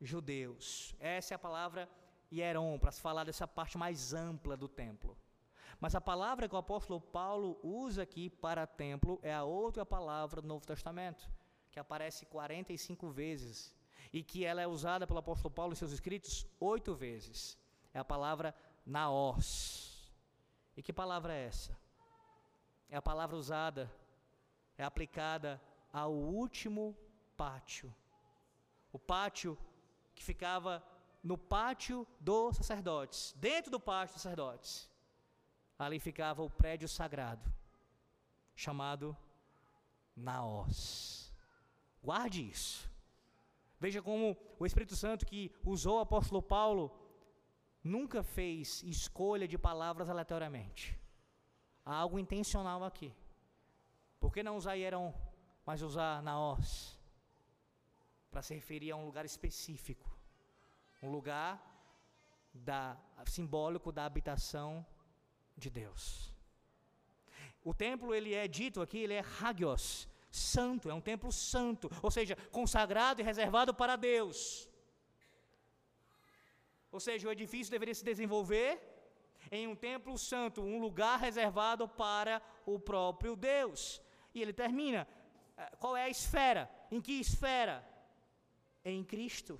judeus. 0.00 0.94
Essa 0.98 1.34
é 1.34 1.36
a 1.36 1.38
palavra 1.38 1.88
hieron, 2.32 2.78
para 2.78 2.92
se 2.92 3.00
falar 3.00 3.24
dessa 3.24 3.46
parte 3.46 3.76
mais 3.76 4.12
ampla 4.12 4.56
do 4.56 4.68
templo. 4.68 5.16
Mas 5.80 5.94
a 5.94 6.00
palavra 6.00 6.48
que 6.48 6.54
o 6.54 6.58
apóstolo 6.58 7.00
Paulo 7.00 7.58
usa 7.62 8.02
aqui 8.02 8.28
para 8.28 8.66
templo 8.66 9.18
é 9.22 9.32
a 9.32 9.44
outra 9.44 9.84
palavra 9.84 10.42
do 10.42 10.48
Novo 10.48 10.66
Testamento, 10.66 11.30
que 11.70 11.80
aparece 11.80 12.26
45 12.26 13.08
vezes 13.10 13.74
e 14.12 14.22
que 14.22 14.44
ela 14.44 14.60
é 14.60 14.66
usada 14.66 15.06
pelo 15.06 15.20
apóstolo 15.20 15.54
Paulo 15.54 15.72
em 15.72 15.76
seus 15.76 15.92
escritos 15.92 16.46
oito 16.58 16.94
vezes. 16.94 17.58
É 17.94 17.98
a 17.98 18.04
palavra 18.04 18.54
naos. 18.84 20.12
E 20.76 20.82
que 20.82 20.92
palavra 20.92 21.32
é 21.32 21.46
essa? 21.46 21.76
é 22.90 22.96
a 22.96 23.02
palavra 23.02 23.36
usada, 23.36 23.90
é 24.76 24.82
aplicada 24.82 25.60
ao 25.92 26.12
último 26.12 26.96
pátio. 27.36 27.94
O 28.92 28.98
pátio 28.98 29.56
que 30.14 30.22
ficava 30.22 30.82
no 31.22 31.36
pátio 31.36 32.06
dos 32.18 32.56
sacerdotes, 32.56 33.34
dentro 33.36 33.70
do 33.70 33.80
pátio 33.80 34.14
dos 34.14 34.22
sacerdotes. 34.22 34.90
Ali 35.78 35.98
ficava 35.98 36.42
o 36.42 36.50
prédio 36.50 36.88
sagrado, 36.88 37.50
chamado 38.54 39.16
Naós. 40.14 41.32
Guarde 42.02 42.48
isso. 42.48 42.90
Veja 43.78 44.02
como 44.02 44.36
o 44.58 44.66
Espírito 44.66 44.94
Santo 44.94 45.24
que 45.24 45.50
usou 45.64 45.96
o 45.96 46.00
apóstolo 46.00 46.42
Paulo 46.42 46.90
nunca 47.82 48.22
fez 48.22 48.82
escolha 48.82 49.48
de 49.48 49.56
palavras 49.56 50.10
aleatoriamente. 50.10 50.98
Há 51.84 51.94
algo 51.94 52.18
intencional 52.18 52.84
aqui. 52.84 53.14
Por 54.18 54.30
que 54.32 54.42
não 54.42 54.56
usar 54.56 54.74
Hieron, 54.74 55.14
mas 55.64 55.80
usar 55.80 56.22
Naós? 56.22 56.99
Para 58.30 58.42
se 58.42 58.54
referir 58.54 58.90
a 58.92 58.96
um 58.96 59.04
lugar 59.04 59.24
específico. 59.24 60.08
Um 61.02 61.10
lugar 61.10 61.60
da, 62.52 62.96
simbólico 63.26 63.92
da 63.92 64.04
habitação 64.04 64.84
de 65.56 65.70
Deus. 65.70 66.32
O 67.62 67.74
templo, 67.74 68.14
ele 68.14 68.34
é 68.34 68.48
dito 68.48 68.80
aqui, 68.80 68.98
ele 68.98 69.14
é 69.14 69.24
Hagios, 69.40 70.08
santo, 70.30 70.88
é 70.88 70.94
um 70.94 71.00
templo 71.00 71.30
santo, 71.30 71.90
ou 72.02 72.10
seja, 72.10 72.36
consagrado 72.50 73.20
e 73.20 73.24
reservado 73.24 73.74
para 73.74 73.96
Deus. 73.96 74.68
Ou 76.90 76.98
seja, 76.98 77.28
o 77.28 77.32
edifício 77.32 77.70
deveria 77.70 77.94
se 77.94 78.04
desenvolver 78.04 78.80
em 79.50 79.66
um 79.68 79.76
templo 79.76 80.18
santo, 80.18 80.62
um 80.62 80.80
lugar 80.80 81.18
reservado 81.18 81.86
para 81.88 82.42
o 82.66 82.78
próprio 82.78 83.36
Deus. 83.36 84.02
E 84.34 84.42
ele 84.42 84.52
termina: 84.52 85.06
eh, 85.56 85.70
qual 85.78 85.96
é 85.96 86.04
a 86.04 86.08
esfera? 86.08 86.70
Em 86.90 87.00
que 87.00 87.12
esfera? 87.12 87.86
Em 88.84 89.04
Cristo. 89.04 89.58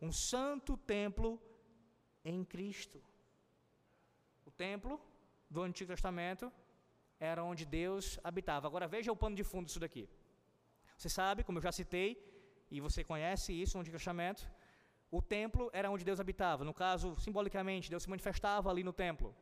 Um 0.00 0.12
santo 0.12 0.76
templo 0.76 1.40
em 2.24 2.44
Cristo. 2.44 3.02
O 4.44 4.50
templo 4.50 5.00
do 5.48 5.62
Antigo 5.62 5.92
Testamento 5.92 6.52
era 7.18 7.44
onde 7.44 7.64
Deus 7.64 8.18
habitava. 8.24 8.66
Agora 8.66 8.88
veja 8.88 9.12
o 9.12 9.16
pano 9.16 9.36
de 9.36 9.44
fundo 9.44 9.66
disso 9.66 9.80
daqui. 9.80 10.08
Você 10.96 11.08
sabe, 11.08 11.44
como 11.44 11.58
eu 11.58 11.62
já 11.62 11.72
citei, 11.72 12.10
e 12.70 12.80
você 12.80 13.04
conhece 13.04 13.52
isso 13.52 13.76
no 13.76 13.80
Antigo 13.80 13.96
Testamento, 13.96 14.50
o 15.10 15.20
templo 15.20 15.68
era 15.72 15.90
onde 15.90 16.04
Deus 16.04 16.18
habitava. 16.18 16.64
No 16.64 16.72
caso, 16.72 17.14
simbolicamente, 17.20 17.90
Deus 17.90 18.02
se 18.04 18.08
manifestava 18.08 18.70
ali 18.70 18.82
no 18.82 18.92
templo. 18.92 19.34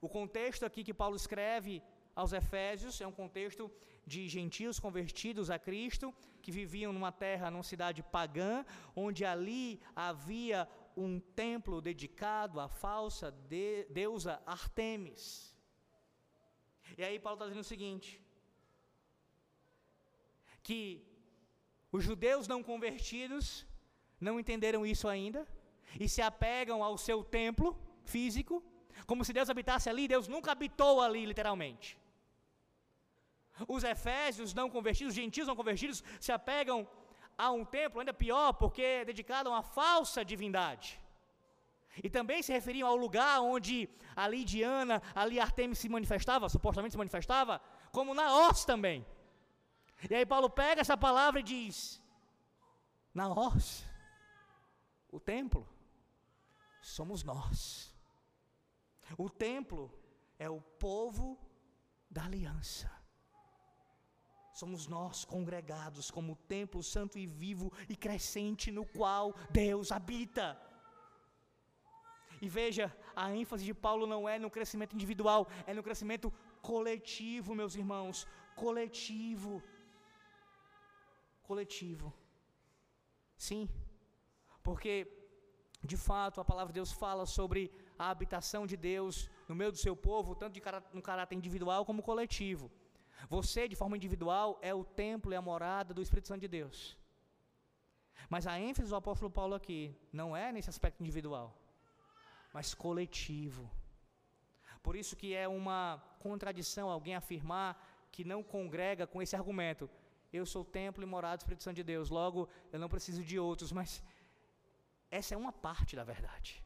O 0.00 0.08
contexto 0.08 0.64
aqui 0.66 0.82
que 0.82 0.92
Paulo 0.92 1.16
escreve 1.16 1.82
aos 2.14 2.32
Efésios 2.32 3.00
é 3.00 3.06
um 3.06 3.12
contexto 3.12 3.70
de 4.06 4.28
gentios 4.28 4.78
convertidos 4.78 5.50
a 5.50 5.58
Cristo, 5.58 6.14
que 6.42 6.50
viviam 6.50 6.92
numa 6.92 7.12
terra, 7.12 7.50
numa 7.50 7.62
cidade 7.62 8.02
pagã, 8.02 8.64
onde 8.96 9.24
ali 9.24 9.80
havia 9.94 10.68
um 10.96 11.20
templo 11.20 11.80
dedicado 11.80 12.60
à 12.60 12.68
falsa 12.68 13.30
de, 13.30 13.84
deusa 13.84 14.42
Artemis. 14.44 15.56
E 16.98 17.04
aí 17.04 17.18
Paulo 17.18 17.36
está 17.36 17.46
dizendo 17.46 17.62
o 17.62 17.64
seguinte: 17.64 18.20
que 20.62 21.06
os 21.90 22.02
judeus 22.04 22.48
não 22.48 22.62
convertidos 22.62 23.66
não 24.20 24.38
entenderam 24.38 24.84
isso 24.84 25.08
ainda 25.08 25.46
e 25.98 26.08
se 26.08 26.22
apegam 26.22 26.82
ao 26.82 26.96
seu 26.98 27.22
templo 27.22 27.78
físico, 28.04 28.62
como 29.06 29.24
se 29.24 29.32
Deus 29.32 29.50
habitasse 29.50 29.88
ali. 29.88 30.06
Deus 30.08 30.28
nunca 30.28 30.52
habitou 30.52 31.00
ali, 31.00 31.24
literalmente. 31.24 32.01
Os 33.68 33.84
efésios 33.84 34.54
não 34.54 34.70
convertidos, 34.70 35.12
os 35.12 35.14
gentios 35.14 35.46
não 35.46 35.56
convertidos, 35.56 36.02
se 36.20 36.32
apegam 36.32 36.88
a 37.36 37.50
um 37.50 37.64
templo, 37.64 38.00
ainda 38.00 38.14
pior, 38.14 38.52
porque 38.54 38.82
é 38.82 39.04
dedicado 39.04 39.48
a 39.48 39.52
uma 39.52 39.62
falsa 39.62 40.24
divindade. 40.24 41.00
E 42.02 42.08
também 42.08 42.42
se 42.42 42.52
referiam 42.52 42.88
ao 42.88 42.96
lugar 42.96 43.40
onde 43.40 43.88
ali 44.16 44.44
Diana, 44.44 45.02
ali 45.14 45.38
Artemis 45.38 45.78
se 45.78 45.88
manifestava, 45.88 46.48
supostamente 46.48 46.92
se 46.92 46.98
manifestava, 46.98 47.60
como 47.90 48.14
Naós 48.14 48.64
também. 48.64 49.04
E 50.08 50.14
aí 50.14 50.24
Paulo 50.24 50.48
pega 50.48 50.80
essa 50.80 50.96
palavra 50.96 51.40
e 51.40 51.42
diz: 51.42 52.02
Naós 53.12 53.84
o 55.10 55.20
templo 55.20 55.68
somos 56.80 57.22
nós. 57.22 57.94
O 59.18 59.28
templo 59.28 59.92
é 60.38 60.48
o 60.48 60.60
povo 60.60 61.38
da 62.10 62.24
aliança. 62.24 63.01
Somos 64.62 64.86
nós 64.86 65.24
congregados 65.24 66.08
como 66.16 66.36
templo 66.56 66.80
santo 66.94 67.14
e 67.22 67.26
vivo 67.26 67.68
e 67.92 67.94
crescente 68.04 68.66
no 68.76 68.84
qual 68.96 69.34
Deus 69.50 69.90
habita. 69.96 70.46
E 72.44 72.48
veja, 72.58 72.86
a 73.22 73.24
ênfase 73.40 73.64
de 73.68 73.74
Paulo 73.86 74.06
não 74.12 74.28
é 74.32 74.38
no 74.38 74.50
crescimento 74.56 74.94
individual, 74.98 75.48
é 75.66 75.74
no 75.74 75.82
crescimento 75.82 76.32
coletivo, 76.70 77.56
meus 77.60 77.74
irmãos. 77.74 78.24
Coletivo. 78.54 79.60
Coletivo. 81.48 82.14
Sim, 83.48 83.68
porque, 84.62 84.92
de 85.92 85.96
fato, 85.96 86.40
a 86.40 86.44
palavra 86.44 86.72
de 86.72 86.78
Deus 86.80 86.92
fala 86.92 87.26
sobre 87.26 87.62
a 87.98 88.10
habitação 88.10 88.64
de 88.64 88.76
Deus 88.76 89.28
no 89.48 89.56
meio 89.56 89.72
do 89.72 89.84
seu 89.86 89.96
povo, 89.96 90.36
tanto 90.36 90.54
de 90.54 90.62
no 90.92 91.02
caráter 91.02 91.34
individual 91.34 91.84
como 91.84 92.00
coletivo. 92.10 92.70
Você, 93.28 93.68
de 93.68 93.76
forma 93.76 93.96
individual, 93.96 94.58
é 94.62 94.74
o 94.74 94.84
templo 94.84 95.32
e 95.32 95.36
a 95.36 95.42
morada 95.42 95.94
do 95.94 96.02
Espírito 96.02 96.28
Santo 96.28 96.40
de 96.40 96.48
Deus. 96.48 96.96
Mas 98.28 98.46
a 98.46 98.58
ênfase 98.58 98.88
do 98.88 98.96
apóstolo 98.96 99.30
Paulo 99.30 99.54
aqui 99.54 99.96
não 100.12 100.36
é 100.36 100.52
nesse 100.52 100.70
aspecto 100.70 101.00
individual, 101.00 101.56
mas 102.52 102.74
coletivo. 102.74 103.70
Por 104.82 104.96
isso 104.96 105.16
que 105.16 105.34
é 105.34 105.46
uma 105.46 106.02
contradição 106.18 106.88
alguém 106.88 107.14
afirmar 107.14 107.70
que 108.10 108.24
não 108.24 108.42
congrega 108.42 109.06
com 109.06 109.22
esse 109.22 109.36
argumento. 109.36 109.88
Eu 110.32 110.44
sou 110.46 110.62
o 110.62 110.64
templo 110.80 111.02
e 111.02 111.06
morada 111.06 111.36
do 111.36 111.40
Espírito 111.40 111.62
Santo 111.62 111.76
de 111.76 111.82
Deus, 111.82 112.10
logo 112.10 112.48
eu 112.72 112.78
não 112.78 112.88
preciso 112.88 113.22
de 113.22 113.38
outros, 113.38 113.70
mas 113.70 114.02
essa 115.10 115.34
é 115.34 115.36
uma 115.36 115.52
parte 115.52 115.94
da 115.94 116.04
verdade. 116.04 116.62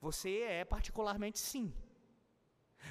Você 0.00 0.40
é 0.40 0.64
particularmente 0.64 1.38
sim, 1.38 1.72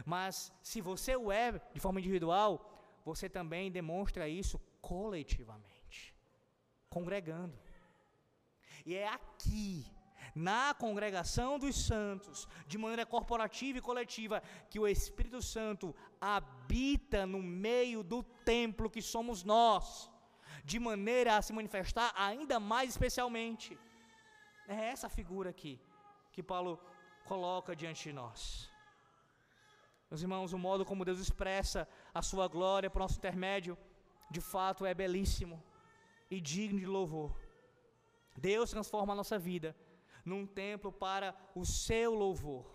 Mas 0.05 0.51
se 0.61 0.81
você 0.81 1.15
o 1.15 1.31
é 1.31 1.59
de 1.73 1.79
forma 1.79 1.99
individual, 1.99 3.01
você 3.03 3.29
também 3.29 3.71
demonstra 3.71 4.27
isso 4.27 4.59
coletivamente, 4.81 6.15
congregando. 6.89 7.57
E 8.85 8.95
é 8.95 9.07
aqui, 9.07 9.85
na 10.33 10.73
congregação 10.73 11.59
dos 11.59 11.75
santos, 11.75 12.47
de 12.67 12.77
maneira 12.77 13.05
corporativa 13.05 13.77
e 13.77 13.81
coletiva, 13.81 14.41
que 14.69 14.79
o 14.79 14.87
Espírito 14.87 15.41
Santo 15.41 15.95
habita 16.19 17.25
no 17.25 17.41
meio 17.41 18.03
do 18.03 18.23
templo 18.23 18.89
que 18.89 19.01
somos 19.01 19.43
nós, 19.43 20.09
de 20.63 20.79
maneira 20.79 21.37
a 21.37 21.41
se 21.41 21.53
manifestar 21.53 22.13
ainda 22.15 22.59
mais 22.59 22.91
especialmente. 22.91 23.77
É 24.67 24.85
essa 24.85 25.09
figura 25.09 25.49
aqui 25.49 25.79
que 26.31 26.41
Paulo 26.41 26.79
coloca 27.25 27.75
diante 27.75 28.03
de 28.03 28.13
nós. 28.13 28.70
Meus 30.11 30.21
irmãos, 30.21 30.51
o 30.51 30.57
modo 30.57 30.83
como 30.83 31.05
Deus 31.05 31.19
expressa 31.19 31.87
a 32.13 32.21
sua 32.21 32.45
glória 32.45 32.89
por 32.89 32.99
nosso 32.99 33.17
intermédio, 33.17 33.77
de 34.29 34.41
fato 34.41 34.85
é 34.85 34.93
belíssimo 34.93 35.57
e 36.29 36.41
digno 36.41 36.79
de 36.81 36.85
louvor. 36.85 37.31
Deus 38.35 38.71
transforma 38.71 39.13
a 39.13 39.15
nossa 39.15 39.39
vida 39.39 39.73
num 40.25 40.45
templo 40.45 40.91
para 40.91 41.33
o 41.55 41.63
seu 41.65 42.13
louvor. 42.13 42.65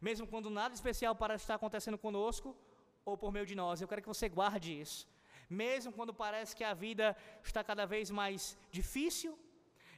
Mesmo 0.00 0.24
quando 0.24 0.48
nada 0.48 0.72
especial 0.72 1.16
parece 1.16 1.42
estar 1.42 1.56
acontecendo 1.56 1.98
conosco 1.98 2.56
ou 3.04 3.18
por 3.18 3.32
meio 3.32 3.44
de 3.44 3.56
nós, 3.56 3.80
eu 3.80 3.88
quero 3.88 4.02
que 4.02 4.14
você 4.14 4.28
guarde 4.28 4.80
isso. 4.80 5.00
Mesmo 5.50 5.92
quando 5.92 6.14
parece 6.14 6.54
que 6.54 6.62
a 6.62 6.74
vida 6.74 7.16
está 7.42 7.64
cada 7.64 7.84
vez 7.86 8.08
mais 8.08 8.56
difícil 8.70 9.36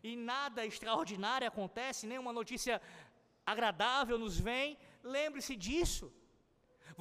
e 0.03 0.17
nada 0.17 0.65
extraordinário 0.65 1.47
acontece, 1.47 2.07
nenhuma 2.07 2.33
notícia 2.33 2.81
agradável 3.45 4.19
nos 4.19 4.41
vem, 4.41 4.79
lembre-se 5.03 5.55
disso. 5.55 6.11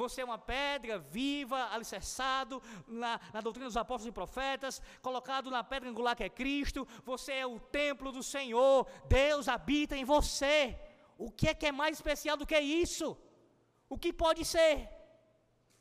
Você 0.02 0.22
é 0.22 0.26
uma 0.26 0.38
pedra 0.38 0.96
viva, 1.00 1.60
alicerçado 1.76 2.56
na, 2.88 3.20
na, 3.34 3.42
doutrina 3.46 3.68
dos 3.70 3.82
apóstolos 3.84 4.12
e 4.12 4.20
profetas, 4.20 4.76
colocado 5.08 5.50
na 5.56 5.64
pedra 5.72 5.90
angular 5.90 6.16
que 6.16 6.28
é 6.28 6.30
Cristo. 6.42 6.88
Você 7.12 7.32
é 7.44 7.48
o 7.48 7.60
templo 7.60 8.12
do 8.18 8.22
Senhor. 8.22 8.88
Deus 9.10 9.48
habita 9.48 9.98
em 9.98 10.06
você. 10.06 10.80
O 11.18 11.32
que 11.32 11.48
é 11.50 11.56
que 11.56 11.66
é 11.66 11.72
mais 11.72 11.98
especial 11.98 12.38
do 12.38 12.46
que 12.52 12.60
isso? 12.60 13.18
O 13.90 13.98
que 13.98 14.14
pode 14.14 14.46
ser? 14.46 14.76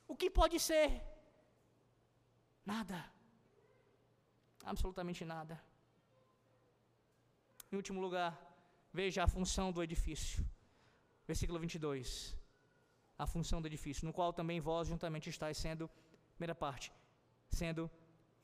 O 0.09 0.17
que 0.17 0.31
pode 0.31 0.59
ser? 0.69 0.89
Nada. 2.64 2.99
Absolutamente 4.64 5.25
nada. 5.27 5.62
Em 7.71 7.77
último 7.77 8.01
lugar, 8.01 8.33
veja 8.91 9.23
a 9.25 9.29
função 9.37 9.71
do 9.71 9.83
edifício. 9.83 10.43
Versículo 11.27 11.59
22 11.59 12.36
a 13.19 13.27
função 13.27 13.61
do 13.61 13.69
edifício, 13.69 14.07
no 14.07 14.12
qual 14.12 14.33
também 14.33 14.61
vós 14.61 14.89
juntamente 14.89 15.31
estáis 15.31 15.57
sendo, 15.57 15.91
primeira 16.35 16.55
parte, 16.55 16.93
sendo 17.49 17.91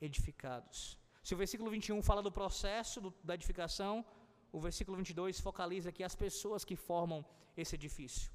edificados. 0.01 0.99
Se 1.23 1.35
o 1.35 1.37
versículo 1.37 1.70
21 1.70 2.03
fala 2.03 2.23
do 2.23 2.33
processo 2.33 3.01
do, 3.01 3.14
da 3.23 3.35
edificação, 3.35 4.05
o 4.51 4.61
versículo 4.61 4.97
22 4.97 5.41
focaliza 5.41 5.91
aqui 5.91 6.03
as 6.03 6.14
pessoas 6.14 6.64
que 6.64 6.77
formam 6.77 7.25
esse 7.57 7.75
edifício. 7.75 8.31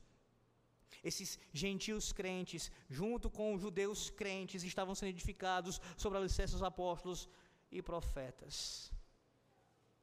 Esses 1.04 1.40
gentios 1.52 2.12
crentes, 2.12 2.72
junto 2.90 3.30
com 3.30 3.54
os 3.54 3.62
judeus 3.62 4.10
crentes, 4.10 4.64
estavam 4.64 4.96
sendo 4.96 5.10
edificados 5.10 5.82
sobre 5.98 6.18
a 6.18 6.22
licença 6.22 6.54
dos 6.54 6.64
apóstolos 6.64 7.28
e 7.72 7.82
profetas. 7.82 8.92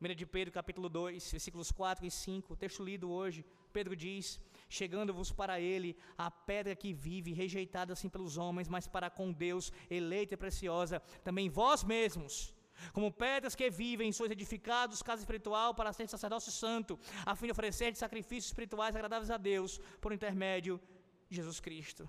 1 0.01 0.15
de 0.15 0.27
Pedro, 0.27 0.53
capítulo 0.53 0.89
2, 0.89 1.31
versículos 1.31 1.73
4 1.73 2.05
e 2.05 2.11
5, 2.11 2.57
texto 2.57 2.85
lido 2.85 3.11
hoje, 3.11 3.45
Pedro 3.73 3.97
diz: 3.97 4.41
chegando-vos 4.75 5.31
para 5.41 5.61
ele 5.61 5.97
a 6.19 6.31
pedra 6.31 6.75
que 6.83 6.93
vive, 6.93 7.33
rejeitada 7.33 7.93
assim 7.93 8.09
pelos 8.09 8.37
homens, 8.37 8.69
mas 8.69 8.87
para 8.87 9.09
com 9.09 9.33
Deus, 9.33 9.73
eleita 9.89 10.35
e 10.35 10.37
preciosa, 10.37 11.01
também 11.23 11.49
vós 11.49 11.85
mesmos, 11.85 12.55
como 12.93 13.13
pedras 13.13 13.55
que 13.55 13.71
vivem, 13.71 14.13
sois 14.13 14.31
edificados 14.31 15.03
casa 15.03 15.23
espiritual 15.23 15.75
para 15.75 15.93
ser 15.93 16.09
sacerdócio 16.09 16.53
santo, 16.53 16.99
a 17.25 17.35
fim 17.37 17.47
de 17.47 17.53
oferecer 17.53 17.95
sacrifícios 17.97 18.47
espirituais 18.47 18.95
agradáveis 18.95 19.31
a 19.31 19.37
Deus, 19.37 19.81
por 20.01 20.13
intermédio 20.13 20.81
de 21.29 21.37
Jesus 21.37 21.61
Cristo. 21.61 22.09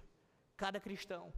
Cada 0.58 0.80
cristão 0.80 1.32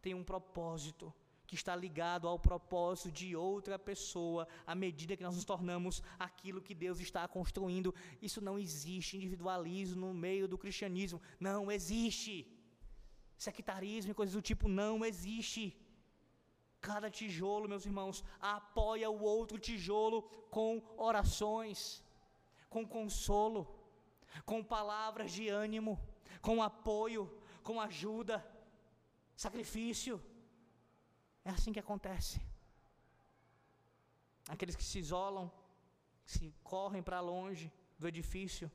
tem 0.00 0.14
um 0.14 0.24
propósito 0.24 1.12
que 1.50 1.56
está 1.56 1.74
ligado 1.74 2.28
ao 2.28 2.38
propósito 2.38 3.10
de 3.20 3.28
outra 3.34 3.76
pessoa, 3.76 4.42
à 4.64 4.72
medida 4.82 5.16
que 5.16 5.26
nós 5.26 5.34
nos 5.34 5.48
tornamos 5.52 6.00
aquilo 6.26 6.64
que 6.66 6.74
Deus 6.82 6.98
está 7.06 7.22
construindo. 7.36 7.92
Isso 8.22 8.40
não 8.48 8.56
existe 8.56 9.16
individualismo 9.16 10.06
no 10.06 10.14
meio 10.26 10.46
do 10.52 10.56
cristianismo. 10.56 11.20
Não 11.48 11.60
existe. 11.76 12.36
Sectarismo 13.46 14.12
e 14.12 14.18
coisas 14.20 14.36
do 14.38 14.46
tipo 14.50 14.68
não 14.68 15.04
existe. 15.10 15.64
Cada 16.80 17.10
tijolo, 17.10 17.70
meus 17.72 17.84
irmãos, 17.90 18.22
apoia 18.40 19.10
o 19.10 19.20
outro 19.20 19.58
tijolo 19.58 20.22
com 20.56 20.80
orações, 21.10 21.80
com 22.74 22.86
consolo, 22.96 23.62
com 24.50 24.62
palavras 24.62 25.32
de 25.32 25.48
ânimo, 25.48 25.98
com 26.40 26.62
apoio, 26.62 27.22
com 27.64 27.80
ajuda, 27.80 28.36
sacrifício. 29.34 30.22
É 31.50 31.52
assim 31.52 31.72
que 31.74 31.84
acontece. 31.84 32.40
Aqueles 34.54 34.76
que 34.78 34.84
se 34.88 34.98
isolam, 35.04 35.46
se 36.32 36.54
correm 36.62 37.02
para 37.02 37.20
longe 37.32 37.66
do 37.98 38.06
edifício, 38.12 38.70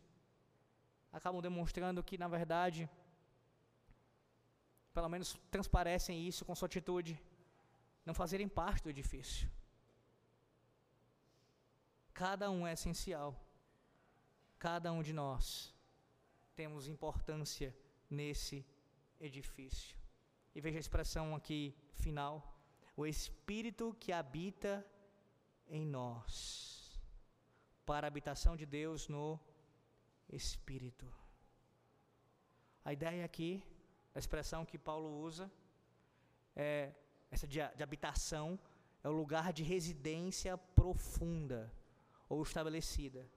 acabam 1.18 1.42
demonstrando 1.42 2.04
que, 2.08 2.18
na 2.24 2.28
verdade, 2.28 2.82
pelo 4.94 5.10
menos 5.14 5.30
transparecem 5.50 6.28
isso 6.30 6.44
com 6.44 6.54
sua 6.54 6.66
atitude, 6.72 7.14
não 8.06 8.14
fazerem 8.14 8.50
parte 8.62 8.84
do 8.84 8.90
edifício. 8.96 9.50
Cada 12.14 12.52
um 12.56 12.68
é 12.68 12.74
essencial. 12.74 13.30
Cada 14.68 14.92
um 14.92 15.02
de 15.02 15.14
nós 15.14 15.74
temos 16.60 16.90
importância 16.96 17.70
nesse 18.10 18.66
edifício. 19.30 19.96
E 20.54 20.60
veja 20.60 20.78
a 20.78 20.86
expressão 20.86 21.34
aqui 21.40 21.62
final 22.04 22.55
o 22.96 23.06
Espírito 23.06 23.96
que 24.00 24.12
habita 24.12 24.86
em 25.68 25.86
nós, 25.86 27.00
para 27.86 28.08
a 28.08 28.10
habitação 28.10 28.56
de 28.56 28.66
Deus 28.66 29.08
no 29.08 29.40
Espírito. 30.30 31.06
A 32.84 32.94
ideia 32.94 33.26
aqui, 33.26 33.64
a 34.14 34.20
expressão 34.20 34.66
que 34.66 34.78
Paulo 34.78 35.10
usa, 35.20 35.52
é 36.56 36.94
essa 37.30 37.48
de, 37.48 37.60
de 37.76 37.84
habitação, 37.84 38.60
é 39.04 39.10
o 39.10 39.12
lugar 39.12 39.52
de 39.52 39.64
residência 39.64 40.58
profunda 40.58 41.72
ou 42.30 42.42
estabelecida. 42.42 43.30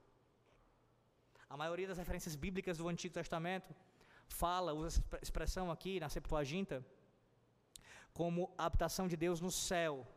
A 1.49 1.57
maioria 1.57 1.87
das 1.87 1.97
referências 1.97 2.35
bíblicas 2.35 2.77
do 2.77 2.87
Antigo 2.87 3.13
Testamento 3.13 3.75
fala, 4.27 4.73
usa 4.73 4.87
essa 4.87 5.19
expressão 5.21 5.71
aqui 5.71 5.99
na 5.99 6.07
Septuaginta, 6.07 6.85
como 8.13 8.51
a 8.57 8.65
habitação 8.65 9.07
de 9.07 9.15
Deus 9.15 9.39
no 9.39 9.51
céu, 9.51 10.07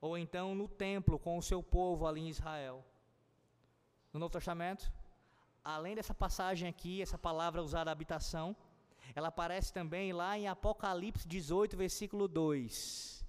ou 0.00 0.16
então 0.16 0.54
no 0.54 0.68
templo 0.68 1.18
com 1.18 1.36
o 1.36 1.42
seu 1.42 1.62
povo 1.62 2.06
ali 2.06 2.20
em 2.20 2.28
Israel. 2.28 2.84
No 4.12 4.20
Novo 4.20 4.32
Testamento, 4.32 4.90
além 5.62 5.94
dessa 5.94 6.14
passagem 6.14 6.68
aqui, 6.68 7.02
essa 7.02 7.18
palavra 7.18 7.62
usada 7.62 7.90
habitação, 7.90 8.56
ela 9.14 9.28
aparece 9.28 9.72
também 9.72 10.12
lá 10.12 10.38
em 10.38 10.48
Apocalipse 10.48 11.26
18, 11.26 11.76
versículo 11.76 12.28
2. 12.28 13.24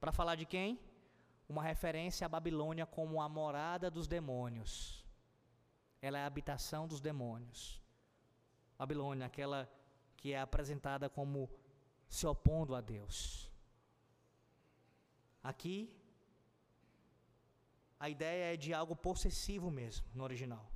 Para 0.00 0.12
falar 0.12 0.34
de 0.34 0.44
quem? 0.44 0.78
Uma 1.48 1.62
referência 1.62 2.24
à 2.24 2.28
Babilônia 2.28 2.86
como 2.86 3.20
a 3.20 3.28
morada 3.28 3.90
dos 3.90 4.06
demônios. 4.06 5.04
Ela 6.00 6.18
é 6.18 6.22
a 6.22 6.26
habitação 6.26 6.86
dos 6.86 7.00
demônios. 7.00 7.80
Babilônia, 8.78 9.26
aquela 9.26 9.70
que 10.16 10.32
é 10.32 10.40
apresentada 10.40 11.08
como 11.08 11.50
se 12.16 12.26
opondo 12.26 12.74
a 12.74 12.80
Deus. 12.80 13.48
Aqui, 15.50 15.76
a 17.98 18.08
ideia 18.10 18.54
é 18.54 18.56
de 18.56 18.74
algo 18.74 18.96
possessivo 18.96 19.70
mesmo, 19.70 20.04
no 20.12 20.24
original. 20.24 20.66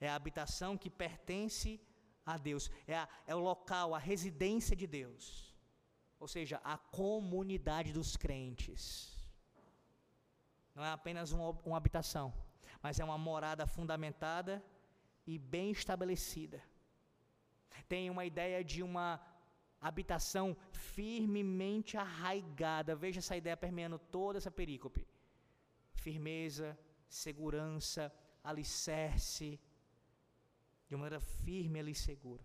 É 0.00 0.08
a 0.08 0.16
habitação 0.16 0.76
que 0.76 0.90
pertence 0.90 1.80
a 2.26 2.36
Deus, 2.36 2.70
é, 2.86 2.96
a, 2.96 3.08
é 3.26 3.34
o 3.34 3.38
local, 3.38 3.94
a 3.94 3.98
residência 3.98 4.74
de 4.76 4.86
Deus. 4.86 5.54
Ou 6.18 6.26
seja, 6.26 6.60
a 6.64 6.76
comunidade 6.76 7.92
dos 7.92 8.16
crentes. 8.16 9.16
Não 10.74 10.84
é 10.84 10.90
apenas 10.90 11.30
uma, 11.30 11.50
uma 11.64 11.76
habitação, 11.76 12.34
mas 12.82 12.98
é 12.98 13.04
uma 13.04 13.16
morada 13.16 13.66
fundamentada 13.66 14.62
e 15.24 15.38
bem 15.38 15.70
estabelecida. 15.70 16.60
Tem 17.88 18.10
uma 18.10 18.24
ideia 18.24 18.62
de 18.64 18.82
uma 18.82 19.20
habitação 19.80 20.56
firmemente 20.72 21.96
arraigada. 21.96 22.94
Veja 22.94 23.20
essa 23.20 23.36
ideia 23.36 23.56
permeando 23.56 23.98
toda 23.98 24.38
essa 24.38 24.50
perícope. 24.50 25.06
Firmeza, 25.92 26.78
segurança, 27.08 28.12
alicerce, 28.42 29.60
de 30.88 30.96
maneira 30.96 31.20
firme 31.20 31.78
ali 31.78 31.94
seguro. 31.94 32.42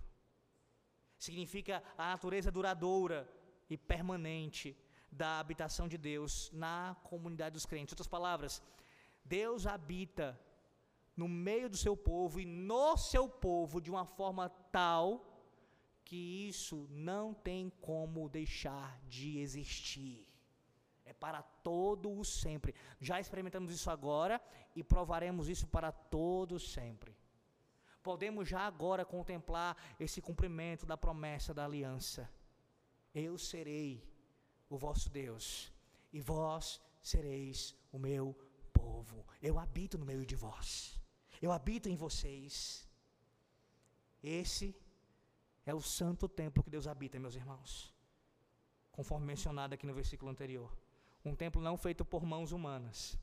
significa 1.17 1.81
a 1.97 2.07
natureza 2.07 2.51
duradoura 2.51 3.29
e 3.69 3.77
permanente 3.77 4.75
da 5.09 5.39
habitação 5.39 5.88
de 5.88 5.97
Deus 5.97 6.51
na 6.51 6.97
comunidade 7.03 7.53
dos 7.53 7.65
crentes. 7.65 7.93
Outras 7.93 8.07
palavras, 8.07 8.61
Deus 9.23 9.65
habita 9.65 10.38
no 11.15 11.27
meio 11.29 11.69
do 11.69 11.77
seu 11.77 11.95
povo 11.95 12.41
e 12.41 12.45
no 12.45 12.97
seu 12.97 13.29
povo 13.29 13.79
de 13.79 13.89
uma 13.89 14.05
forma 14.05 14.49
tal 14.49 15.32
que 16.04 16.47
isso 16.47 16.88
não 16.89 17.34
tem 17.34 17.70
como 17.82 18.30
deixar 18.30 18.99
de 19.08 19.39
existir. 19.39 20.28
É 21.06 21.14
para 21.14 21.41
todo 21.41 22.18
o 22.18 22.24
sempre. 22.24 22.74
Já 22.99 23.20
experimentamos 23.20 23.74
isso 23.74 23.89
agora 23.89 24.41
e 24.76 24.84
provaremos 24.84 25.49
isso 25.49 25.68
para 25.68 25.91
todo 25.91 26.60
sempre. 26.60 27.16
Podemos 28.01 28.47
já 28.47 28.62
agora 28.62 29.06
contemplar 29.06 29.78
esse 29.99 30.22
cumprimento 30.22 30.86
da 30.86 30.97
promessa 30.97 31.54
da 31.54 31.66
aliança. 31.66 32.30
Eu 33.14 33.38
serei 33.38 34.04
o 34.70 34.78
vosso 34.78 35.10
Deus, 35.10 35.72
e 36.12 36.20
vós 36.20 36.82
sereis 37.01 37.76
o 37.91 37.99
meu 37.99 38.36
povo. 38.72 39.26
Eu 39.41 39.60
habito 39.60 39.97
no 39.97 40.06
meio 40.06 40.26
de 40.26 40.36
vós. 40.36 40.99
Eu 41.41 41.51
habito 41.51 41.89
em 41.89 41.95
vocês. 41.95 42.88
Esse 44.22 44.76
é 45.66 45.74
o 45.74 45.82
santo 45.82 46.28
templo 46.28 46.64
que 46.64 46.70
Deus 46.70 46.88
habita, 46.88 47.20
meus 47.20 47.36
irmãos. 47.36 47.93
Conforme 48.91 49.26
mencionado 49.26 49.74
aqui 49.74 49.86
no 49.86 49.93
versículo 49.93 50.30
anterior. 50.30 50.72
Um 51.26 51.36
templo 51.36 51.61
não 51.61 51.78
feito 51.78 52.03
por 52.03 52.26
mãos 52.26 52.51
humanas, 52.51 53.18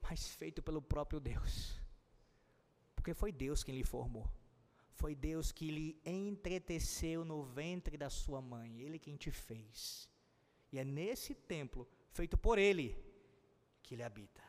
mas 0.00 0.28
feito 0.28 0.62
pelo 0.62 0.80
próprio 0.80 1.18
Deus. 1.18 1.80
Porque 2.94 3.12
foi 3.12 3.32
Deus 3.32 3.64
quem 3.64 3.76
lhe 3.76 3.84
formou. 3.84 4.30
Foi 4.92 5.14
Deus 5.14 5.50
que 5.52 5.70
lhe 5.70 6.00
entreteceu 6.04 7.24
no 7.24 7.42
ventre 7.42 7.98
da 7.98 8.08
sua 8.08 8.40
mãe. 8.40 8.80
Ele 8.80 8.98
quem 8.98 9.16
te 9.16 9.30
fez. 9.30 10.08
E 10.72 10.78
é 10.78 10.84
nesse 10.84 11.34
templo, 11.34 11.88
feito 12.10 12.38
por 12.38 12.58
Ele, 12.58 12.96
que 13.82 13.94
Ele 13.94 14.02
habita. 14.02 14.45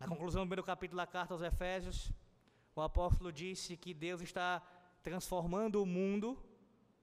Na 0.00 0.08
conclusão 0.08 0.40
do 0.40 0.46
primeiro 0.46 0.64
capítulo 0.64 0.96
da 0.96 1.06
carta 1.06 1.34
aos 1.34 1.42
Efésios, 1.42 2.10
o 2.74 2.80
apóstolo 2.80 3.30
disse 3.30 3.76
que 3.76 3.92
Deus 3.92 4.22
está 4.22 4.62
transformando 5.02 5.82
o 5.82 5.84
mundo 5.84 6.42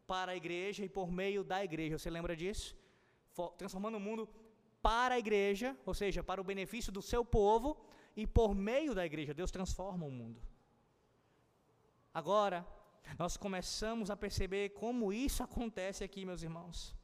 para 0.08 0.32
a 0.32 0.36
igreja 0.36 0.84
e 0.84 0.90
por 0.90 1.12
meio 1.12 1.44
da 1.44 1.64
igreja. 1.64 2.00
Você 2.00 2.10
lembra 2.10 2.36
disso? 2.36 2.76
Transformando 3.56 3.98
o 3.98 4.00
mundo 4.00 4.28
para 4.82 5.14
a 5.14 5.20
igreja, 5.20 5.78
ou 5.86 5.94
seja, 5.94 6.24
para 6.24 6.42
o 6.42 6.44
benefício 6.44 6.92
do 6.92 7.04
seu 7.04 7.24
povo, 7.24 7.80
e 8.16 8.26
por 8.26 8.56
meio 8.56 8.96
da 8.96 9.06
igreja, 9.06 9.32
Deus 9.32 9.52
transforma 9.52 10.04
o 10.04 10.12
mundo. 10.12 10.42
Agora, 12.12 12.66
nós 13.20 13.38
começamos 13.38 14.10
a 14.10 14.18
perceber 14.18 14.70
como 14.70 15.14
isso 15.14 15.44
acontece 15.44 16.04
aqui, 16.04 16.26
meus 16.26 16.42
irmãos. 16.42 16.96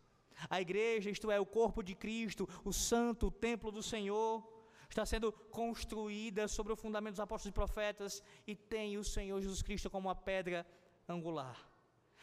A 0.50 0.60
igreja, 0.60 1.12
isto 1.12 1.30
é, 1.30 1.40
o 1.40 1.46
corpo 1.46 1.84
de 1.84 1.94
Cristo, 1.94 2.50
o 2.66 2.74
santo, 2.74 3.28
o 3.28 3.32
templo 3.32 3.72
do 3.72 3.84
Senhor, 3.84 4.53
está 4.94 5.06
sendo 5.06 5.32
construída 5.60 6.48
sobre 6.48 6.72
o 6.74 6.76
fundamento 6.76 7.16
dos 7.16 7.26
apóstolos 7.26 7.52
e 7.52 7.60
profetas 7.62 8.24
e 8.46 8.56
tem 8.56 8.98
o 8.98 9.04
Senhor 9.04 9.40
Jesus 9.42 9.62
Cristo 9.62 9.90
como 9.90 10.10
a 10.10 10.16
pedra 10.16 10.66
angular. 11.08 11.58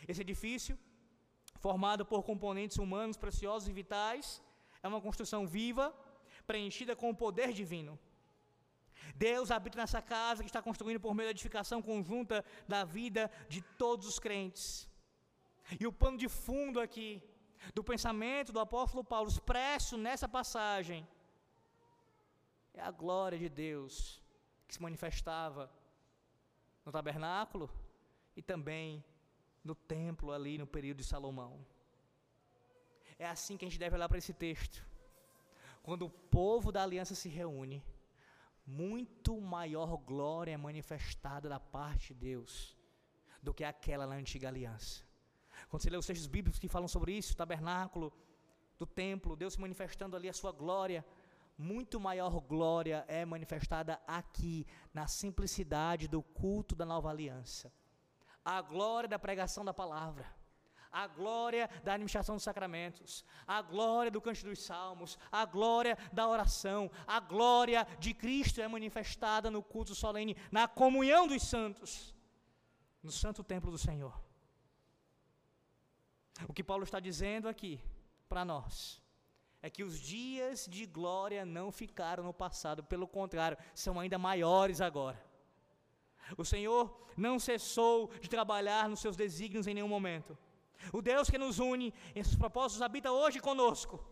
Esse 0.08 0.22
edifício, 0.26 0.78
formado 1.58 2.04
por 2.06 2.22
componentes 2.22 2.78
humanos 2.78 3.16
preciosos 3.16 3.68
e 3.68 3.72
vitais, 3.72 4.42
é 4.82 4.88
uma 4.88 5.00
construção 5.00 5.46
viva, 5.46 5.94
preenchida 6.46 6.94
com 6.96 7.10
o 7.10 7.18
poder 7.24 7.52
divino. 7.52 7.98
Deus 9.14 9.50
habita 9.50 9.78
nessa 9.78 10.00
casa 10.00 10.42
que 10.42 10.48
está 10.48 10.62
construindo 10.62 11.00
por 11.00 11.14
meio 11.14 11.28
da 11.28 11.32
edificação 11.32 11.82
conjunta 11.82 12.44
da 12.68 12.84
vida 12.84 13.30
de 13.48 13.60
todos 13.82 14.06
os 14.06 14.18
crentes. 14.18 14.88
E 15.78 15.86
o 15.86 15.92
pano 15.92 16.16
de 16.16 16.28
fundo 16.28 16.80
aqui, 16.80 17.22
do 17.74 17.82
pensamento 17.84 18.52
do 18.52 18.60
apóstolo 18.60 19.04
Paulo, 19.04 19.28
expresso 19.28 19.96
nessa 19.96 20.28
passagem, 20.28 21.06
é 22.74 22.80
a 22.80 22.90
glória 22.90 23.38
de 23.38 23.48
Deus 23.48 24.22
que 24.66 24.74
se 24.74 24.82
manifestava 24.82 25.70
no 26.84 26.92
tabernáculo 26.92 27.70
e 28.36 28.42
também 28.42 29.04
no 29.62 29.74
templo 29.74 30.32
ali 30.32 30.56
no 30.56 30.66
período 30.66 30.98
de 30.98 31.04
Salomão. 31.04 31.64
É 33.18 33.26
assim 33.26 33.56
que 33.56 33.64
a 33.64 33.68
gente 33.68 33.78
deve 33.78 33.96
olhar 33.96 34.08
para 34.08 34.18
esse 34.18 34.32
texto. 34.32 34.84
Quando 35.82 36.06
o 36.06 36.10
povo 36.10 36.72
da 36.72 36.82
aliança 36.82 37.14
se 37.14 37.28
reúne, 37.28 37.82
muito 38.66 39.40
maior 39.40 39.96
glória 39.96 40.52
é 40.52 40.56
manifestada 40.56 41.48
da 41.48 41.58
parte 41.58 42.14
de 42.14 42.20
Deus 42.20 42.76
do 43.42 43.52
que 43.52 43.64
aquela 43.64 44.06
na 44.06 44.14
antiga 44.14 44.48
aliança. 44.48 45.02
Quando 45.68 45.82
você 45.82 45.90
lê 45.90 45.96
os 45.96 46.06
textos 46.06 46.26
bíblicos 46.26 46.58
que 46.58 46.68
falam 46.68 46.88
sobre 46.88 47.12
isso, 47.12 47.32
o 47.32 47.36
tabernáculo, 47.36 48.12
do 48.78 48.86
templo, 48.86 49.36
Deus 49.36 49.54
se 49.54 49.60
manifestando 49.60 50.16
ali 50.16 50.28
a 50.28 50.32
sua 50.32 50.52
glória, 50.52 51.04
muito 51.60 52.00
maior 52.00 52.40
glória 52.40 53.04
é 53.06 53.24
manifestada 53.24 54.00
aqui, 54.06 54.66
na 54.94 55.06
simplicidade 55.06 56.08
do 56.08 56.22
culto 56.22 56.74
da 56.74 56.86
nova 56.86 57.10
aliança. 57.10 57.70
A 58.42 58.62
glória 58.62 59.08
da 59.08 59.18
pregação 59.18 59.64
da 59.64 59.74
palavra 59.74 60.26
a 60.92 61.06
glória 61.06 61.70
da 61.84 61.94
administração 61.94 62.34
dos 62.34 62.42
sacramentos, 62.42 63.24
a 63.46 63.62
glória 63.62 64.10
do 64.10 64.20
canto 64.20 64.42
dos 64.44 64.60
salmos, 64.60 65.16
a 65.30 65.44
glória 65.44 65.96
da 66.12 66.26
oração, 66.26 66.90
a 67.06 67.20
glória 67.20 67.86
de 68.00 68.12
Cristo 68.12 68.60
é 68.60 68.66
manifestada 68.66 69.50
no 69.50 69.62
culto 69.62 69.94
solene, 69.94 70.36
na 70.50 70.66
comunhão 70.66 71.28
dos 71.28 71.42
santos, 71.42 72.12
no 73.00 73.12
santo 73.12 73.44
templo 73.44 73.70
do 73.70 73.78
Senhor. 73.78 74.20
O 76.48 76.52
que 76.52 76.64
Paulo 76.64 76.82
está 76.82 76.98
dizendo 76.98 77.48
aqui 77.48 77.80
para 78.28 78.44
nós 78.44 78.99
é 79.62 79.68
que 79.68 79.84
os 79.84 79.98
dias 80.00 80.66
de 80.66 80.86
glória 80.86 81.44
não 81.44 81.70
ficaram 81.70 82.24
no 82.24 82.32
passado, 82.32 82.82
pelo 82.84 83.06
contrário, 83.06 83.58
são 83.74 84.00
ainda 84.00 84.18
maiores 84.18 84.80
agora. 84.80 85.22
O 86.36 86.44
Senhor 86.44 86.84
não 87.16 87.38
cessou 87.38 88.10
de 88.20 88.28
trabalhar 88.28 88.88
nos 88.88 89.00
seus 89.00 89.16
desígnios 89.16 89.66
em 89.66 89.74
nenhum 89.74 89.88
momento. 89.88 90.36
O 90.92 91.02
Deus 91.02 91.28
que 91.28 91.36
nos 91.36 91.58
une 91.58 91.92
em 92.14 92.22
seus 92.22 92.36
propósitos 92.36 92.80
habita 92.80 93.12
hoje 93.12 93.38
conosco. 93.40 94.02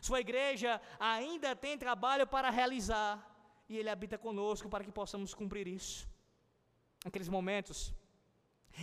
Sua 0.00 0.20
igreja 0.20 0.80
ainda 1.00 1.56
tem 1.56 1.76
trabalho 1.76 2.26
para 2.26 2.50
realizar 2.50 3.12
e 3.68 3.76
Ele 3.76 3.90
habita 3.90 4.16
conosco 4.16 4.68
para 4.68 4.84
que 4.84 4.92
possamos 4.92 5.34
cumprir 5.34 5.66
isso. 5.66 6.08
Aqueles 7.04 7.28
momentos 7.28 7.94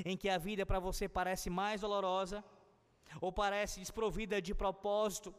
em 0.03 0.17
que 0.17 0.29
a 0.29 0.37
vida 0.37 0.65
para 0.65 0.79
você 0.79 1.07
parece 1.07 1.49
mais 1.49 1.81
dolorosa 1.81 2.43
ou 3.21 3.31
parece 3.31 3.79
desprovida 3.79 4.41
de 4.41 4.53
propósito, 4.53 5.33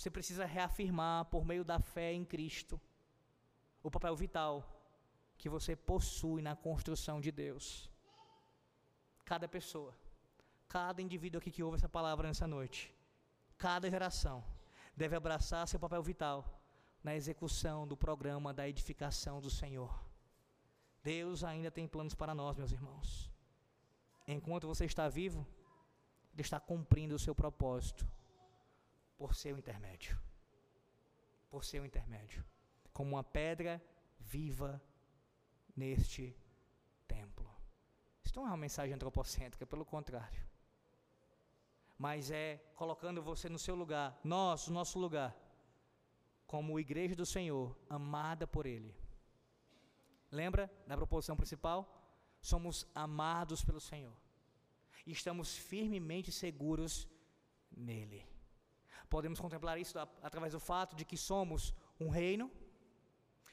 você 0.00 0.10
precisa 0.10 0.46
reafirmar 0.46 1.26
por 1.26 1.44
meio 1.44 1.62
da 1.62 1.78
fé 1.78 2.12
em 2.12 2.24
Cristo 2.24 2.80
o 3.82 3.90
papel 3.90 4.16
vital 4.16 4.54
que 5.36 5.48
você 5.48 5.76
possui 5.76 6.40
na 6.40 6.56
construção 6.56 7.20
de 7.20 7.30
Deus. 7.30 7.90
Cada 9.24 9.46
pessoa 9.46 9.94
Cada 10.70 11.02
indivíduo 11.02 11.40
aqui 11.40 11.50
que 11.50 11.64
ouve 11.64 11.76
essa 11.78 11.88
palavra 11.88 12.28
nessa 12.28 12.46
noite, 12.46 12.94
cada 13.58 13.90
geração, 13.90 14.44
deve 14.96 15.16
abraçar 15.16 15.66
seu 15.66 15.80
papel 15.80 16.00
vital 16.00 16.38
na 17.02 17.16
execução 17.16 17.88
do 17.88 17.96
programa 17.96 18.54
da 18.54 18.68
edificação 18.68 19.40
do 19.40 19.50
Senhor. 19.50 19.92
Deus 21.02 21.42
ainda 21.42 21.72
tem 21.72 21.88
planos 21.88 22.14
para 22.14 22.36
nós, 22.36 22.56
meus 22.56 22.70
irmãos. 22.70 23.28
Enquanto 24.28 24.68
você 24.68 24.84
está 24.84 25.08
vivo, 25.08 25.44
Ele 26.32 26.42
está 26.42 26.60
cumprindo 26.60 27.16
o 27.16 27.18
seu 27.18 27.34
propósito 27.34 28.06
por 29.20 29.34
seu 29.34 29.54
intermédio. 29.62 30.14
Por 31.52 31.62
seu 31.70 31.82
intermédio. 31.84 32.42
Como 32.96 33.10
uma 33.16 33.24
pedra 33.38 33.72
viva 34.18 34.70
neste 35.76 36.24
templo. 37.06 37.48
Isso 38.24 38.36
não 38.36 38.46
é 38.46 38.50
uma 38.50 38.64
mensagem 38.66 38.94
antropocêntrica, 38.94 39.66
pelo 39.66 39.84
contrário 39.84 40.50
mas 42.00 42.30
é 42.30 42.56
colocando 42.74 43.22
você 43.22 43.46
no 43.50 43.58
seu 43.58 43.74
lugar, 43.74 44.18
nós, 44.24 44.66
o 44.68 44.72
nosso 44.72 44.98
lugar, 44.98 45.36
como 46.46 46.80
igreja 46.80 47.14
do 47.14 47.26
Senhor, 47.26 47.76
amada 47.90 48.46
por 48.46 48.64
Ele. 48.64 48.96
Lembra 50.30 50.72
da 50.86 50.96
proposição 50.96 51.36
principal? 51.36 51.78
Somos 52.40 52.86
amados 52.94 53.62
pelo 53.62 53.78
Senhor 53.78 54.16
e 55.06 55.12
estamos 55.12 55.58
firmemente 55.58 56.32
seguros 56.32 57.06
nele. 57.70 58.26
Podemos 59.10 59.38
contemplar 59.38 59.78
isso 59.78 59.98
através 60.22 60.52
do 60.52 60.60
fato 60.60 60.96
de 60.96 61.04
que 61.04 61.16
somos 61.16 61.74
um 61.98 62.08
reino, 62.08 62.50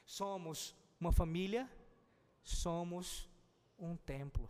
somos 0.06 0.76
uma 1.02 1.12
família, 1.12 1.70
somos 2.44 3.30
um 3.78 3.96
templo. 3.98 4.50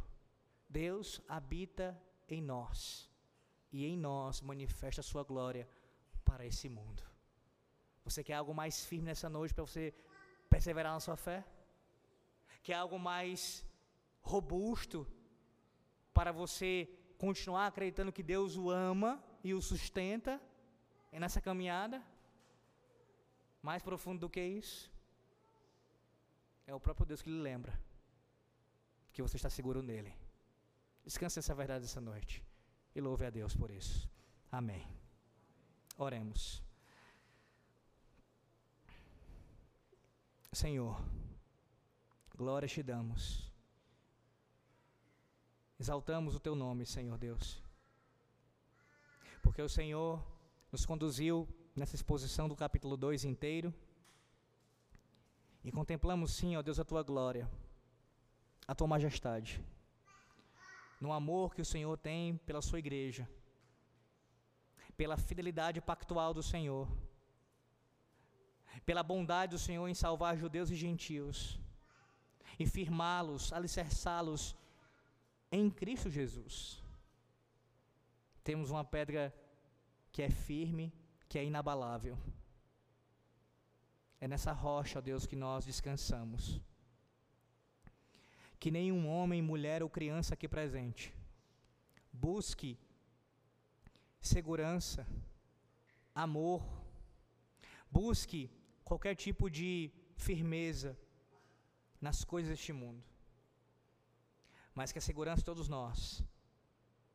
Deus 0.70 1.22
habita 1.28 1.99
em 2.28 2.41
nós 2.41 3.10
e 3.72 3.86
em 3.86 3.97
nós 3.97 4.41
manifesta 4.41 5.01
a 5.01 5.10
sua 5.12 5.24
glória 5.24 5.68
para 6.24 6.45
esse 6.45 6.68
mundo. 6.70 7.01
Você 8.03 8.24
quer 8.24 8.36
algo 8.36 8.53
mais 8.53 8.86
firme 8.86 9.05
nessa 9.05 9.30
noite 9.30 9.53
para 9.55 9.66
você 9.66 9.93
perseverar 10.49 10.93
na 10.93 10.99
sua 10.99 11.18
fé? 11.18 11.43
que 12.68 12.74
é 12.74 12.76
algo 12.76 12.99
mais 12.99 13.66
robusto 14.22 15.08
para 16.14 16.34
você 16.34 16.89
continuar 17.18 17.68
acreditando 17.68 18.12
que 18.12 18.22
Deus 18.22 18.58
o 18.58 18.70
ama 18.70 19.24
e 19.41 19.53
o 19.53 19.62
sustenta 19.62 20.41
é 21.18 21.20
nessa 21.20 21.41
caminhada? 21.41 22.01
Mais 23.59 23.82
profundo 23.82 24.20
do 24.20 24.30
que 24.30 24.39
isso? 24.39 24.91
É 26.68 26.74
o 26.76 26.80
próprio 26.80 27.07
Deus 27.07 27.24
que 27.24 27.30
lhe 27.30 27.41
lembra 27.41 27.74
que 29.11 29.24
você 29.24 29.36
está 29.36 29.49
seguro 29.49 29.82
nele. 29.82 30.13
Descanse 31.03 31.39
essa 31.39 31.55
verdade 31.55 31.86
essa 31.86 31.99
noite 31.99 32.43
e 32.95 33.01
louve 33.01 33.26
a 33.26 33.32
Deus 33.32 33.55
por 33.55 33.72
isso. 33.72 34.07
Amém. 34.51 34.88
Oremos. 35.97 36.63
Senhor, 40.51 41.01
glória 42.36 42.68
te 42.68 42.84
damos. 42.84 43.51
Exaltamos 45.80 46.36
o 46.36 46.39
teu 46.39 46.55
nome, 46.55 46.86
Senhor 46.86 47.18
Deus. 47.18 47.59
Porque 49.41 49.61
o 49.63 49.70
Senhor 49.70 50.36
nos 50.78 50.86
conduziu 50.86 51.47
nessa 51.75 51.95
exposição 51.95 52.47
do 52.47 52.55
capítulo 52.55 52.95
2 52.95 53.23
inteiro. 53.23 53.73
E 55.63 55.71
contemplamos, 55.71 56.34
sim, 56.34 56.55
ó 56.55 56.61
Deus, 56.61 56.80
a 56.80 56.86
tua 56.86 57.01
glória, 57.01 57.49
a 58.67 58.75
tua 58.75 58.86
majestade, 58.86 59.59
no 61.01 61.11
amor 61.11 61.55
que 61.55 61.63
o 61.63 61.65
Senhor 61.65 61.97
tem 61.97 62.38
pela 62.45 62.61
sua 62.61 62.78
igreja, 62.78 63.28
pela 64.95 65.17
fidelidade 65.17 65.82
pactual 65.82 66.32
do 66.32 66.43
Senhor, 66.43 66.88
pela 68.86 69.01
bondade 69.01 69.53
do 69.53 69.59
Senhor 69.59 69.88
em 69.88 69.95
salvar 69.95 70.38
judeus 70.38 70.69
e 70.69 70.75
gentios, 70.75 71.59
e 72.59 72.67
firmá-los, 72.67 73.51
alicerçá-los 73.51 74.55
em 75.51 75.71
Cristo 75.71 76.07
Jesus. 76.07 76.84
Temos 78.43 78.69
uma 78.69 78.86
pedra 78.86 79.34
que 80.18 80.24
é 80.24 80.32
firme, 80.32 80.91
que 81.30 81.38
é 81.38 81.45
inabalável. 81.45 82.18
É 84.20 84.28
nessa 84.28 84.51
rocha, 84.51 84.97
ó 84.97 85.01
Deus, 85.09 85.28
que 85.28 85.36
nós 85.36 85.63
descansamos. 85.63 86.59
Que 88.59 88.72
nenhum 88.72 89.07
homem, 89.07 89.43
mulher 89.43 89.84
ou 89.84 89.89
criança 89.97 90.34
aqui 90.34 90.47
presente 90.47 91.13
busque 92.11 92.80
segurança, 94.20 95.05
amor, 96.15 96.63
busque 97.91 98.49
qualquer 98.84 99.13
tipo 99.13 99.51
de 99.51 99.91
firmeza 100.15 100.97
nas 102.01 102.24
coisas 102.24 102.49
deste 102.49 102.74
mundo 102.74 103.03
mas 104.74 104.91
que 104.91 104.97
a 104.97 105.01
segurança 105.09 105.41
de 105.41 105.45
todos 105.45 105.68
nós 105.68 106.24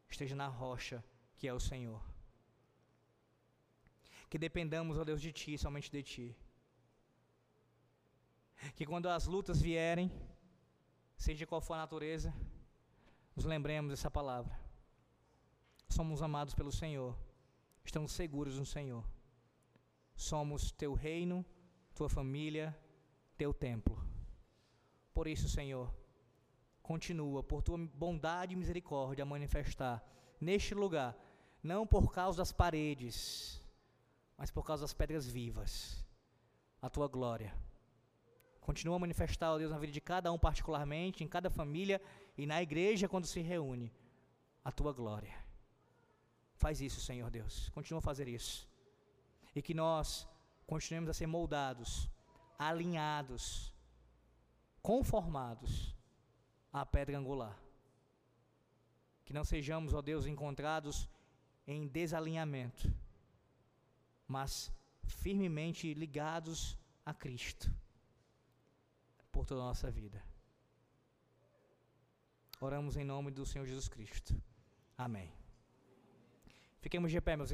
esteja 0.08 0.36
na 0.36 0.46
rocha 0.46 1.04
que 1.36 1.48
é 1.48 1.54
o 1.54 1.58
Senhor. 1.60 2.11
Que 4.32 4.38
dependamos, 4.38 4.96
ó 4.96 5.04
Deus, 5.04 5.20
de 5.20 5.30
Ti, 5.30 5.58
somente 5.58 5.90
de 5.92 6.02
Ti. 6.02 6.34
Que 8.74 8.86
quando 8.86 9.10
as 9.10 9.26
lutas 9.26 9.60
vierem, 9.60 10.10
seja 11.18 11.46
qual 11.46 11.60
for 11.60 11.74
a 11.74 11.80
natureza, 11.80 12.32
nos 13.36 13.44
lembremos 13.44 13.90
dessa 13.90 14.10
palavra. 14.10 14.58
Somos 15.86 16.22
amados 16.22 16.54
pelo 16.54 16.72
Senhor, 16.72 17.14
estamos 17.84 18.12
seguros 18.12 18.58
no 18.58 18.64
Senhor. 18.64 19.04
Somos 20.14 20.72
Teu 20.72 20.94
reino, 20.94 21.44
Tua 21.94 22.08
família, 22.08 22.74
Teu 23.36 23.52
templo. 23.52 24.02
Por 25.12 25.28
isso, 25.28 25.46
Senhor, 25.46 25.94
continua, 26.82 27.42
por 27.42 27.60
tua 27.60 27.76
bondade 27.76 28.54
e 28.54 28.56
misericórdia, 28.56 29.24
a 29.24 29.26
manifestar 29.26 30.02
neste 30.40 30.74
lugar, 30.74 31.14
não 31.62 31.86
por 31.86 32.10
causa 32.10 32.38
das 32.38 32.50
paredes, 32.50 33.61
mas 34.42 34.50
por 34.50 34.64
causa 34.64 34.82
das 34.82 34.92
pedras 34.92 35.24
vivas, 35.24 36.04
a 36.80 36.90
tua 36.90 37.06
glória. 37.06 37.54
Continua 38.60 38.96
a 38.96 38.98
manifestar, 38.98 39.52
ó 39.52 39.56
Deus, 39.56 39.70
na 39.70 39.78
vida 39.78 39.92
de 39.92 40.00
cada 40.00 40.32
um 40.32 40.38
particularmente, 40.46 41.22
em 41.22 41.28
cada 41.28 41.48
família 41.48 42.02
e 42.36 42.44
na 42.44 42.60
igreja 42.60 43.08
quando 43.08 43.24
se 43.24 43.40
reúne, 43.40 43.94
a 44.64 44.72
tua 44.72 44.92
glória. 44.92 45.32
Faz 46.56 46.80
isso, 46.80 47.00
Senhor 47.00 47.30
Deus. 47.30 47.68
Continua 47.68 48.00
a 48.00 48.02
fazer 48.02 48.26
isso. 48.26 48.68
E 49.54 49.62
que 49.62 49.74
nós 49.74 50.26
continuemos 50.66 51.08
a 51.08 51.14
ser 51.14 51.28
moldados, 51.28 52.10
alinhados, 52.58 53.72
conformados 54.82 55.94
a 56.72 56.84
pedra 56.84 57.16
angular. 57.16 57.56
Que 59.24 59.32
não 59.32 59.44
sejamos, 59.44 59.94
ó 59.94 60.02
Deus, 60.02 60.26
encontrados 60.26 61.08
em 61.64 61.86
desalinhamento, 61.86 62.92
mas 64.32 64.72
firmemente 65.04 65.92
ligados 65.92 66.78
a 67.04 67.12
Cristo 67.12 67.70
por 69.30 69.44
toda 69.44 69.60
a 69.60 69.64
nossa 69.64 69.90
vida. 69.90 70.24
Oramos 72.58 72.96
em 72.96 73.04
nome 73.04 73.30
do 73.30 73.44
Senhor 73.44 73.66
Jesus 73.66 73.88
Cristo. 73.88 74.40
Amém. 74.96 75.30
Fiquemos 76.80 77.10
de 77.10 77.20
pé, 77.20 77.36
meus 77.36 77.50